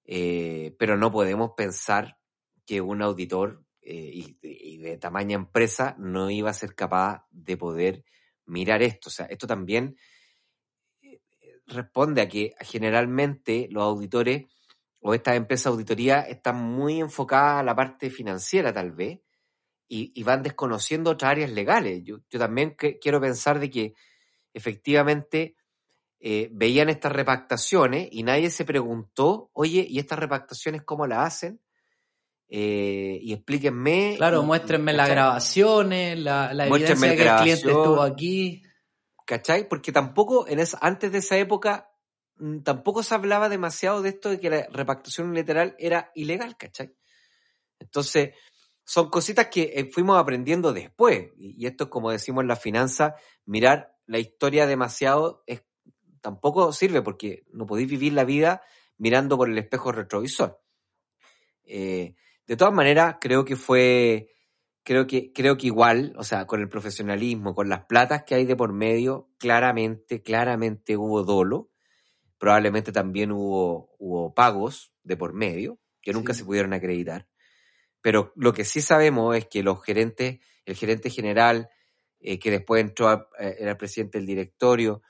Eh, 0.06 0.78
pero 0.80 0.96
no 0.96 1.12
podemos 1.12 1.52
pensar 1.58 2.18
que 2.66 2.80
un 2.80 3.02
auditor 3.02 3.66
eh, 3.82 4.12
y, 4.42 4.78
de 4.78 4.98
tamaña 4.98 5.36
empresa 5.36 5.98
no 6.00 6.30
iba 6.30 6.50
a 6.50 6.54
ser 6.54 6.74
capaz 6.74 7.26
de 7.32 7.58
poder 7.58 8.06
mirar 8.46 8.82
esto. 8.82 9.10
O 9.10 9.12
sea, 9.12 9.26
esto 9.26 9.46
también 9.46 9.98
responde 11.70 12.22
a 12.22 12.28
que 12.28 12.54
generalmente 12.60 13.68
los 13.72 13.84
auditores 13.84 14.46
o 15.02 15.14
estas 15.14 15.36
empresas 15.36 15.66
de 15.66 15.70
auditoría 15.72 16.22
están 16.22 16.58
muy 16.58 17.00
enfocadas 17.00 17.62
a 17.62 17.64
la 17.64 17.76
parte 17.76 18.10
financiera 18.10 18.74
tal 18.74 18.92
vez 18.92 19.20
y, 19.88 20.24
van 20.24 20.44
desconociendo 20.44 21.12
otras 21.12 21.32
áreas 21.32 21.52
legales. 21.52 22.04
Yo, 22.04 22.20
también 22.30 22.76
quiero 23.02 23.20
pensar 23.20 23.60
de 23.60 23.72
que 23.72 23.96
efectivamente 24.54 25.56
eh, 26.20 26.50
veían 26.52 26.90
estas 26.90 27.12
repactaciones 27.12 28.08
y 28.12 28.22
nadie 28.22 28.52
se 28.52 28.66
preguntó, 28.66 29.50
oye, 29.54 29.86
¿y 29.90 29.98
estas 29.98 30.20
repactaciones 30.20 30.84
cómo 30.84 31.08
las 31.08 31.26
hacen? 31.26 31.60
Eh, 32.50 33.20
y 33.22 33.34
explíquenme. 33.34 34.16
Claro, 34.18 34.44
muéstrenme 34.44 34.94
las 34.94 35.10
grabaciones, 35.10 36.20
la, 36.20 36.54
la 36.54 36.68
evidencia 36.68 37.16
que 37.16 37.28
el 37.28 37.36
cliente 37.36 37.68
estuvo 37.68 38.02
aquí. 38.02 38.62
¿Cachai? 39.30 39.70
Porque 39.70 39.92
tampoco, 39.92 40.48
en 40.48 40.58
esa, 40.58 40.80
antes 40.82 41.12
de 41.12 41.20
esa 41.20 41.38
época, 41.38 41.92
mm, 42.38 42.62
tampoco 42.62 43.04
se 43.04 43.14
hablaba 43.14 43.48
demasiado 43.48 44.02
de 44.02 44.10
esto 44.10 44.32
de 44.32 44.40
que 44.40 44.50
la 44.50 44.68
repactación 44.72 45.36
literal 45.36 45.76
era 45.78 46.12
ilegal, 46.16 46.58
¿cachai? 46.58 46.96
Entonces, 47.78 48.32
son 48.84 49.12
cositas 49.12 49.50
que 49.50 49.72
eh, 49.76 49.88
fuimos 49.94 50.18
aprendiendo 50.18 50.74
después. 50.74 51.30
Y 51.38 51.68
esto 51.68 51.84
es 51.84 51.90
como 51.92 52.10
decimos 52.10 52.42
en 52.42 52.48
la 52.48 52.56
finanza, 52.56 53.18
mirar 53.46 53.96
la 54.08 54.18
historia 54.18 54.66
demasiado 54.66 55.44
tampoco 56.22 56.74
sirve 56.74 57.04
porque 57.04 57.46
no 57.52 57.68
podéis 57.68 57.88
vivir 57.88 58.14
la 58.14 58.24
vida 58.24 58.64
mirando 58.98 59.38
por 59.38 59.48
el 59.48 59.60
espejo 59.60 59.92
retrovisor. 59.92 60.60
Eh, 61.66 62.16
de 62.48 62.58
todas 62.58 62.74
maneras, 62.74 63.18
creo 63.22 63.46
que 63.46 63.56
fue, 63.56 64.32
creo 64.90 65.06
que, 65.06 65.32
creo 65.34 65.56
que 65.56 65.68
igual, 65.68 66.16
o 66.18 66.24
sea, 66.24 66.48
con 66.48 66.62
el 66.62 66.68
profesionalismo, 66.68 67.54
con 67.54 67.70
las 67.70 67.86
platas 67.86 68.24
que 68.24 68.34
hay 68.34 68.46
de 68.46 68.56
por 68.56 68.74
medio, 68.74 69.30
claramente, 69.38 70.24
claramente 70.24 70.98
hubo 70.98 71.24
dolo. 71.24 71.70
Probablemente 72.40 72.92
también 72.92 73.32
hubo, 73.32 73.92
hubo 74.00 74.34
pagos 74.34 74.92
de 75.04 75.16
por 75.16 75.34
medio 75.34 75.78
que 76.02 76.12
nunca 76.12 76.34
se 76.34 76.44
pudieron 76.44 76.74
acreditar. 76.74 77.28
Pero 78.02 78.34
lo 78.36 78.52
que 78.52 78.66
sí 78.66 78.82
sabemos 78.82 79.38
es 79.38 79.46
que 79.46 79.62
los 79.62 79.80
gerentes, 79.84 80.40
el 80.66 80.76
gerente 80.76 81.12
general, 81.12 81.70
eh, 82.20 82.40
que 82.40 82.50
después 82.50 82.82
entró, 82.82 83.30
eh, 83.38 83.58
era 83.60 83.78
presidente 83.78 84.18
del 84.18 84.26
directorio, 84.26 85.04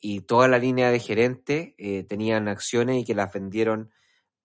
y 0.00 0.22
toda 0.22 0.48
la 0.48 0.58
línea 0.58 0.90
de 0.90 0.98
gerentes 0.98 1.74
eh, 1.76 2.04
tenían 2.04 2.48
acciones 2.48 3.02
y 3.02 3.04
que 3.04 3.14
las 3.14 3.30
vendieron 3.34 3.90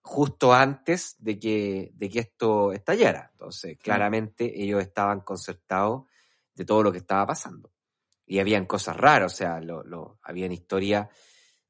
justo 0.02 0.52
antes 0.52 1.16
de 1.18 1.38
que, 1.38 1.90
de 1.94 2.10
que 2.10 2.18
esto 2.18 2.72
estallara. 2.72 3.30
Entonces, 3.32 3.78
claramente 3.78 4.62
ellos 4.62 4.82
estaban 4.82 5.20
concertados 5.20 6.04
de 6.54 6.64
todo 6.64 6.82
lo 6.82 6.92
que 6.92 6.98
estaba 6.98 7.26
pasando. 7.26 7.72
Y 8.26 8.38
habían 8.38 8.66
cosas 8.66 8.96
raras, 8.96 9.32
o 9.32 9.36
sea, 9.36 9.60
lo, 9.60 9.82
lo, 9.84 10.18
habían 10.22 10.52
historias 10.52 11.08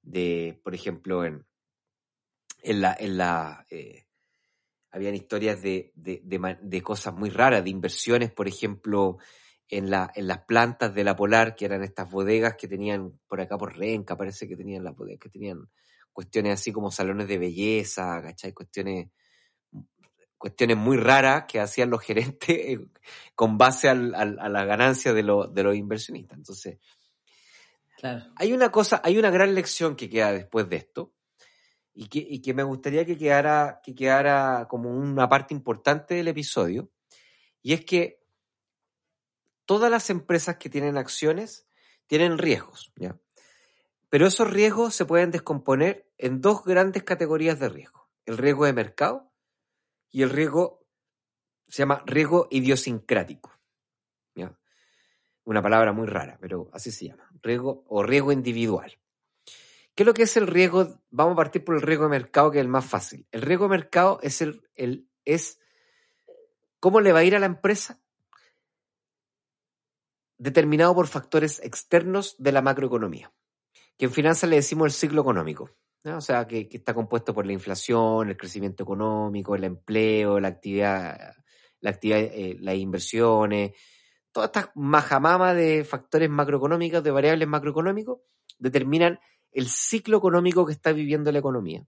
de, 0.01 0.61
por 0.65 0.75
ejemplo, 0.75 1.25
en, 1.25 1.47
en 2.63 2.81
la, 2.81 2.97
en 2.99 3.19
la 3.19 3.67
habían 4.93 5.15
historias 5.15 5.63
de, 5.63 5.91
de, 5.95 6.83
cosas 6.83 7.15
muy 7.15 7.31
raras, 7.31 7.65
de 7.65 7.71
inversiones, 7.71 8.31
por 8.31 8.47
ejemplo, 8.47 9.19
en, 9.69 9.91
la, 9.91 10.13
en 10.15 10.27
las 10.27 10.45
plantas 10.45 10.95
de 10.95 11.03
la 11.03 11.17
Polar, 11.17 11.57
que 11.57 11.65
eran 11.65 11.83
estas 11.83 12.11
bodegas 12.11 12.57
que 12.57 12.69
tenían 12.69 13.19
por 13.27 13.41
acá 13.41 13.57
por 13.57 13.77
Renca, 13.77 14.17
parece 14.17 14.47
que 14.47 14.57
tenían 14.57 14.85
las 14.85 14.95
bodegas, 14.95 15.21
que 15.21 15.31
tenían 15.31 15.67
cuestiones 16.13 16.55
así 16.55 16.73
como 16.73 16.91
salones 16.91 17.29
de 17.29 17.39
belleza, 17.39 18.21
¿cachai? 18.23 18.53
Cuestiones, 18.53 19.09
cuestiones 20.39 20.77
muy 20.77 20.97
raras 20.97 21.45
que 21.49 21.61
hacían 21.61 21.91
los 21.91 22.03
gerentes 22.05 22.79
con 23.35 23.59
base 23.59 23.89
al, 23.89 24.15
a 24.15 24.49
la 24.49 24.65
ganancia 24.65 25.13
de, 25.13 25.23
de 25.23 25.63
los 25.63 25.77
inversionistas. 25.77 26.39
Entonces, 26.39 26.79
hay 28.37 28.53
una 28.53 28.71
cosa, 28.71 29.01
hay 29.05 29.17
una 29.19 29.31
gran 29.31 29.55
lección 29.55 29.95
que 29.95 30.11
queda 30.11 30.33
después 30.33 30.69
de 30.69 30.77
esto, 30.77 31.13
y 31.95 32.09
que, 32.09 32.19
y 32.19 32.41
que 32.41 32.55
me 32.55 32.63
gustaría 32.63 33.05
que 33.05 33.17
quedara, 33.19 33.81
que 33.83 33.95
quedara 33.95 34.67
como 34.69 34.91
una 34.91 35.29
parte 35.29 35.55
importante 35.55 36.15
del 36.15 36.29
episodio, 36.29 36.91
y 37.61 37.75
es 37.75 37.85
que 37.85 38.21
todas 39.67 39.91
las 39.91 40.11
empresas 40.11 40.57
que 40.57 40.71
tienen 40.71 40.97
acciones 40.97 41.69
tienen 42.07 42.39
riesgos, 42.39 42.93
¿ya? 42.97 43.19
Pero 44.13 44.27
esos 44.27 44.51
riesgos 44.51 44.95
se 44.95 45.07
pueden 45.07 45.31
descomponer 45.31 46.07
en 46.19 46.43
dos 46.43 46.67
grandes 46.67 47.03
categorías 47.03 47.59
de 47.59 47.71
riesgo. 47.71 48.11
El 48.27 48.37
riesgo 48.37 48.67
de 48.67 48.75
mercado 48.75 49.33
y 50.11 50.21
el 50.21 50.29
riesgo, 50.29 50.85
se 51.67 51.79
llama 51.79 52.03
riesgo 52.05 52.47
idiosincrático. 52.51 53.51
Una 55.45 55.63
palabra 55.63 55.95
muy 55.95 56.07
rara, 56.07 56.37
pero 56.43 56.69
así 56.75 56.91
se 56.93 57.07
llama. 57.07 57.27
Riesgo 57.43 57.85
o 57.89 58.03
riesgo 58.03 58.33
individual. 58.33 58.99
¿Qué 59.95 60.03
es 60.03 60.07
lo 60.07 60.13
que 60.13 60.25
es 60.25 60.37
el 60.37 60.47
riesgo? 60.47 61.01
Vamos 61.09 61.33
a 61.33 61.37
partir 61.37 61.65
por 61.65 61.77
el 61.77 61.81
riesgo 61.81 62.05
de 62.05 62.11
mercado, 62.11 62.51
que 62.51 62.59
es 62.59 62.63
el 62.63 62.69
más 62.69 62.85
fácil. 62.85 63.27
El 63.31 63.41
riesgo 63.41 63.65
de 63.65 63.71
mercado 63.71 64.19
es, 64.23 64.43
el, 64.43 65.09
es 65.25 65.59
cómo 66.81 67.01
le 67.01 67.13
va 67.13 67.21
a 67.21 67.25
ir 67.25 67.35
a 67.35 67.39
la 67.39 67.47
empresa 67.47 67.99
determinado 70.37 70.95
por 70.95 71.07
factores 71.07 71.61
externos 71.61 72.37
de 72.39 72.53
la 72.53 72.61
macroeconomía, 72.61 73.33
que 73.99 74.07
en 74.07 74.13
finanzas 74.13 74.49
le 74.49 74.57
decimos 74.57 74.87
el 74.87 74.93
ciclo 74.93 75.23
económico. 75.23 75.71
O 76.05 76.21
sea, 76.21 76.47
que, 76.47 76.69
está 76.73 76.95
compuesto 76.95 77.33
por 77.33 77.47
la 77.47 77.53
inflación, 77.53 78.29
el 78.29 78.37
crecimiento 78.37 78.83
económico, 78.83 79.55
el 79.55 79.65
empleo, 79.65 80.41
la 80.41 80.49
actividad, 80.49 81.35
la 81.81 81.91
actividad, 81.91 82.19
eh, 82.21 82.57
las 82.61 82.75
inversiones, 82.75 83.73
todas 84.33 84.49
estas 84.49 84.71
majamamas 84.75 85.55
de 85.55 85.85
factores 85.85 86.29
macroeconómicos, 86.29 87.05
de 87.05 87.11
variables 87.11 87.47
macroeconómicos, 87.47 88.19
determinan 88.59 89.21
el 89.53 89.69
ciclo 89.69 90.17
económico 90.17 90.67
que 90.67 90.73
está 90.73 90.93
viviendo 90.93 91.31
la 91.31 91.39
economía. 91.39 91.87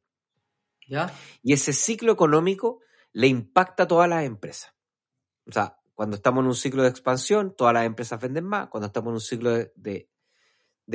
¿Ya? 0.87 1.13
Y 1.43 1.55
ese 1.55 1.73
ciclo 1.73 2.13
económico 2.13 2.81
le 3.13 3.27
impacta 3.27 3.85
a 3.85 3.89
todas 3.89 4.09
las 4.09 4.25
empresas. 4.25 4.75
O 5.47 5.53
sea, 5.53 5.79
cuando 5.95 6.17
estamos 6.17 6.43
en 6.43 6.49
un 6.49 6.55
ciclo 6.55 6.83
de 6.83 6.89
expansión, 6.89 7.55
todas 7.57 7.73
las 7.75 7.87
empresas 7.87 8.21
venden 8.21 8.45
más. 8.45 8.69
Cuando 8.69 8.87
estamos 8.87 9.09
en 9.09 9.15
un 9.15 9.21
ciclo 9.21 9.51
de, 9.51 9.73
de, 9.77 10.11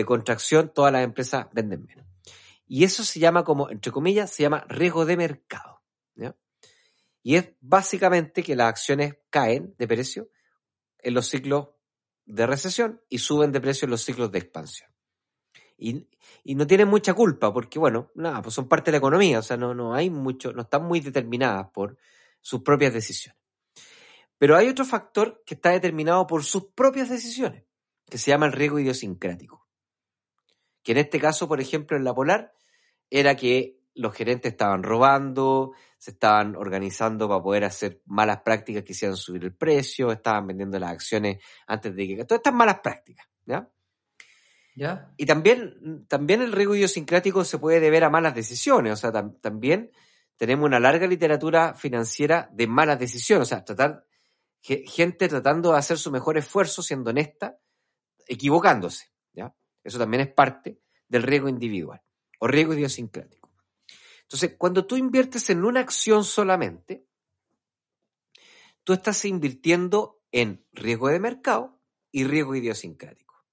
contracción, 0.06 0.72
todas 0.74 0.94
las 0.94 1.04
empresas 1.04 1.48
venden 1.52 1.86
menos. 1.86 2.06
Y 2.68 2.84
eso 2.84 3.04
se 3.04 3.20
llama 3.20 3.44
como, 3.44 3.70
entre 3.70 3.92
comillas, 3.92 4.32
se 4.32 4.44
llama 4.44 4.64
riesgo 4.70 5.06
de 5.06 5.18
mercado. 5.18 5.80
Y 7.22 7.36
es 7.36 7.52
básicamente 7.60 8.44
que 8.44 8.56
las 8.56 8.70
acciones 8.70 9.18
caen 9.30 9.76
de 9.78 9.88
precio 9.88 10.30
en 11.00 11.14
los 11.14 11.28
ciclos 11.28 11.70
de 12.26 12.48
recesión 12.48 13.02
y 13.10 13.18
suben 13.18 13.52
de 13.52 13.60
precio 13.60 13.86
en 13.86 13.92
los 13.92 14.04
ciclos 14.04 14.32
de 14.32 14.40
expansión. 14.40 14.90
Y, 15.78 16.08
y 16.44 16.56
no 16.56 16.68
tienen 16.68 16.88
mucha 16.88 17.14
culpa, 17.14 17.54
porque 17.54 17.80
bueno, 17.80 18.12
nada, 18.16 18.42
pues 18.42 18.56
son 18.56 18.68
parte 18.68 18.86
de 18.86 18.94
la 18.94 18.98
economía, 19.00 19.40
o 19.40 19.42
sea, 19.42 19.58
no, 19.58 19.74
no 19.74 19.94
hay 19.94 20.10
mucho, 20.10 20.52
no 20.54 20.64
están 20.64 20.86
muy 20.86 21.00
determinadas 21.00 21.70
por 21.72 21.98
sus 22.42 22.62
propias 22.62 22.94
decisiones. 22.94 23.40
Pero 24.38 24.56
hay 24.56 24.70
otro 24.70 24.86
factor 24.86 25.44
que 25.46 25.56
está 25.56 25.72
determinado 25.72 26.26
por 26.26 26.44
sus 26.44 26.68
propias 26.68 27.10
decisiones, 27.10 27.66
que 28.10 28.18
se 28.18 28.32
llama 28.32 28.46
el 28.46 28.54
riesgo 28.54 28.80
idiosincrático. 28.80 29.69
Que 30.90 30.94
en 30.94 30.98
este 31.06 31.20
caso, 31.20 31.48
por 31.48 31.62
ejemplo, 31.62 31.96
en 31.96 32.04
la 32.04 32.16
Polar, 32.16 32.52
era 33.12 33.36
que 33.36 33.78
los 33.94 34.12
gerentes 34.12 34.54
estaban 34.54 34.82
robando, 34.82 35.74
se 36.00 36.10
estaban 36.10 36.56
organizando 36.56 37.30
para 37.30 37.44
poder 37.44 37.64
hacer 37.66 38.02
malas 38.08 38.42
prácticas 38.42 38.82
que 38.82 38.94
hicieran 38.94 39.16
subir 39.16 39.44
el 39.44 39.54
precio, 39.54 40.12
estaban 40.12 40.48
vendiendo 40.48 40.80
las 40.80 40.90
acciones 40.90 41.44
antes 41.68 41.96
de 41.96 42.08
que... 42.08 42.26
Todas 42.26 42.40
estas 42.40 42.56
malas 42.56 42.80
prácticas, 42.80 43.28
¿ya? 43.46 43.70
Y 45.16 45.28
también, 45.28 46.08
también 46.08 46.42
el 46.42 46.52
riesgo 46.52 46.76
idiosincrático 46.76 47.46
se 47.46 47.60
puede 47.60 47.80
deber 47.80 48.04
a 48.04 48.10
malas 48.10 48.34
decisiones, 48.34 48.94
o 48.94 48.96
sea, 48.96 49.12
también 49.12 49.92
tenemos 50.38 50.66
una 50.66 50.80
larga 50.80 51.06
literatura 51.06 51.76
financiera 51.76 52.50
de 52.52 52.66
malas 52.66 52.98
decisiones, 52.98 53.44
o 53.44 53.50
sea, 53.50 53.64
tratar, 53.64 54.08
gente 54.60 55.28
tratando 55.28 55.72
de 55.72 55.78
hacer 55.78 56.00
su 56.00 56.10
mejor 56.10 56.40
esfuerzo, 56.40 56.82
siendo 56.82 57.12
honesta, 57.12 57.60
equivocándose, 58.26 59.09
¿ya? 59.09 59.09
Eso 59.90 59.98
también 59.98 60.22
es 60.22 60.32
parte 60.32 60.80
del 61.08 61.24
riesgo 61.24 61.50
individual 61.50 62.00
o 62.40 62.48
riesgo 62.48 62.76
idiosincrático. 62.76 63.52
Entonces, 64.22 64.56
cuando 64.56 64.86
tú 64.86 64.98
inviertes 64.98 65.50
en 65.50 65.66
una 65.66 65.80
acción 65.80 66.24
solamente, 66.24 67.08
tú 68.84 68.94
estás 68.94 69.26
invirtiendo 69.26 70.22
en 70.32 70.64
riesgo 70.74 71.10
de 71.10 71.20
mercado 71.20 71.82
y 72.12 72.24
riesgo 72.24 72.56
idiosincrático 72.56 73.44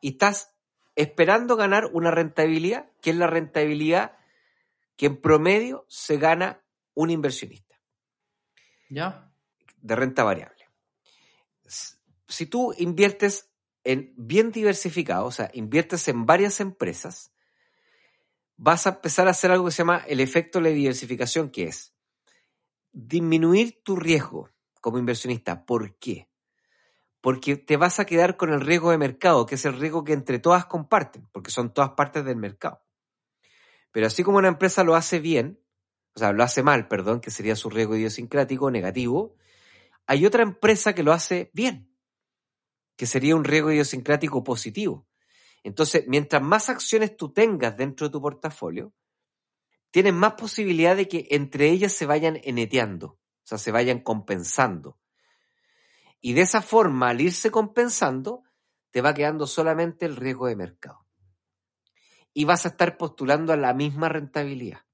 y 0.00 0.10
estás 0.10 0.54
esperando 0.94 1.56
ganar 1.56 1.86
una 1.92 2.12
rentabilidad, 2.12 2.90
que 3.02 3.10
es 3.10 3.16
la 3.16 3.26
rentabilidad 3.26 4.16
que 4.96 5.06
en 5.06 5.20
promedio 5.20 5.84
se 5.88 6.16
gana 6.16 6.62
un 6.94 7.10
inversionista. 7.10 7.80
¿Ya? 8.88 9.32
De 9.78 9.96
renta 9.96 10.22
variable. 10.22 10.68
Si 12.28 12.46
tú 12.46 12.72
inviertes 12.78 13.49
en 13.84 14.12
bien 14.16 14.52
diversificado, 14.52 15.26
o 15.26 15.32
sea, 15.32 15.50
inviertes 15.54 16.08
en 16.08 16.26
varias 16.26 16.60
empresas, 16.60 17.32
vas 18.56 18.86
a 18.86 18.90
empezar 18.90 19.26
a 19.26 19.30
hacer 19.30 19.50
algo 19.50 19.66
que 19.66 19.70
se 19.72 19.78
llama 19.78 20.04
el 20.06 20.20
efecto 20.20 20.60
de 20.60 20.72
diversificación, 20.72 21.50
que 21.50 21.64
es 21.64 21.94
disminuir 22.92 23.82
tu 23.82 23.96
riesgo 23.96 24.50
como 24.80 24.98
inversionista. 24.98 25.64
¿Por 25.64 25.96
qué? 25.98 26.30
porque 27.20 27.56
te 27.56 27.76
vas 27.76 28.00
a 28.00 28.06
quedar 28.06 28.36
con 28.36 28.52
el 28.52 28.60
riesgo 28.60 28.90
de 28.90 28.98
mercado, 28.98 29.46
que 29.46 29.56
es 29.56 29.64
el 29.64 29.78
riesgo 29.78 30.04
que 30.04 30.12
entre 30.12 30.38
todas 30.38 30.66
comparten, 30.66 31.28
porque 31.32 31.50
son 31.50 31.72
todas 31.72 31.90
partes 31.90 32.24
del 32.24 32.36
mercado. 32.36 32.82
Pero 33.92 34.06
así 34.06 34.22
como 34.22 34.38
una 34.38 34.48
empresa 34.48 34.84
lo 34.84 34.94
hace 34.94 35.20
bien, 35.20 35.60
o 36.14 36.18
sea, 36.18 36.32
lo 36.32 36.42
hace 36.42 36.62
mal, 36.62 36.88
perdón, 36.88 37.20
que 37.20 37.30
sería 37.30 37.56
su 37.56 37.68
riesgo 37.70 37.96
idiosincrático 37.96 38.70
negativo, 38.70 39.36
hay 40.06 40.26
otra 40.26 40.42
empresa 40.42 40.94
que 40.94 41.02
lo 41.02 41.12
hace 41.12 41.50
bien, 41.52 41.89
que 43.00 43.06
sería 43.06 43.34
un 43.34 43.44
riesgo 43.44 43.72
idiosincrático 43.72 44.44
positivo. 44.44 45.06
Entonces, 45.62 46.04
mientras 46.06 46.42
más 46.42 46.68
acciones 46.68 47.16
tú 47.16 47.32
tengas 47.32 47.74
dentro 47.74 48.06
de 48.06 48.12
tu 48.12 48.20
portafolio, 48.20 48.92
tienes 49.90 50.12
más 50.12 50.34
posibilidad 50.34 50.94
de 50.94 51.08
que 51.08 51.26
entre 51.30 51.70
ellas 51.70 51.94
se 51.94 52.04
vayan 52.04 52.38
eneteando, 52.44 53.06
o 53.06 53.42
sea, 53.42 53.56
se 53.56 53.72
vayan 53.72 54.00
compensando. 54.00 55.00
Y 56.20 56.34
de 56.34 56.42
esa 56.42 56.60
forma, 56.60 57.08
al 57.08 57.22
irse 57.22 57.50
compensando, 57.50 58.42
te 58.90 59.00
va 59.00 59.14
quedando 59.14 59.46
solamente 59.46 60.04
el 60.04 60.16
riesgo 60.16 60.48
de 60.48 60.56
mercado. 60.56 61.06
Y 62.34 62.44
vas 62.44 62.66
a 62.66 62.68
estar 62.68 62.98
postulando 62.98 63.54
a 63.54 63.56
la 63.56 63.72
misma 63.72 64.10
rentabilidad, 64.10 64.84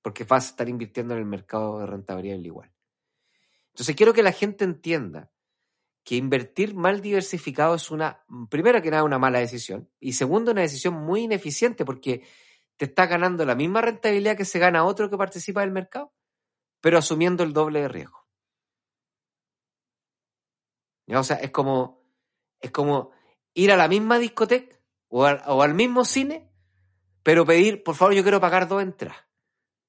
porque 0.00 0.24
vas 0.24 0.46
a 0.46 0.48
estar 0.52 0.70
invirtiendo 0.70 1.12
en 1.12 1.20
el 1.20 1.26
mercado 1.26 1.80
de 1.80 1.86
rentabilidad 1.86 2.38
igual. 2.38 2.72
Entonces 3.74 3.94
quiero 3.94 4.14
que 4.14 4.22
la 4.22 4.32
gente 4.32 4.64
entienda 4.64 5.30
que 6.04 6.16
invertir 6.16 6.74
mal 6.74 7.00
diversificado 7.00 7.74
es 7.74 7.90
una, 7.90 8.24
primero 8.50 8.82
que 8.82 8.90
nada, 8.90 9.04
una 9.04 9.18
mala 9.18 9.38
decisión, 9.38 9.88
y 10.00 10.14
segundo, 10.14 10.50
una 10.50 10.62
decisión 10.62 10.94
muy 10.94 11.22
ineficiente, 11.22 11.84
porque 11.84 12.26
te 12.76 12.86
está 12.86 13.06
ganando 13.06 13.44
la 13.44 13.54
misma 13.54 13.80
rentabilidad 13.80 14.36
que 14.36 14.44
se 14.44 14.58
gana 14.58 14.84
otro 14.84 15.08
que 15.08 15.16
participa 15.16 15.60
del 15.60 15.70
mercado, 15.70 16.12
pero 16.80 16.98
asumiendo 16.98 17.44
el 17.44 17.52
doble 17.52 17.82
de 17.82 17.88
riesgo. 17.88 18.22
O 21.08 21.22
sea, 21.22 21.36
es 21.36 21.50
como, 21.50 22.02
es 22.60 22.70
como 22.70 23.10
ir 23.54 23.70
a 23.70 23.76
la 23.76 23.88
misma 23.88 24.18
discoteca 24.18 24.76
o 25.08 25.24
al, 25.24 25.74
mismo 25.74 26.04
cine, 26.04 26.50
pero 27.22 27.44
pedir, 27.44 27.82
por 27.84 27.94
favor, 27.94 28.14
yo 28.14 28.22
quiero 28.22 28.40
pagar 28.40 28.66
dos 28.66 28.82
entradas. 28.82 29.18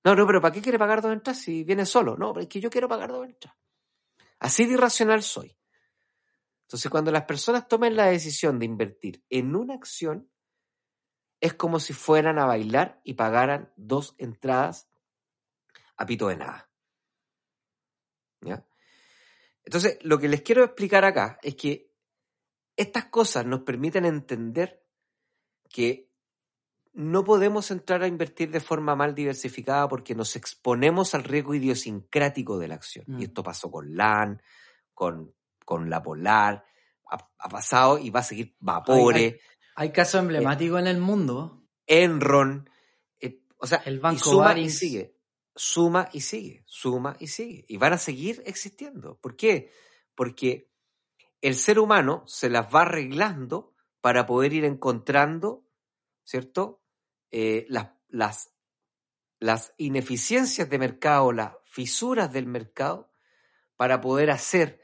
No, 0.03 0.15
no, 0.15 0.27
pero 0.27 0.41
¿para 0.41 0.53
qué 0.53 0.61
quiere 0.61 0.77
pagar 0.77 1.01
dos 1.01 1.13
entradas 1.13 1.41
si 1.41 1.63
viene 1.63 1.85
solo? 1.85 2.17
No, 2.17 2.37
es 2.37 2.47
que 2.47 2.59
yo 2.59 2.69
quiero 2.69 2.89
pagar 2.89 3.09
dos 3.09 3.25
entradas. 3.25 3.57
Así 4.39 4.65
de 4.65 4.73
irracional 4.73 5.23
soy. 5.23 5.55
Entonces, 6.73 6.89
cuando 6.89 7.11
las 7.11 7.25
personas 7.25 7.67
tomen 7.67 7.95
la 7.95 8.07
decisión 8.07 8.57
de 8.57 8.65
invertir 8.65 9.23
en 9.29 9.55
una 9.55 9.75
acción, 9.75 10.27
es 11.39 11.53
como 11.53 11.79
si 11.79 11.93
fueran 11.93 12.39
a 12.39 12.47
bailar 12.47 12.99
y 13.03 13.13
pagaran 13.13 13.71
dos 13.75 14.15
entradas 14.17 14.89
a 15.97 16.07
pito 16.07 16.29
de 16.29 16.37
nada. 16.37 16.71
¿Ya? 18.41 18.65
Entonces, 19.63 19.99
lo 20.01 20.17
que 20.17 20.27
les 20.27 20.41
quiero 20.41 20.63
explicar 20.63 21.05
acá 21.05 21.37
es 21.43 21.53
que 21.53 21.93
estas 22.75 23.05
cosas 23.05 23.45
nos 23.45 23.59
permiten 23.59 24.05
entender 24.05 24.83
que 25.69 26.09
no 26.93 27.23
podemos 27.23 27.69
entrar 27.69 28.01
a 28.01 28.07
invertir 28.07 28.49
de 28.49 28.61
forma 28.61 28.95
mal 28.95 29.13
diversificada 29.13 29.87
porque 29.87 30.15
nos 30.15 30.35
exponemos 30.35 31.13
al 31.13 31.23
riesgo 31.23 31.53
idiosincrático 31.53 32.57
de 32.57 32.67
la 32.67 32.73
acción. 32.73 33.05
Y 33.09 33.11
mm. 33.11 33.21
esto 33.21 33.43
pasó 33.43 33.69
con 33.69 33.95
LAN, 33.95 34.41
con, 34.95 35.35
con 35.65 35.89
la 35.89 36.01
Polar, 36.01 36.65
ha, 37.09 37.49
pasado 37.49 37.99
y 37.99 38.09
va 38.09 38.21
a 38.21 38.23
seguir 38.23 38.55
Vapore. 38.59 39.39
Hay, 39.75 39.91
casos 39.91 40.21
emblemáticos 40.21 40.79
en 40.79 40.87
el 40.87 40.99
mundo. 40.99 41.63
Enron, 41.85 42.69
eh, 43.19 43.41
o 43.57 43.67
sea, 43.67 43.81
el 43.85 43.99
Banco 43.99 44.51
y 44.55 44.69
sigue 44.69 45.13
suma 45.55 46.09
y 46.11 46.21
sigue, 46.21 46.63
suma 46.67 47.15
y 47.19 47.27
sigue. 47.27 47.65
Y 47.67 47.77
van 47.77 47.93
a 47.93 47.97
seguir 47.97 48.41
existiendo. 48.45 49.17
¿Por 49.19 49.35
qué? 49.35 49.71
Porque 50.15 50.71
el 51.41 51.55
ser 51.55 51.79
humano 51.79 52.23
se 52.27 52.49
las 52.49 52.73
va 52.73 52.83
arreglando 52.83 53.73
para 54.01 54.25
poder 54.25 54.53
ir 54.53 54.65
encontrando, 54.65 55.65
¿cierto? 56.23 56.81
Eh, 57.31 57.65
las, 57.69 57.91
las, 58.07 58.53
las 59.39 59.73
ineficiencias 59.77 60.69
de 60.69 60.79
mercado, 60.79 61.31
las 61.31 61.53
fisuras 61.65 62.31
del 62.31 62.47
mercado, 62.47 63.11
para 63.75 64.01
poder 64.01 64.31
hacer 64.31 64.82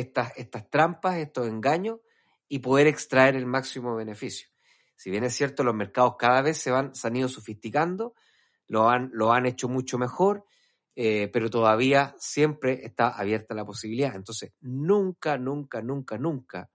estas, 0.00 0.32
estas 0.36 0.68
trampas, 0.70 1.16
estos 1.16 1.46
engaños 1.46 2.00
y 2.48 2.58
poder 2.58 2.86
extraer 2.86 3.36
el 3.36 3.46
máximo 3.46 3.94
beneficio. 3.94 4.48
Si 4.96 5.10
bien 5.10 5.24
es 5.24 5.34
cierto, 5.34 5.62
los 5.62 5.74
mercados 5.74 6.16
cada 6.18 6.42
vez 6.42 6.58
se, 6.58 6.70
van, 6.70 6.94
se 6.94 7.06
han 7.06 7.16
ido 7.16 7.28
sofisticando, 7.28 8.14
lo 8.66 8.88
han, 8.88 9.10
lo 9.12 9.32
han 9.32 9.46
hecho 9.46 9.68
mucho 9.68 9.98
mejor, 9.98 10.44
eh, 10.94 11.28
pero 11.32 11.48
todavía 11.48 12.14
siempre 12.18 12.84
está 12.84 13.08
abierta 13.08 13.54
la 13.54 13.64
posibilidad. 13.64 14.14
Entonces, 14.14 14.52
nunca, 14.60 15.38
nunca, 15.38 15.80
nunca, 15.80 16.18
nunca 16.18 16.70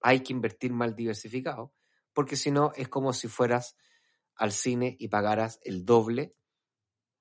hay 0.00 0.20
que 0.20 0.32
invertir 0.32 0.72
mal 0.72 0.96
diversificado, 0.96 1.72
porque 2.12 2.36
si 2.36 2.50
no 2.50 2.72
es 2.74 2.88
como 2.88 3.12
si 3.12 3.28
fueras 3.28 3.76
al 4.34 4.52
cine 4.52 4.96
y 4.98 5.08
pagaras 5.08 5.60
el 5.62 5.84
doble 5.84 6.34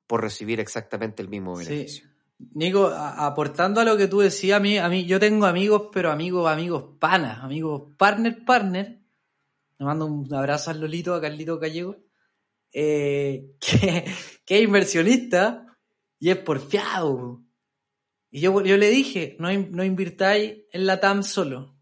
por 0.08 0.22
recibir 0.22 0.60
exactamente 0.60 1.22
el 1.22 1.30
mismo 1.30 1.56
beneficio. 1.56 2.15
Nico, 2.38 2.88
aportando 2.88 3.80
a 3.80 3.86
lo 3.86 3.96
que 3.98 4.08
tú 4.08 4.20
decías, 4.20 4.58
a 4.58 4.60
mí, 4.60 4.78
a 4.78 4.90
mí, 4.90 5.06
yo 5.06 5.20
tengo 5.20 5.46
amigos, 5.46 5.90
pero 5.94 6.12
amigos, 6.12 6.50
amigos 6.50 6.98
panas, 7.00 7.44
amigos 7.44 7.94
partner, 7.98 8.44
partner. 8.44 9.02
Le 9.78 9.86
mando 9.86 10.06
un 10.06 10.34
abrazo 10.34 10.72
a 10.72 10.74
Lolito, 10.74 11.14
a 11.14 11.22
Carlito 11.22 11.60
Gallego. 11.60 11.98
Eh, 12.72 13.56
que, 13.60 14.56
es 14.58 14.62
inversionista 14.62 15.78
y 16.20 16.30
es 16.30 16.38
porfiado. 16.38 17.42
Y 18.30 18.42
yo, 18.42 18.62
yo 18.62 18.78
le 18.78 18.90
dije, 18.90 19.38
no, 19.40 19.50
no 19.52 19.84
invirtáis 19.84 20.64
en 20.72 20.86
la 20.86 21.00
TAM 21.00 21.24
solo. 21.24 21.78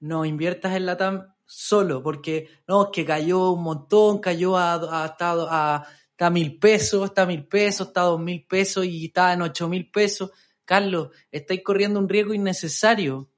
No 0.00 0.24
inviertas 0.24 0.74
en 0.74 0.86
la 0.86 0.96
TAM 0.96 1.32
solo, 1.44 2.02
porque 2.02 2.48
no, 2.66 2.84
es 2.84 2.88
que 2.92 3.04
cayó 3.04 3.50
un 3.52 3.62
montón, 3.62 4.18
cayó 4.18 4.56
a, 4.56 4.74
a, 4.74 5.04
a, 5.04 5.76
a, 5.76 5.86
mil 6.30 6.58
pesos, 6.58 7.04
está 7.04 7.22
a 7.22 7.26
mil 7.26 7.46
pesos, 7.46 7.88
está 7.88 8.02
a 8.02 8.04
dos 8.04 8.20
mil 8.20 8.44
pesos 8.46 8.84
y 8.84 9.06
está 9.06 9.32
en 9.32 9.42
ocho 9.42 9.68
mil 9.68 9.90
pesos. 9.90 10.30
Carlos, 10.64 11.08
estáis 11.30 11.62
corriendo 11.62 11.98
un 11.98 12.08
riesgo 12.08 12.34
innecesario. 12.34 13.28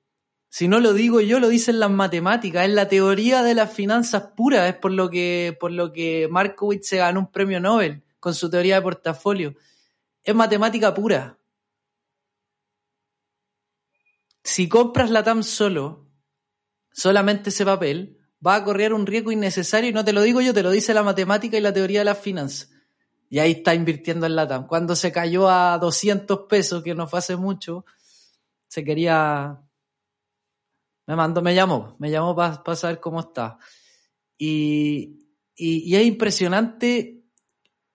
Si 0.49 0.68
no 0.68 0.78
lo 0.78 0.93
digo 0.93 1.20
yo, 1.20 1.41
lo 1.41 1.49
dicen 1.49 1.80
las 1.80 1.91
matemáticas, 1.91 2.64
es 2.66 2.72
la 2.72 2.89
teoría 2.89 3.43
de 3.43 3.55
las 3.55 3.72
finanzas 3.72 4.30
puras, 4.37 4.68
es 4.68 4.76
por 4.76 4.93
lo 4.93 5.11
que, 5.11 5.57
por 5.59 5.72
lo 5.72 5.93
que 5.93 6.28
Markowitz 6.30 6.87
se 6.87 6.99
ganó 6.99 7.20
un 7.20 7.32
premio 7.32 7.59
Nobel 7.59 8.05
con 8.20 8.35
su 8.35 8.49
teoría 8.49 8.76
de 8.76 8.82
portafolio. 8.82 9.55
Es 10.22 10.35
matemática 10.35 10.95
pura. 10.95 11.39
Si 14.45 14.68
compras 14.68 15.11
la 15.11 15.24
TAM 15.24 15.43
solo, 15.43 16.07
solamente 16.93 17.51
ese 17.51 17.64
papel, 17.64 18.18
va 18.47 18.57
a 18.57 18.64
correr 18.64 18.93
un 18.93 19.07
riesgo 19.07 19.32
innecesario 19.32 19.91
y 19.91 19.93
no 19.93 20.05
te 20.05 20.12
lo 20.12 20.22
digo 20.22 20.41
yo, 20.41 20.55
te 20.55 20.62
lo 20.62 20.70
dice 20.70 20.95
la 20.95 21.03
matemática 21.03 21.57
y 21.57 21.61
la 21.61 21.72
teoría 21.72 22.01
de 22.01 22.05
las 22.05 22.18
finanzas. 22.18 22.70
Y 23.35 23.41
ahí 23.41 23.51
está 23.51 23.74
invirtiendo 23.74 24.26
en 24.26 24.37
la 24.37 24.47
TAM. 24.47 24.68
Cuando 24.68 24.95
se 24.95 25.11
cayó 25.11 25.49
a 25.49 25.76
200 25.78 26.43
pesos, 26.49 26.85
que 26.85 26.95
no 26.95 27.09
fue 27.09 27.18
hace 27.18 27.35
mucho, 27.35 27.85
se 28.68 28.85
quería 28.85 29.61
me 31.09 31.16
mandó, 31.16 31.43
me 31.43 31.53
llamó, 31.53 31.97
me 31.99 32.12
llamó 32.12 32.37
para 32.37 32.76
saber 32.76 33.01
cómo 33.01 33.18
está. 33.18 33.59
Y, 34.39 35.26
y, 35.57 35.97
es 35.97 36.07
impresionante 36.07 37.24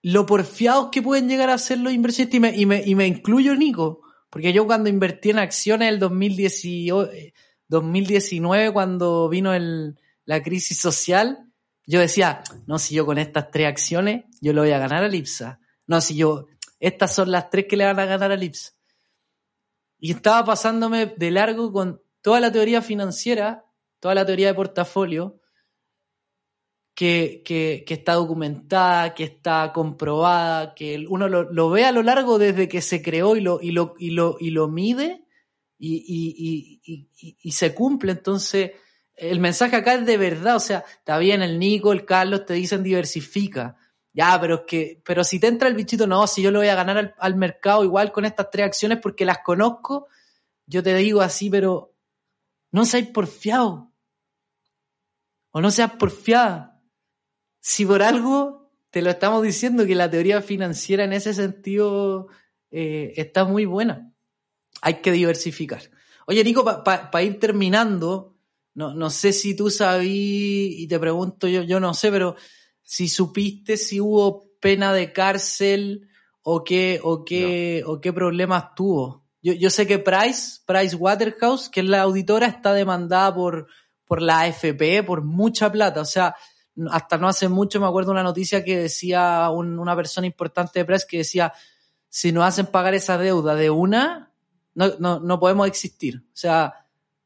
lo 0.02 0.26
porfiados 0.26 0.90
que 0.92 1.00
pueden 1.00 1.26
llegar 1.26 1.48
a 1.48 1.56
ser 1.56 1.78
los 1.78 1.94
inversionistas 1.94 2.36
y 2.36 2.40
me, 2.40 2.54
y 2.54 2.66
me, 2.66 2.82
y 2.84 2.94
me 2.94 3.06
incluyo, 3.06 3.56
Nico, 3.56 4.02
porque 4.28 4.52
yo 4.52 4.66
cuando 4.66 4.90
invertí 4.90 5.30
en 5.30 5.38
acciones 5.38 5.88
el 5.88 6.00
2018, 6.00 7.08
2019, 7.66 8.74
cuando 8.74 9.30
vino 9.30 9.54
el, 9.54 9.98
la 10.26 10.42
crisis 10.42 10.78
social, 10.78 11.49
yo 11.90 11.98
decía, 11.98 12.42
no, 12.66 12.78
si 12.78 12.94
yo 12.94 13.04
con 13.04 13.18
estas 13.18 13.50
tres 13.50 13.66
acciones, 13.66 14.24
yo 14.40 14.52
le 14.52 14.60
voy 14.60 14.70
a 14.70 14.78
ganar 14.78 15.02
a 15.02 15.08
Lipsa. 15.08 15.58
No, 15.88 16.00
si 16.00 16.14
yo, 16.14 16.46
estas 16.78 17.12
son 17.12 17.32
las 17.32 17.50
tres 17.50 17.66
que 17.68 17.76
le 17.76 17.84
van 17.84 17.98
a 17.98 18.06
ganar 18.06 18.30
a 18.30 18.36
Lipsa. 18.36 18.74
Y 19.98 20.12
estaba 20.12 20.44
pasándome 20.44 21.06
de 21.06 21.30
largo 21.32 21.72
con 21.72 22.00
toda 22.22 22.38
la 22.38 22.52
teoría 22.52 22.80
financiera, 22.80 23.64
toda 23.98 24.14
la 24.14 24.24
teoría 24.24 24.46
de 24.46 24.54
portafolio, 24.54 25.40
que, 26.94 27.42
que, 27.44 27.84
está 27.88 28.14
documentada, 28.14 29.12
que 29.12 29.24
está 29.24 29.72
comprobada, 29.72 30.74
que 30.74 31.06
uno 31.08 31.28
lo, 31.28 31.70
ve 31.70 31.86
a 31.86 31.92
lo 31.92 32.04
largo 32.04 32.38
desde 32.38 32.68
que 32.68 32.82
se 32.82 33.02
creó 33.02 33.34
y 33.34 33.40
lo, 33.40 33.60
y 33.60 33.72
lo, 33.72 33.94
y 33.98 34.10
lo, 34.10 34.36
y 34.38 34.50
lo 34.50 34.68
mide 34.68 35.24
y, 35.76 36.80
y, 37.42 37.50
se 37.50 37.74
cumple. 37.74 38.12
Entonces, 38.12 38.72
el 39.20 39.38
mensaje 39.38 39.76
acá 39.76 39.94
es 39.94 40.06
de 40.06 40.16
verdad, 40.16 40.56
o 40.56 40.60
sea, 40.60 40.84
está 40.98 41.18
bien, 41.18 41.42
el 41.42 41.58
Nico, 41.58 41.92
el 41.92 42.04
Carlos 42.06 42.46
te 42.46 42.54
dicen 42.54 42.82
diversifica. 42.82 43.76
Ya, 44.12 44.38
pero 44.40 44.56
es 44.56 44.60
que, 44.66 45.02
pero 45.04 45.22
si 45.22 45.38
te 45.38 45.46
entra 45.46 45.68
el 45.68 45.74
bichito, 45.74 46.06
no, 46.06 46.26
si 46.26 46.42
yo 46.42 46.50
lo 46.50 46.58
voy 46.58 46.68
a 46.68 46.74
ganar 46.74 46.98
al, 46.98 47.14
al 47.18 47.36
mercado 47.36 47.84
igual 47.84 48.10
con 48.10 48.24
estas 48.24 48.50
tres 48.50 48.66
acciones 48.66 48.98
porque 49.00 49.24
las 49.24 49.38
conozco, 49.44 50.08
yo 50.66 50.82
te 50.82 50.94
digo 50.94 51.20
así, 51.20 51.50
pero 51.50 51.94
no 52.72 52.84
seas 52.84 53.06
porfiado. 53.08 53.92
O 55.52 55.60
no 55.60 55.70
seas 55.70 55.92
porfiada. 55.92 56.80
Si 57.60 57.84
por 57.84 58.02
algo 58.02 58.72
te 58.90 59.02
lo 59.02 59.10
estamos 59.10 59.42
diciendo 59.42 59.86
que 59.86 59.94
la 59.94 60.10
teoría 60.10 60.42
financiera 60.42 61.04
en 61.04 61.12
ese 61.12 61.34
sentido 61.34 62.28
eh, 62.70 63.12
está 63.16 63.44
muy 63.44 63.64
buena. 63.64 64.12
Hay 64.82 65.00
que 65.02 65.12
diversificar. 65.12 65.82
Oye, 66.26 66.42
Nico, 66.44 66.64
para 66.64 67.22
ir 67.22 67.38
terminando, 67.38 68.29
no, 68.80 68.94
no 68.94 69.10
sé 69.10 69.34
si 69.34 69.54
tú 69.54 69.68
sabí, 69.68 70.74
y 70.78 70.88
te 70.88 70.98
pregunto 70.98 71.46
yo, 71.46 71.62
yo 71.62 71.80
no 71.80 71.92
sé, 71.92 72.10
pero 72.10 72.34
si 72.82 73.08
supiste 73.08 73.76
si 73.76 74.00
hubo 74.00 74.46
pena 74.58 74.94
de 74.94 75.12
cárcel 75.12 76.08
o 76.40 76.64
qué, 76.64 76.98
o 77.02 77.22
qué, 77.22 77.82
o 77.86 78.00
qué 78.00 78.10
problemas 78.14 78.74
tuvo. 78.74 79.26
Yo, 79.42 79.52
yo 79.52 79.68
sé 79.68 79.86
que 79.86 79.98
Price, 79.98 80.60
Price 80.66 80.96
Waterhouse, 80.96 81.68
que 81.68 81.80
es 81.80 81.86
la 81.86 82.00
auditora, 82.00 82.46
está 82.46 82.72
demandada 82.72 83.34
por, 83.34 83.66
por 84.06 84.22
la 84.22 84.40
AFP 84.40 85.02
por 85.04 85.24
mucha 85.24 85.70
plata. 85.70 86.00
O 86.00 86.06
sea, 86.06 86.34
hasta 86.90 87.18
no 87.18 87.28
hace 87.28 87.50
mucho 87.50 87.80
me 87.80 87.86
acuerdo 87.86 88.12
una 88.12 88.22
noticia 88.22 88.64
que 88.64 88.78
decía 88.78 89.50
una 89.50 89.94
persona 89.94 90.26
importante 90.26 90.78
de 90.78 90.86
Price 90.86 91.04
que 91.06 91.18
decía, 91.18 91.52
si 92.08 92.32
nos 92.32 92.44
hacen 92.44 92.64
pagar 92.64 92.94
esa 92.94 93.18
deuda 93.18 93.54
de 93.54 93.68
una, 93.68 94.32
no, 94.74 94.94
no, 94.98 95.20
no 95.20 95.38
podemos 95.38 95.66
existir. 95.66 96.24
O 96.28 96.36
sea, 96.36 96.79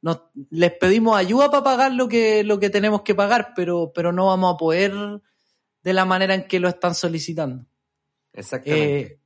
nos, 0.05 0.21
les 0.51 0.71
pedimos 0.73 1.17
ayuda 1.17 1.51
para 1.51 1.65
pagar 1.65 1.93
lo 1.93 2.09
que, 2.09 2.45
lo 2.45 2.61
que 2.61 2.69
tenemos 2.69 3.01
que 3.01 3.15
pagar, 3.15 3.55
pero, 3.57 3.91
pero 3.95 4.13
no 4.13 4.27
vamos 4.27 4.53
a 4.53 4.59
poder 4.59 4.93
de 5.83 5.93
la 5.95 6.05
manera 6.05 6.35
en 6.35 6.47
que 6.47 6.61
lo 6.61 6.69
están 6.69 6.95
solicitando. 6.95 7.65
Exactamente. 8.35 9.01
Eh, 9.01 9.21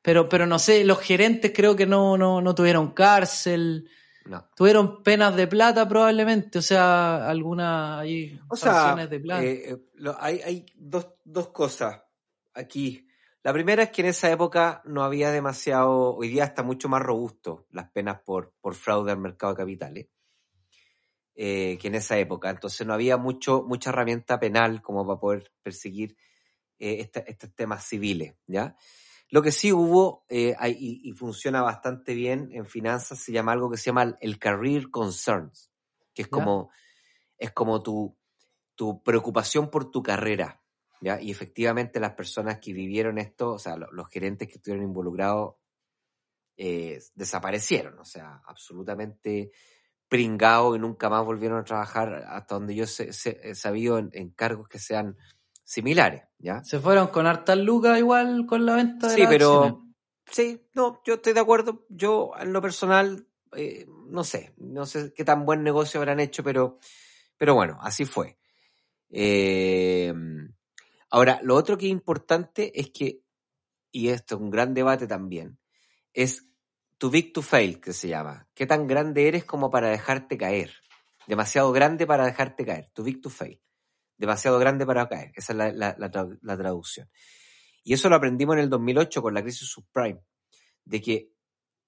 pero, 0.00 0.28
pero 0.28 0.46
no 0.46 0.60
sé, 0.60 0.84
los 0.84 1.00
gerentes 1.00 1.50
creo 1.52 1.74
que 1.74 1.84
no, 1.84 2.16
no, 2.16 2.40
no 2.40 2.54
tuvieron 2.54 2.92
cárcel. 2.92 3.88
No. 4.26 4.48
Tuvieron 4.54 5.02
penas 5.02 5.34
de 5.34 5.48
plata 5.48 5.88
probablemente, 5.88 6.60
o 6.60 6.62
sea, 6.62 7.28
alguna 7.28 7.98
hay 7.98 8.40
o 8.48 9.06
de 9.08 9.18
plata. 9.18 9.42
Eh, 9.42 9.72
eh, 9.72 10.12
hay, 10.20 10.40
hay 10.42 10.66
dos, 10.76 11.08
dos 11.24 11.48
cosas 11.48 12.00
aquí. 12.54 13.03
La 13.44 13.52
primera 13.52 13.82
es 13.82 13.90
que 13.90 14.00
en 14.00 14.08
esa 14.08 14.30
época 14.30 14.80
no 14.86 15.04
había 15.04 15.30
demasiado, 15.30 16.16
hoy 16.16 16.28
día 16.28 16.44
está 16.44 16.62
mucho 16.62 16.88
más 16.88 17.02
robusto 17.02 17.66
las 17.70 17.90
penas 17.90 18.22
por, 18.22 18.54
por 18.62 18.74
fraude 18.74 19.12
al 19.12 19.18
mercado 19.18 19.52
de 19.52 19.58
capitales 19.58 20.06
eh, 21.34 21.76
que 21.78 21.88
en 21.88 21.96
esa 21.96 22.16
época. 22.16 22.48
Entonces 22.48 22.86
no 22.86 22.94
había 22.94 23.18
mucho, 23.18 23.62
mucha 23.62 23.90
herramienta 23.90 24.40
penal 24.40 24.80
como 24.80 25.06
para 25.06 25.20
poder 25.20 25.52
perseguir 25.62 26.16
eh, 26.78 27.10
estos 27.26 27.54
temas 27.54 27.84
civiles, 27.84 28.34
¿ya? 28.46 28.78
Lo 29.28 29.42
que 29.42 29.52
sí 29.52 29.72
hubo 29.72 30.24
eh, 30.30 30.56
y, 30.70 31.12
funciona 31.12 31.60
bastante 31.60 32.14
bien 32.14 32.48
en 32.50 32.64
finanzas 32.64 33.18
se 33.18 33.30
llama 33.32 33.52
algo 33.52 33.70
que 33.70 33.76
se 33.76 33.86
llama 33.86 34.16
el 34.22 34.38
career 34.38 34.90
concerns, 34.90 35.70
que 36.14 36.22
es 36.22 36.28
como, 36.28 36.70
es 37.36 37.52
como 37.52 37.82
tu, 37.82 38.16
tu 38.74 39.02
preocupación 39.02 39.70
por 39.70 39.90
tu 39.90 40.02
carrera, 40.02 40.63
y 41.00 41.30
efectivamente 41.30 42.00
las 42.00 42.12
personas 42.12 42.58
que 42.58 42.72
vivieron 42.72 43.18
esto, 43.18 43.52
o 43.52 43.58
sea, 43.58 43.76
los, 43.76 44.08
gerentes 44.08 44.48
que 44.48 44.54
estuvieron 44.54 44.84
involucrados, 44.84 45.56
eh, 46.56 47.00
desaparecieron, 47.14 47.98
o 47.98 48.04
sea, 48.04 48.40
absolutamente 48.46 49.50
pringados 50.08 50.76
y 50.76 50.78
nunca 50.78 51.10
más 51.10 51.24
volvieron 51.24 51.58
a 51.58 51.64
trabajar 51.64 52.24
hasta 52.28 52.54
donde 52.54 52.74
yo 52.74 52.84
he 52.84 53.54
sabido 53.54 53.98
en, 53.98 54.30
cargos 54.30 54.68
que 54.68 54.78
sean 54.78 55.16
similares, 55.64 56.22
¿ya? 56.38 56.62
Se 56.64 56.78
fueron 56.78 57.08
con 57.08 57.26
hartas 57.26 57.58
lucas 57.58 57.98
igual 57.98 58.46
con 58.46 58.64
la 58.64 58.76
venta 58.76 59.08
de 59.08 59.14
Sí, 59.14 59.24
pero... 59.28 59.82
Sí, 60.30 60.68
no, 60.74 61.02
yo 61.04 61.14
estoy 61.14 61.34
de 61.34 61.40
acuerdo. 61.40 61.84
Yo, 61.90 62.32
en 62.40 62.52
lo 62.52 62.62
personal, 62.62 63.28
eh, 63.56 63.86
no 64.08 64.24
sé, 64.24 64.54
no 64.56 64.86
sé 64.86 65.12
qué 65.14 65.22
tan 65.22 65.44
buen 65.44 65.62
negocio 65.62 66.00
habrán 66.00 66.18
hecho, 66.18 66.42
pero, 66.42 66.78
pero 67.36 67.54
bueno, 67.54 67.78
así 67.82 68.06
fue. 68.06 68.38
Eh, 69.10 70.14
Ahora, 71.14 71.38
lo 71.44 71.54
otro 71.54 71.78
que 71.78 71.86
es 71.86 71.92
importante 71.92 72.72
es 72.80 72.90
que, 72.90 73.22
y 73.92 74.08
esto 74.08 74.34
es 74.34 74.40
un 74.40 74.50
gran 74.50 74.74
debate 74.74 75.06
también, 75.06 75.60
es 76.12 76.48
too 76.98 77.08
big 77.08 77.32
to 77.32 77.40
fail, 77.40 77.80
que 77.80 77.92
se 77.92 78.08
llama. 78.08 78.48
¿Qué 78.52 78.66
tan 78.66 78.88
grande 78.88 79.28
eres 79.28 79.44
como 79.44 79.70
para 79.70 79.90
dejarte 79.90 80.36
caer? 80.36 80.74
Demasiado 81.28 81.70
grande 81.70 82.04
para 82.04 82.26
dejarte 82.26 82.66
caer. 82.66 82.90
Too 82.92 83.04
big 83.04 83.20
to 83.20 83.30
fail. 83.30 83.62
Demasiado 84.16 84.58
grande 84.58 84.84
para 84.86 85.08
caer. 85.08 85.30
Esa 85.36 85.52
es 85.52 85.76
la, 85.76 86.56
traducción. 86.56 87.08
Y 87.84 87.92
eso 87.92 88.08
lo 88.08 88.16
aprendimos 88.16 88.56
en 88.56 88.62
el 88.62 88.70
2008 88.70 89.22
con 89.22 89.34
la 89.34 89.42
crisis 89.42 89.68
subprime, 89.68 90.20
de 90.84 91.00
que 91.00 91.30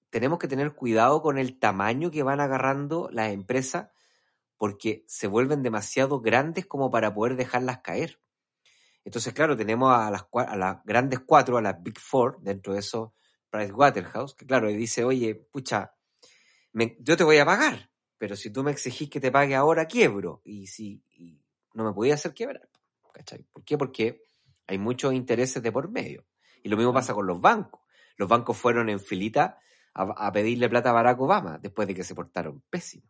tenemos 0.09 0.39
que 0.39 0.47
tener 0.47 0.73
cuidado 0.73 1.21
con 1.21 1.37
el 1.37 1.59
tamaño 1.59 2.11
que 2.11 2.23
van 2.23 2.39
agarrando 2.39 3.09
las 3.11 3.33
empresas 3.33 3.89
porque 4.55 5.03
se 5.05 5.27
vuelven 5.27 5.63
demasiado 5.63 6.21
grandes 6.21 6.65
como 6.65 6.89
para 6.89 7.13
poder 7.13 7.35
dejarlas 7.35 7.79
caer. 7.79 8.21
Entonces, 9.07 9.33
claro, 9.33 9.55
tenemos 9.55 9.97
a 9.97 10.11
las, 10.11 10.25
a 10.33 10.57
las 10.57 10.83
grandes 10.83 11.21
cuatro, 11.21 11.57
a 11.57 11.61
las 11.61 11.81
Big 11.81 11.97
Four, 11.97 12.41
dentro 12.41 12.73
de 12.73 12.79
eso, 12.79 13.13
Price 13.49 13.71
Waterhouse, 13.71 14.35
que 14.35 14.45
claro, 14.45 14.67
dice, 14.67 15.05
oye, 15.05 15.33
pucha, 15.33 15.93
yo 16.99 17.15
te 17.15 17.23
voy 17.23 17.37
a 17.37 17.45
pagar, 17.45 17.89
pero 18.17 18.35
si 18.35 18.51
tú 18.51 18.63
me 18.63 18.71
exigís 18.71 19.09
que 19.09 19.21
te 19.21 19.31
pague 19.31 19.55
ahora, 19.55 19.85
quiebro. 19.85 20.41
Y 20.43 20.67
si 20.67 21.01
no 21.73 21.85
me 21.85 21.93
podía 21.93 22.15
hacer 22.15 22.33
quebrar. 22.33 22.67
¿Cachai? 23.13 23.43
¿Por 23.43 23.63
qué? 23.63 23.77
Porque 23.77 24.25
hay 24.67 24.77
muchos 24.77 25.13
intereses 25.13 25.63
de 25.63 25.71
por 25.71 25.89
medio. 25.89 26.25
Y 26.61 26.67
lo 26.67 26.75
mismo 26.75 26.91
pasa 26.91 27.13
con 27.13 27.25
los 27.25 27.39
bancos. 27.39 27.79
Los 28.17 28.27
bancos 28.27 28.57
fueron 28.57 28.89
en 28.89 28.99
filita 28.99 29.57
a, 29.93 30.27
a 30.27 30.33
pedirle 30.33 30.67
plata 30.67 30.89
a 30.89 30.93
Barack 30.93 31.21
Obama 31.21 31.59
después 31.59 31.87
de 31.87 31.95
que 31.95 32.03
se 32.03 32.13
portaron 32.13 32.61
pésimos. 32.69 33.09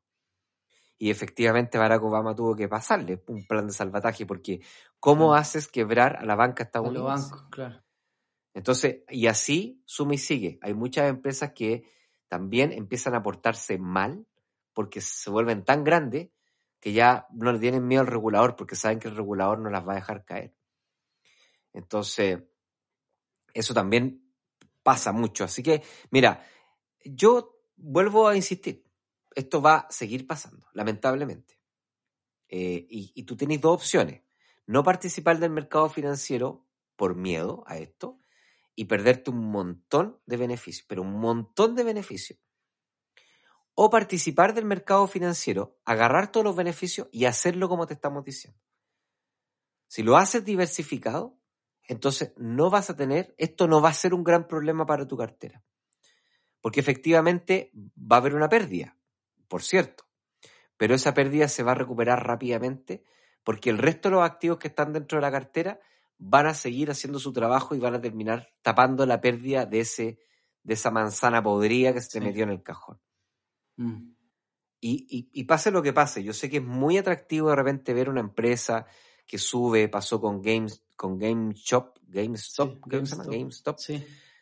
Y 0.97 1.11
efectivamente 1.11 1.77
Barack 1.77 2.03
Obama 2.03 2.35
tuvo 2.35 2.55
que 2.55 2.67
pasarle 2.67 3.23
un 3.27 3.45
plan 3.45 3.67
de 3.67 3.73
salvataje 3.73 4.25
porque 4.25 4.61
¿cómo 4.99 5.35
haces 5.35 5.67
quebrar 5.67 6.17
a 6.17 6.25
la 6.25 6.35
banca 6.35 6.63
estadounidense? 6.63 7.21
los 7.21 7.31
bancos, 7.31 7.49
claro. 7.51 7.83
Entonces, 8.53 9.03
y 9.09 9.27
así 9.27 9.83
suma 9.85 10.15
y 10.15 10.17
sigue. 10.17 10.57
Hay 10.63 10.73
muchas 10.73 11.07
empresas 11.09 11.53
que 11.53 11.83
también 12.27 12.71
empiezan 12.71 13.13
a 13.13 13.21
portarse 13.21 13.77
mal 13.77 14.25
porque 14.73 14.99
se 15.01 15.29
vuelven 15.29 15.63
tan 15.63 15.83
grandes 15.83 16.29
que 16.79 16.93
ya 16.93 17.27
no 17.31 17.51
le 17.51 17.59
tienen 17.59 17.85
miedo 17.85 18.01
al 18.01 18.07
regulador 18.07 18.55
porque 18.55 18.75
saben 18.75 18.99
que 18.99 19.07
el 19.07 19.15
regulador 19.15 19.59
no 19.59 19.69
las 19.69 19.87
va 19.87 19.93
a 19.93 19.97
dejar 19.97 20.25
caer. 20.25 20.55
Entonces, 21.73 22.43
eso 23.53 23.73
también 23.73 24.33
pasa 24.81 25.11
mucho. 25.11 25.43
Así 25.43 25.61
que, 25.61 25.83
mira, 26.09 26.43
yo 27.03 27.59
vuelvo 27.75 28.27
a 28.27 28.35
insistir, 28.35 28.86
esto 29.37 29.61
va 29.61 29.75
a 29.75 29.91
seguir 29.91 30.25
pasando, 30.25 30.67
lamentablemente. 30.73 31.59
Eh, 32.49 32.87
y, 32.89 33.23
tú 33.23 33.37
tienes 33.37 33.61
dos 33.61 33.75
opciones. 33.75 34.23
No 34.65 34.83
participar 34.83 35.37
del 35.37 35.51
mercado 35.51 35.89
financiero 35.89 36.65
por 36.95 37.15
miedo 37.15 37.63
a 37.67 37.77
esto 37.77 38.19
y 38.75 38.85
perderte 38.85 39.29
un 39.29 39.45
montón 39.51 40.19
de 40.25 40.37
beneficios, 40.37 40.87
pero 40.89 41.03
un 41.03 41.19
montón 41.19 41.75
de 41.75 41.83
beneficios. 41.83 42.39
O 43.75 43.91
participar 43.91 44.55
del 44.55 44.65
mercado 44.65 45.05
financiero, 45.05 45.77
agarrar 45.85 46.31
todos 46.31 46.43
los 46.43 46.55
beneficios 46.55 47.07
y 47.11 47.25
hacerlo 47.25 47.69
como 47.69 47.85
te 47.85 47.93
estamos 47.93 48.25
diciendo. 48.25 48.59
Si 49.87 50.01
lo 50.01 50.17
haces 50.17 50.45
diversificado, 50.45 51.37
entonces 51.83 52.33
no 52.37 52.71
vas 52.71 52.89
a 52.89 52.95
tener, 52.95 53.35
esto 53.37 53.67
no 53.67 53.81
va 53.81 53.89
a 53.89 53.93
ser 53.93 54.15
un 54.15 54.23
gran 54.23 54.47
problema 54.47 54.87
para 54.87 55.07
tu 55.07 55.15
cartera. 55.15 55.63
Porque 56.59 56.79
efectivamente 56.79 57.71
va 57.75 58.15
a 58.15 58.19
haber 58.19 58.33
una 58.33 58.49
pérdida 58.49 58.97
por 59.47 59.63
cierto, 59.63 60.05
pero 60.77 60.95
esa 60.95 61.13
pérdida 61.13 61.47
se 61.47 61.63
va 61.63 61.71
a 61.71 61.75
recuperar 61.75 62.25
rápidamente 62.25 63.03
porque 63.43 63.69
el 63.69 63.77
resto 63.77 64.09
de 64.09 64.15
los 64.15 64.25
activos 64.25 64.57
que 64.57 64.67
están 64.67 64.93
dentro 64.93 65.17
de 65.17 65.21
la 65.21 65.31
cartera 65.31 65.79
van 66.17 66.47
a 66.47 66.53
seguir 66.53 66.91
haciendo 66.91 67.19
su 67.19 67.31
trabajo 67.33 67.75
y 67.75 67.79
van 67.79 67.95
a 67.95 68.01
terminar 68.01 68.49
tapando 68.61 69.05
la 69.05 69.21
pérdida 69.21 69.65
de, 69.65 69.81
ese, 69.81 70.19
de 70.63 70.73
esa 70.73 70.91
manzana 70.91 71.41
podrida 71.41 71.93
que 71.93 72.01
se 72.01 72.19
metió 72.19 72.43
en 72.43 72.49
el 72.49 72.63
cajón. 72.63 72.99
Mm. 73.77 74.15
Y, 74.79 75.29
y, 75.33 75.43
pase 75.45 75.71
lo 75.71 75.81
que 75.81 75.91
pase, 75.91 76.23
yo 76.23 76.33
sé 76.33 76.51
que 76.51 76.57
es 76.57 76.63
muy 76.63 76.97
atractivo 76.97 77.49
de 77.49 77.55
repente 77.55 77.95
ver 77.95 78.09
una 78.09 78.19
empresa 78.19 78.85
que 79.25 79.39
sube, 79.39 79.89
pasó 79.89 80.21
con 80.21 80.39
Games, 80.39 80.83
con 80.95 81.17
GameStop, 81.17 81.97
GameStop, 82.03 82.85
GameStop, 82.85 83.25
GameStop. 83.25 83.77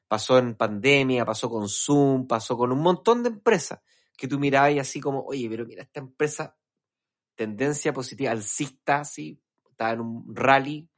pasó 0.07 0.37
en 0.37 0.55
pandemia, 0.55 1.25
pasó 1.25 1.49
con 1.49 1.69
Zoom, 1.69 2.27
pasó 2.27 2.57
con 2.57 2.73
un 2.73 2.79
montón 2.79 3.23
de 3.23 3.29
empresas 3.29 3.79
que 4.17 4.27
tú 4.27 4.39
mirabas 4.39 4.77
así 4.79 4.99
como, 4.99 5.21
oye, 5.21 5.49
pero 5.49 5.65
mira, 5.65 5.83
esta 5.83 5.99
empresa, 5.99 6.57
tendencia 7.35 7.93
positiva, 7.93 8.31
alcista, 8.31 9.01
así, 9.01 9.41
está 9.69 9.91
en 9.91 10.01
un 10.01 10.35
rally 10.35 10.89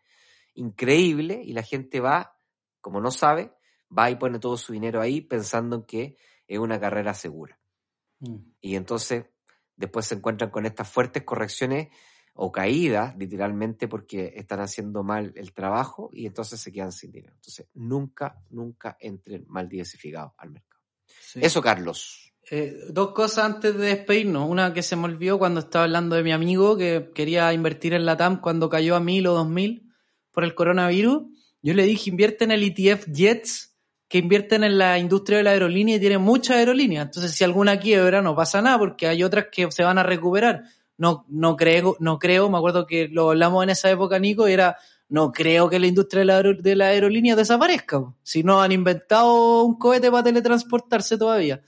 increíble 0.53 1.41
y 1.43 1.53
la 1.53 1.63
gente 1.63 1.99
va, 1.99 2.37
como 2.81 3.01
no 3.01 3.11
sabe, 3.11 3.53
va 3.95 4.09
y 4.09 4.15
pone 4.15 4.39
todo 4.39 4.57
su 4.57 4.73
dinero 4.73 5.01
ahí 5.01 5.21
pensando 5.21 5.77
en 5.77 5.83
que 5.83 6.17
es 6.47 6.59
una 6.59 6.79
carrera 6.79 7.13
segura. 7.13 7.59
Mm. 8.19 8.37
Y 8.61 8.75
entonces 8.75 9.25
después 9.75 10.05
se 10.05 10.15
encuentran 10.15 10.49
con 10.49 10.65
estas 10.65 10.89
fuertes 10.89 11.23
correcciones 11.23 11.89
o 12.39 12.51
caídas, 12.51 13.17
literalmente, 13.17 13.87
porque 13.87 14.33
están 14.35 14.59
haciendo 14.59 15.03
mal 15.03 15.33
el 15.35 15.53
trabajo 15.53 16.11
y 16.13 16.27
entonces 16.27 16.59
se 16.59 16.71
quedan 16.71 16.91
sin 16.91 17.11
dinero. 17.11 17.33
Entonces, 17.33 17.67
nunca, 17.73 18.39
nunca 18.49 18.95
entren 18.99 19.45
mal 19.47 19.67
diversificados 19.67 20.33
al 20.37 20.51
mercado. 20.51 20.83
Eso, 21.35 21.61
Carlos. 21.61 22.31
Eh, 22.49 22.85
dos 22.89 23.11
cosas 23.11 23.45
antes 23.45 23.77
de 23.77 23.87
despedirnos. 23.87 24.49
Una 24.49 24.73
que 24.73 24.81
se 24.81 24.95
me 24.95 25.05
olvidó 25.05 25.37
cuando 25.37 25.59
estaba 25.59 25.83
hablando 25.83 26.15
de 26.15 26.23
mi 26.23 26.31
amigo 26.31 26.77
que 26.77 27.11
quería 27.13 27.51
invertir 27.51 27.93
en 27.93 28.05
la 28.05 28.15
TAM 28.15 28.39
cuando 28.39 28.69
cayó 28.69 28.95
a 28.95 28.99
mil 29.01 29.27
o 29.27 29.33
dos 29.33 29.47
mil 29.47 29.91
por 30.31 30.43
el 30.43 30.55
coronavirus. 30.55 31.23
Yo 31.61 31.73
le 31.73 31.83
dije, 31.83 32.09
invierte 32.09 32.45
en 32.45 32.51
el 32.51 32.63
ETF 32.63 33.07
JETS, 33.13 33.75
que 34.07 34.19
invierten 34.19 34.63
en 34.63 34.77
la 34.77 34.97
industria 34.97 35.39
de 35.39 35.43
la 35.43 35.49
aerolínea 35.51 35.97
y 35.97 35.99
tienen 35.99 36.21
muchas 36.21 36.57
aerolíneas. 36.57 37.05
Entonces, 37.05 37.33
si 37.33 37.43
alguna 37.43 37.79
quiebra, 37.79 38.21
no 38.21 38.35
pasa 38.35 38.61
nada 38.61 38.79
porque 38.79 39.07
hay 39.07 39.23
otras 39.23 39.47
que 39.51 39.69
se 39.71 39.83
van 39.83 39.97
a 39.97 40.03
recuperar. 40.03 40.63
No, 40.97 41.25
no 41.27 41.57
creo, 41.57 41.97
no 41.99 42.17
creo, 42.17 42.49
me 42.49 42.57
acuerdo 42.57 42.87
que 42.87 43.09
lo 43.09 43.31
hablamos 43.31 43.63
en 43.63 43.71
esa 43.71 43.89
época, 43.89 44.17
Nico, 44.17 44.47
era, 44.47 44.77
no 45.09 45.31
creo 45.31 45.69
que 45.69 45.79
la 45.79 45.87
industria 45.87 46.21
de 46.21 46.25
la, 46.25 46.41
de 46.41 46.75
la 46.75 46.87
aerolínea 46.87 47.35
desaparezca. 47.35 48.13
Si 48.23 48.43
no 48.43 48.61
han 48.61 48.71
inventado 48.71 49.63
un 49.63 49.77
cohete 49.77 50.09
para 50.09 50.23
teletransportarse 50.23 51.17
todavía. 51.17 51.61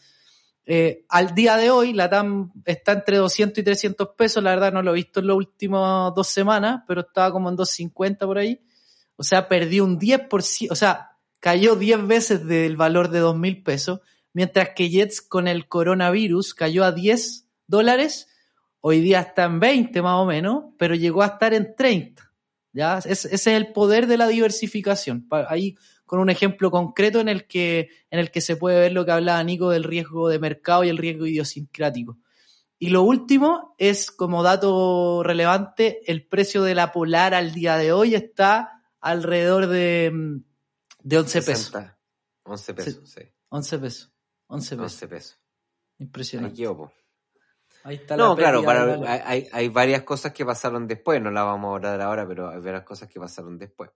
Eh, 0.71 1.03
al 1.09 1.33
día 1.33 1.57
de 1.57 1.71
hoy, 1.71 1.93
la 1.93 2.11
TAM 2.11 2.51
está 2.63 2.91
entre 2.91 3.17
200 3.17 3.57
y 3.57 3.63
300 3.63 4.09
pesos. 4.15 4.43
La 4.43 4.51
verdad 4.51 4.71
no 4.71 4.83
lo 4.83 4.91
he 4.91 4.95
visto 4.97 5.19
en 5.19 5.25
las 5.25 5.35
últimas 5.35 6.13
dos 6.13 6.27
semanas, 6.27 6.83
pero 6.87 7.01
estaba 7.01 7.31
como 7.31 7.49
en 7.49 7.55
250 7.55 8.23
por 8.27 8.37
ahí. 8.37 8.61
O 9.15 9.23
sea, 9.23 9.47
perdió 9.47 9.83
un 9.83 9.97
10%, 9.99 10.67
o 10.71 10.75
sea, 10.75 11.17
cayó 11.39 11.75
10 11.75 12.05
veces 12.05 12.45
del 12.45 12.77
valor 12.77 13.09
de 13.09 13.19
2.000 13.19 13.63
pesos, 13.63 14.01
mientras 14.31 14.69
que 14.75 14.91
Jets 14.91 15.21
con 15.21 15.47
el 15.47 15.67
coronavirus 15.67 16.53
cayó 16.53 16.83
a 16.83 16.91
10 16.91 17.47
dólares. 17.65 18.27
Hoy 18.79 19.01
día 19.01 19.21
está 19.21 19.45
en 19.45 19.59
20 19.59 20.03
más 20.03 20.17
o 20.19 20.25
menos, 20.27 20.65
pero 20.77 20.93
llegó 20.93 21.23
a 21.23 21.27
estar 21.27 21.51
en 21.55 21.75
30. 21.75 22.31
¿ya? 22.73 22.99
Es- 22.99 23.25
ese 23.25 23.33
es 23.33 23.47
el 23.47 23.73
poder 23.73 24.05
de 24.05 24.17
la 24.17 24.27
diversificación. 24.27 25.27
Ahí 25.47 25.75
con 26.09 26.19
un 26.19 26.31
ejemplo 26.31 26.71
concreto 26.71 27.19
en 27.19 27.29
el 27.29 27.45
que, 27.45 27.91
en 28.09 28.17
el 28.17 28.31
que 28.31 28.41
se 28.41 28.55
puede 28.55 28.79
ver 28.79 28.93
lo 28.93 29.05
que 29.05 29.11
hablaba 29.11 29.43
Nico 29.43 29.69
del 29.69 29.83
riesgo 29.83 30.27
de 30.27 30.39
mercado 30.39 30.83
y 30.83 30.89
el 30.89 30.97
riesgo 30.97 31.27
idiosincrático. 31.27 32.17
Y 32.79 32.89
lo 32.89 33.03
último 33.03 33.75
es, 33.77 34.09
como 34.09 34.41
dato 34.41 35.21
relevante, 35.21 36.01
el 36.11 36.25
precio 36.25 36.63
de 36.63 36.73
la 36.73 36.91
Polar 36.91 37.35
al 37.35 37.53
día 37.53 37.77
de 37.77 37.91
hoy 37.91 38.15
está 38.15 38.81
alrededor 38.99 39.67
de, 39.67 40.11
de 41.03 41.17
11 41.19 41.39
pesos. 41.43 41.57
60, 41.65 41.97
11 42.41 42.73
pesos, 42.73 43.09
sí. 43.11 43.21
11 43.49 43.77
pesos. 43.77 44.11
11 44.47 44.75
pesos. 44.77 44.83
11 44.93 45.07
pesos. 45.09 45.33
Ahí 45.99 46.05
Impresionante. 46.05 46.57
quedó, 46.57 46.75
po. 46.75 46.91
Ahí 47.83 47.97
está 47.97 48.17
No, 48.17 48.29
la 48.29 48.35
claro, 48.35 48.63
para- 48.63 48.93
hay, 49.13 49.21
hay- 49.43 49.49
hay 49.51 49.67
varias 49.69 50.01
cosas 50.01 50.33
que 50.33 50.43
pasaron 50.43 50.87
después, 50.87 51.21
no 51.21 51.29
las 51.29 51.43
vamos 51.45 51.71
a 51.71 51.75
hablar 51.75 52.01
ahora, 52.01 52.27
pero 52.27 52.49
hay 52.49 52.59
varias 52.61 52.81
cosas 52.83 53.07
que 53.07 53.19
pasaron 53.19 53.59
después. 53.59 53.91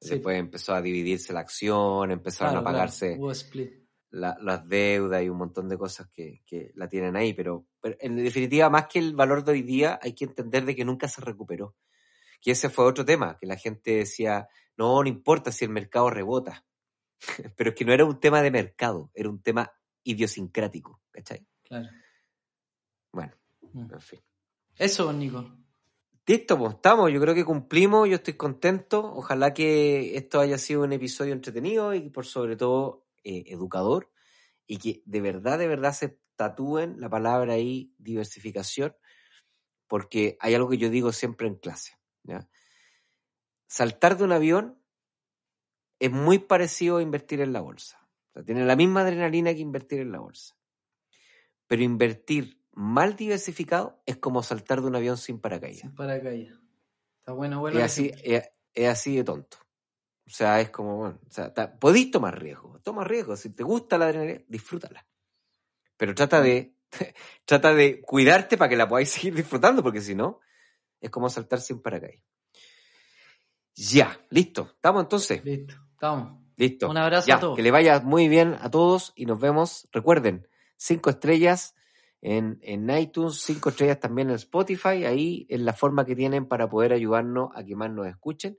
Sí. 0.00 0.10
Después 0.10 0.38
empezó 0.38 0.74
a 0.74 0.82
dividirse 0.82 1.32
la 1.32 1.40
acción, 1.40 2.10
empezaron 2.10 2.52
Claro, 2.54 2.68
a 2.68 2.72
pagarse 2.72 3.16
claro, 3.16 3.70
la- 4.10 4.38
las 4.40 4.68
deudas 4.68 5.22
y 5.22 5.28
un 5.28 5.38
montón 5.38 5.68
de 5.68 5.76
cosas 5.76 6.08
que, 6.12 6.42
que 6.46 6.70
la 6.76 6.88
tienen 6.88 7.16
ahí, 7.16 7.34
pero, 7.34 7.66
pero 7.80 7.96
en 8.00 8.16
definitiva, 8.16 8.70
más 8.70 8.86
que 8.86 9.00
el 9.00 9.14
valor 9.14 9.44
de 9.44 9.52
hoy 9.52 9.62
día, 9.62 9.98
hay 10.00 10.14
que 10.14 10.24
entender 10.26 10.64
de 10.64 10.76
que 10.76 10.84
nunca 10.84 11.08
se 11.08 11.20
recuperó. 11.20 11.74
Que 12.40 12.52
ese 12.52 12.70
fue 12.70 12.84
otro 12.84 13.04
tema, 13.04 13.36
que 13.40 13.46
la 13.48 13.56
gente 13.56 13.96
decía, 13.96 14.48
no, 14.76 15.02
no 15.02 15.08
importa 15.08 15.50
si 15.50 15.64
el 15.64 15.72
mercado 15.72 16.08
rebota. 16.10 16.64
pero 17.56 17.70
es 17.70 17.76
que 17.76 17.84
no 17.84 17.92
era 17.92 18.04
un 18.04 18.20
tema 18.20 18.40
de 18.40 18.52
mercado, 18.52 19.10
era 19.12 19.28
un 19.28 19.42
tema 19.42 19.68
idiosincrático, 20.04 21.02
¿cachai? 21.10 21.44
Claro. 21.64 21.88
Bueno, 23.12 23.32
Mm. 23.72 23.92
en 23.92 24.00
fin. 24.00 24.20
Eso, 24.76 25.12
Nico. 25.12 25.57
Listo, 26.28 26.58
pues 26.58 26.74
estamos, 26.74 27.10
yo 27.10 27.22
creo 27.22 27.34
que 27.34 27.46
cumplimos, 27.46 28.06
yo 28.06 28.16
estoy 28.16 28.34
contento, 28.34 29.14
ojalá 29.14 29.54
que 29.54 30.14
esto 30.14 30.40
haya 30.40 30.58
sido 30.58 30.82
un 30.82 30.92
episodio 30.92 31.32
entretenido 31.32 31.94
y 31.94 32.10
por 32.10 32.26
sobre 32.26 32.54
todo 32.54 33.06
eh, 33.24 33.44
educador 33.46 34.12
y 34.66 34.76
que 34.76 35.02
de 35.06 35.22
verdad, 35.22 35.58
de 35.58 35.68
verdad 35.68 35.94
se 35.94 36.20
tatúen 36.36 37.00
la 37.00 37.08
palabra 37.08 37.54
ahí 37.54 37.94
diversificación 37.96 38.94
porque 39.86 40.36
hay 40.40 40.54
algo 40.54 40.68
que 40.68 40.76
yo 40.76 40.90
digo 40.90 41.12
siempre 41.12 41.48
en 41.48 41.54
clase. 41.54 41.96
Saltar 43.66 44.18
de 44.18 44.24
un 44.24 44.32
avión 44.32 44.78
es 45.98 46.10
muy 46.10 46.40
parecido 46.40 46.98
a 46.98 47.02
invertir 47.02 47.40
en 47.40 47.54
la 47.54 47.62
bolsa, 47.62 48.06
o 48.28 48.32
sea, 48.34 48.44
tiene 48.44 48.66
la 48.66 48.76
misma 48.76 49.00
adrenalina 49.00 49.54
que 49.54 49.60
invertir 49.60 50.00
en 50.00 50.12
la 50.12 50.18
bolsa, 50.18 50.54
pero 51.66 51.82
invertir 51.82 52.57
mal 52.78 53.16
diversificado 53.16 54.00
es 54.06 54.18
como 54.18 54.44
saltar 54.44 54.80
de 54.80 54.86
un 54.86 54.94
avión 54.94 55.16
sin 55.16 55.40
paracaídas 55.40 55.80
Sin 55.80 55.96
paracaídas. 55.96 56.60
Está 57.18 57.32
bueno, 57.32 57.58
bueno. 57.58 57.76
es 57.76 57.84
así, 57.84 58.12
es, 58.22 58.50
es 58.72 58.88
así 58.88 59.16
de 59.16 59.24
tonto. 59.24 59.56
O 60.24 60.30
sea, 60.30 60.60
es 60.60 60.70
como, 60.70 60.96
bueno, 60.96 61.18
o 61.26 61.32
sea, 61.32 61.52
podéis 61.80 62.12
tomar 62.12 62.40
riesgo, 62.40 62.78
toma 62.84 63.02
riesgo. 63.02 63.34
Si 63.34 63.50
te 63.50 63.64
gusta 63.64 63.98
la 63.98 64.04
adrenalina, 64.04 64.44
disfrútala. 64.46 65.04
Pero 65.96 66.14
trata 66.14 66.40
de, 66.40 66.76
trata 67.44 67.74
de 67.74 68.00
cuidarte 68.00 68.56
para 68.56 68.68
que 68.68 68.76
la 68.76 68.88
podáis 68.88 69.10
seguir 69.10 69.34
disfrutando, 69.34 69.82
porque 69.82 70.00
si 70.00 70.14
no, 70.14 70.38
es 71.00 71.10
como 71.10 71.28
saltar 71.30 71.60
sin 71.60 71.82
paracaídas. 71.82 72.22
Ya, 73.74 74.24
listo. 74.30 74.70
¿Estamos 74.76 75.02
entonces? 75.02 75.44
Listo, 75.44 75.74
estamos. 75.90 76.40
Listo. 76.54 76.88
Un 76.88 76.96
abrazo 76.96 77.26
Ya, 77.26 77.36
a 77.36 77.40
todos. 77.40 77.56
Que 77.56 77.62
le 77.62 77.72
vaya 77.72 77.98
muy 78.00 78.28
bien 78.28 78.56
a 78.60 78.70
todos 78.70 79.12
y 79.16 79.26
nos 79.26 79.40
vemos. 79.40 79.88
Recuerden, 79.90 80.46
cinco 80.76 81.10
estrellas 81.10 81.74
en, 82.20 82.58
en 82.62 82.90
iTunes, 82.90 83.40
cinco 83.40 83.70
estrellas 83.70 84.00
también 84.00 84.30
en 84.30 84.36
Spotify. 84.36 85.04
Ahí 85.04 85.46
es 85.48 85.60
la 85.60 85.72
forma 85.72 86.04
que 86.04 86.16
tienen 86.16 86.46
para 86.46 86.68
poder 86.68 86.92
ayudarnos 86.92 87.50
a 87.54 87.64
que 87.64 87.76
más 87.76 87.90
nos 87.90 88.06
escuchen. 88.06 88.58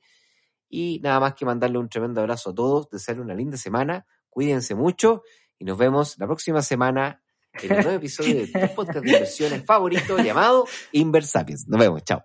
Y 0.69 0.99
nada 1.01 1.19
más 1.19 1.33
que 1.33 1.45
mandarle 1.45 1.79
un 1.79 1.89
tremendo 1.89 2.21
abrazo 2.21 2.51
a 2.51 2.55
todos, 2.55 2.89
desearle 2.89 3.23
una 3.23 3.33
linda 3.33 3.57
semana. 3.57 4.05
Cuídense 4.29 4.75
mucho 4.75 5.23
y 5.57 5.65
nos 5.65 5.77
vemos 5.77 6.15
la 6.19 6.27
próxima 6.27 6.61
semana 6.61 7.21
en 7.53 7.71
un 7.71 7.77
nuevo 7.81 7.97
episodio 7.97 8.35
de 8.35 8.47
tu 8.47 8.75
podcast 8.75 9.03
de 9.03 9.11
inversiones 9.11 9.65
favorito 9.65 10.17
llamado 10.19 10.65
Inversapiens. 10.91 11.67
Nos 11.67 11.79
vemos, 11.79 12.03
chao. 12.03 12.23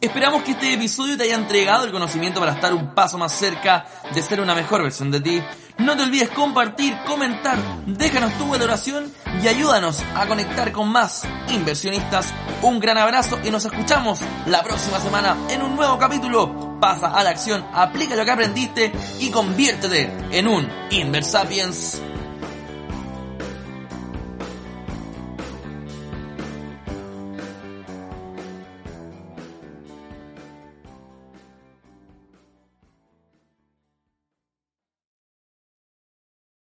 Esperamos 0.00 0.44
que 0.44 0.52
este 0.52 0.74
episodio 0.74 1.16
te 1.16 1.24
haya 1.24 1.34
entregado 1.34 1.84
el 1.84 1.90
conocimiento 1.90 2.38
para 2.38 2.52
estar 2.52 2.72
un 2.72 2.94
paso 2.94 3.18
más 3.18 3.32
cerca 3.32 3.84
de 4.14 4.22
ser 4.22 4.40
una 4.40 4.54
mejor 4.54 4.82
versión 4.82 5.10
de 5.10 5.20
ti. 5.20 5.42
No 5.78 5.96
te 5.96 6.02
olvides 6.02 6.30
compartir, 6.30 6.96
comentar, 7.06 7.56
déjanos 7.86 8.36
tu 8.36 8.48
valoración 8.48 9.12
y 9.40 9.46
ayúdanos 9.46 10.02
a 10.16 10.26
conectar 10.26 10.72
con 10.72 10.88
más 10.88 11.22
inversionistas. 11.50 12.34
Un 12.62 12.80
gran 12.80 12.98
abrazo 12.98 13.38
y 13.44 13.50
nos 13.50 13.64
escuchamos 13.64 14.20
la 14.46 14.64
próxima 14.64 14.98
semana 14.98 15.36
en 15.48 15.62
un 15.62 15.76
nuevo 15.76 15.96
capítulo. 15.96 16.78
Pasa 16.80 17.12
a 17.14 17.22
la 17.22 17.30
acción, 17.30 17.64
aplica 17.72 18.16
lo 18.16 18.24
que 18.24 18.30
aprendiste 18.32 18.92
y 19.20 19.30
conviértete 19.30 20.12
en 20.32 20.48
un 20.48 20.68
Inversapiens. 20.90 22.02